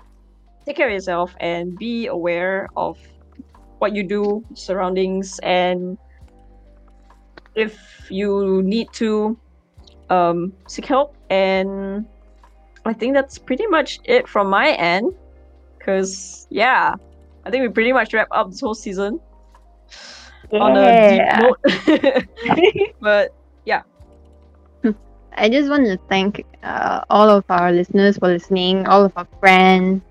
take 0.64 0.76
care 0.76 0.88
of 0.88 0.94
yourself 0.94 1.36
and 1.40 1.76
be 1.76 2.06
aware 2.06 2.68
of 2.74 2.98
what 3.78 3.94
you 3.94 4.02
do, 4.02 4.42
surroundings, 4.54 5.38
and 5.42 5.98
if 7.54 7.78
you 8.10 8.62
need 8.62 8.88
to, 8.94 9.38
um, 10.08 10.54
seek 10.68 10.86
help. 10.86 11.16
And 11.28 12.06
I 12.86 12.94
think 12.94 13.14
that's 13.14 13.36
pretty 13.36 13.66
much 13.66 13.98
it 14.04 14.26
from 14.26 14.48
my 14.48 14.72
end. 14.72 15.12
Because, 15.78 16.46
yeah, 16.48 16.94
I 17.44 17.50
think 17.50 17.62
we 17.62 17.68
pretty 17.68 17.92
much 17.92 18.12
wrap 18.14 18.28
up 18.30 18.50
this 18.50 18.60
whole 18.60 18.74
season 18.74 19.20
on 20.52 20.76
a 20.76 21.08
deep 21.10 21.24
note. 21.40 22.94
but 23.00 23.34
yeah. 23.64 23.82
I 25.36 25.48
just 25.48 25.68
want 25.68 25.84
to 25.86 25.98
thank 26.08 26.44
uh, 26.62 27.02
all 27.10 27.28
of 27.28 27.44
our 27.48 27.72
listeners 27.72 28.18
for 28.18 28.28
listening, 28.28 28.86
all 28.86 29.04
of 29.04 29.12
our 29.16 29.26
friends, 29.40 30.02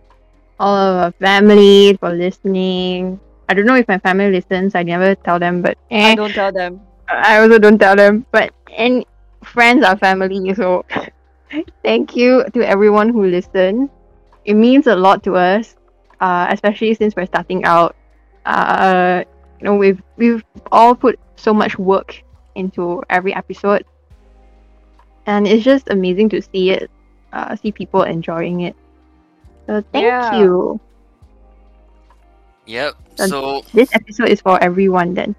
all 0.59 0.75
of 0.75 1.03
our 1.03 1.11
family 1.13 1.97
for 1.99 2.11
listening. 2.11 3.19
I 3.47 3.53
don't 3.53 3.65
know 3.65 3.75
if 3.75 3.87
my 3.87 3.99
family 3.99 4.31
listens. 4.31 4.75
I 4.75 4.83
never 4.83 5.15
tell 5.15 5.39
them, 5.39 5.61
but 5.61 5.77
eh, 5.91 6.11
I 6.11 6.15
don't 6.15 6.33
tell 6.33 6.51
them. 6.51 6.81
I 7.07 7.39
also 7.39 7.57
don't 7.57 7.79
tell 7.79 7.95
them. 7.95 8.25
But 8.31 8.53
and 8.77 9.05
friends 9.43 9.85
are 9.85 9.97
family, 9.97 10.53
so 10.55 10.85
thank 11.83 12.15
you 12.15 12.43
to 12.53 12.67
everyone 12.67 13.09
who 13.09 13.25
listened. 13.25 13.89
It 14.45 14.55
means 14.55 14.87
a 14.87 14.95
lot 14.95 15.23
to 15.23 15.35
us, 15.35 15.75
uh, 16.23 16.47
especially 16.55 16.95
since 16.95 17.15
we're 17.19 17.27
starting 17.27 17.65
out. 17.67 17.95
Uh, 18.47 19.23
you 19.59 19.65
know, 19.67 19.75
we've 19.75 19.99
we've 20.15 20.43
all 20.71 20.95
put 20.95 21.19
so 21.35 21.51
much 21.53 21.75
work 21.77 22.23
into 22.55 23.03
every 23.11 23.35
episode, 23.35 23.83
and 25.27 25.43
it's 25.47 25.63
just 25.67 25.89
amazing 25.91 26.29
to 26.29 26.41
see 26.41 26.71
it, 26.71 26.87
uh, 27.35 27.55
see 27.59 27.71
people 27.71 28.03
enjoying 28.03 28.61
it. 28.61 28.75
So 29.67 29.83
thank 29.91 30.03
Yeah. 30.07 30.39
you. 30.39 30.79
Yep. 32.65 32.95
And- 33.19 33.29
So 33.29 33.63
This 33.73 33.89
episode 33.93 34.29
is 34.29 34.39
for 34.41 34.61
everyone. 34.63 35.13
Then 35.13 35.35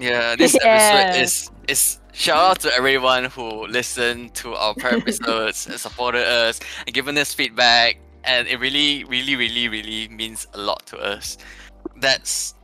yeah, 0.00 0.34
this 0.40 0.54
Yeah. 0.54 0.66
episode 0.66 1.22
is 1.22 1.50
it's 1.68 2.00
shout 2.12 2.38
out 2.38 2.58
to 2.60 2.70
everyone 2.74 3.24
who 3.26 3.66
listened 3.66 4.34
to 4.42 4.54
our 4.54 4.74
prior 4.74 4.96
episodes 4.98 5.66
and 5.66 5.78
supported 5.78 6.26
us 6.26 6.60
and 6.86 6.94
given 6.94 7.18
us 7.18 7.34
feedback. 7.34 7.98
And 8.26 8.48
it 8.48 8.58
really, 8.58 9.04
really, 9.04 9.36
really, 9.36 9.68
really 9.68 10.08
means 10.08 10.46
a 10.54 10.58
lot 10.58 10.84
to 10.86 10.98
us. 10.98 11.38
That's 12.00 12.54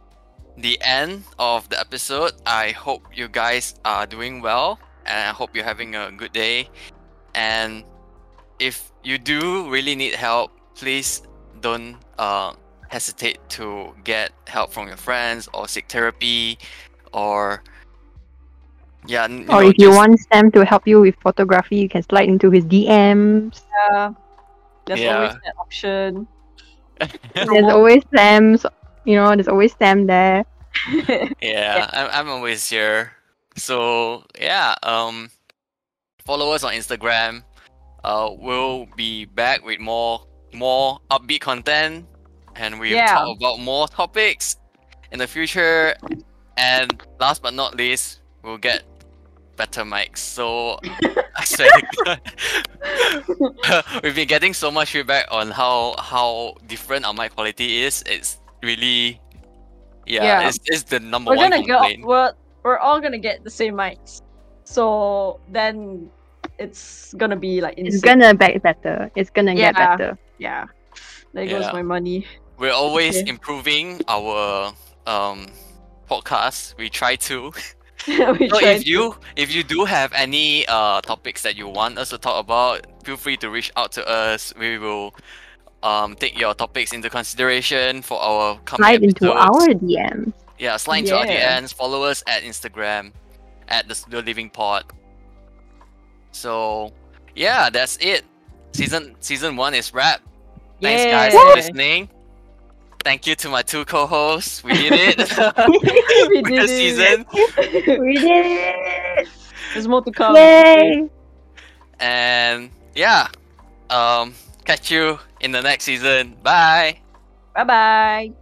the 0.59 0.79
end 0.83 1.25
of 1.39 1.69
the 1.69 1.79
episode. 1.79 2.33
I 2.47 2.71
hope 2.71 3.03
you 3.15 3.29
guys 3.29 3.75
are 3.85 4.07
doing 4.07 4.43
well 4.43 4.79
and 5.07 5.29
I 5.29 5.33
hope 5.33 5.55
you're 5.55 5.65
having 5.65 5.95
a 5.95 6.11
good 6.11 6.33
day. 6.33 6.69
And 7.35 7.85
if 8.59 8.93
you 9.03 9.19
do 9.19 9.71
really 9.71 9.95
need 9.95 10.15
help, 10.15 10.53
please 10.75 11.23
don't 11.61 11.97
uh, 12.19 12.53
hesitate 12.89 13.39
to 13.51 13.95
get 14.05 14.33
help 14.47 14.73
from 14.73 14.89
your 14.89 14.97
friends 14.97 15.49
or 15.55 15.69
seek 15.69 15.89
therapy 15.89 16.59
or 17.13 17.63
yeah. 19.07 19.25
Or 19.25 19.29
know, 19.29 19.59
if 19.61 19.75
you 19.79 19.91
want 19.91 20.21
Sam 20.33 20.51
to 20.53 20.65
help 20.65 20.87
you 20.87 21.01
with 21.01 21.17
photography, 21.23 21.77
you 21.77 21.89
can 21.89 22.03
slide 22.03 22.29
into 22.29 22.51
his 22.51 22.65
DMs. 22.65 23.63
Yeah. 23.91 24.13
There's 24.87 25.01
Yeah. 25.01 25.15
always 25.17 25.33
that 25.45 25.55
option. 25.59 26.27
There's 27.35 27.73
always 27.73 28.03
Sam's, 28.15 28.65
you 29.05 29.17
know, 29.17 29.31
there's 29.35 29.49
always 29.49 29.75
Sam 29.79 30.07
there. 30.07 30.45
yeah, 31.43 31.89
I'm, 31.93 32.09
I'm 32.13 32.29
always 32.29 32.69
here. 32.69 33.13
So 33.57 34.25
yeah, 34.39 34.75
um, 34.83 35.31
follow 36.25 36.53
us 36.53 36.65
on 36.65 36.73
Instagram. 36.73 37.43
Uh, 38.05 38.31
we'll 38.39 38.87
be 38.97 39.25
back 39.27 39.65
with 39.65 39.81
more 39.81 40.27
more 40.53 40.99
upbeat 41.11 41.41
content, 41.41 42.07
and 42.57 42.79
we'll 42.81 42.91
Yeah. 42.91 43.07
talk 43.07 43.37
about 43.37 43.59
more 43.61 43.89
topics 43.89 44.57
in 45.13 45.19
the 45.19 45.27
future. 45.27 45.95
And 46.57 47.03
last 47.21 47.43
but 47.43 47.55
not 47.55 47.77
least, 47.77 48.21
we'll 48.43 48.59
get 48.59 48.83
better 49.57 49.83
mics. 49.83 50.19
So 50.19 50.79
I 51.43 51.45
swear 51.45 51.71
we've 54.03 54.15
been 54.15 54.29
getting 54.29 54.55
so 54.55 54.71
much 54.71 54.93
feedback 54.93 55.27
on 55.31 55.51
how 55.51 55.95
how 55.99 56.55
different 56.67 57.05
our 57.05 57.15
mic 57.15 57.35
quality 57.35 57.83
is. 57.83 58.03
It's 58.07 58.39
really 58.63 59.21
yeah, 60.07 60.23
Yeah. 60.25 60.49
It's, 60.49 60.59
it's 60.67 60.83
the 60.85 61.01
number 61.01 61.31
we're 61.31 61.37
one 61.37 61.51
gonna 61.51 61.65
complaint. 61.65 61.99
get 62.01 62.07
we're, 62.07 62.33
we're 62.63 62.79
all 62.79 63.01
gonna 63.01 63.19
get 63.19 63.43
the 63.45 63.51
same 63.51 63.75
mics. 63.75 64.23
So 64.65 65.41
then 65.51 66.11
it's 66.59 67.13
gonna 67.15 67.37
be 67.37 67.61
like 67.61 67.75
It's 67.77 68.01
gonna 68.01 68.35
get 68.35 68.63
better. 68.63 69.11
It's 69.17 69.31
gonna 69.31 69.55
get 69.55 69.75
better. 69.75 70.17
Yeah. 70.39 70.67
There 71.35 71.47
goes 71.47 71.63
Yeah. 71.67 71.73
my 71.73 71.83
money. 71.83 72.27
We're 72.59 72.73
always 72.73 73.19
Okay. 73.19 73.29
improving 73.31 74.01
our 74.07 74.73
um 75.07 75.47
podcast. 76.09 76.77
We 76.79 76.89
try 76.89 77.17
to. 77.17 77.53
we 78.39 78.49
So 78.49 78.59
tried 78.61 78.77
if 78.77 78.87
you 78.87 79.15
if 79.37 79.55
you 79.55 79.63
do 79.63 79.85
have 79.85 80.13
any 80.15 80.67
uh 80.69 81.01
topics 81.03 81.43
that 81.43 81.57
you 81.57 81.69
want 81.69 81.99
us 81.99 82.11
to 82.11 82.19
talk 82.19 82.43
about, 82.45 82.87
feel 83.05 83.17
free 83.17 83.37
to 83.39 83.51
reach 83.51 83.71
out 83.77 83.93
to 83.93 84.07
us. 84.09 84.53
We 84.59 84.79
will 84.79 85.15
um 85.83 86.15
take 86.17 86.39
your 86.39 86.55
topics 86.55 86.93
into 86.93 87.11
consideration 87.11 88.03
for 88.03 88.21
our 88.21 88.59
coming 88.65 88.85
Slide 88.85 89.03
into 89.03 89.33
our 89.33 89.69
DMs. 89.75 90.33
Yeah, 90.59 90.77
slide 90.77 90.99
into 91.05 91.17
our 91.17 91.27
Yeah. 91.27 91.61
DMs. 91.61 91.75
Follow 91.75 92.03
us 92.05 92.23
at 92.27 92.43
Instagram 92.43 93.13
at 93.69 93.89
the 93.89 93.95
Studio 93.95 94.21
Leaving 94.21 94.51
Pod. 94.51 94.85
So 96.33 96.93
yeah, 97.35 97.71
that's 97.71 97.99
it. 98.01 98.25
Season 98.73 99.15
season 99.21 99.57
one 99.57 99.75
is 99.75 99.93
wrapped. 99.93 100.23
Thanks 100.81 101.05
guys 101.05 101.33
for 101.33 101.55
listening. 101.55 102.09
Thank 103.05 103.27
you 103.27 103.35
to 103.37 103.49
my 103.49 103.63
two 103.63 103.85
co-hosts. 103.85 104.63
We 104.63 104.75
did 104.75 104.93
it. 105.19 105.19
We 106.29 106.43
did 106.43 106.45
the 106.45 106.65
it. 106.65 106.69
season. 106.69 107.27
we 108.01 108.15
did 108.17 108.47
it! 108.47 109.29
There's 109.73 109.89
more 109.89 110.03
to 110.03 110.11
come. 110.13 110.37
Yay! 110.37 111.09
And 111.99 112.71
yeah. 112.95 113.29
Um 113.91 114.35
catch 114.65 114.91
you 114.91 115.19
in 115.41 115.51
the 115.53 115.61
next 115.63 115.85
season. 115.85 116.37
Bye. 116.43 117.01
Bye 117.55 117.65
bye. 117.65 118.33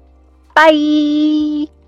Bye! 0.55 1.80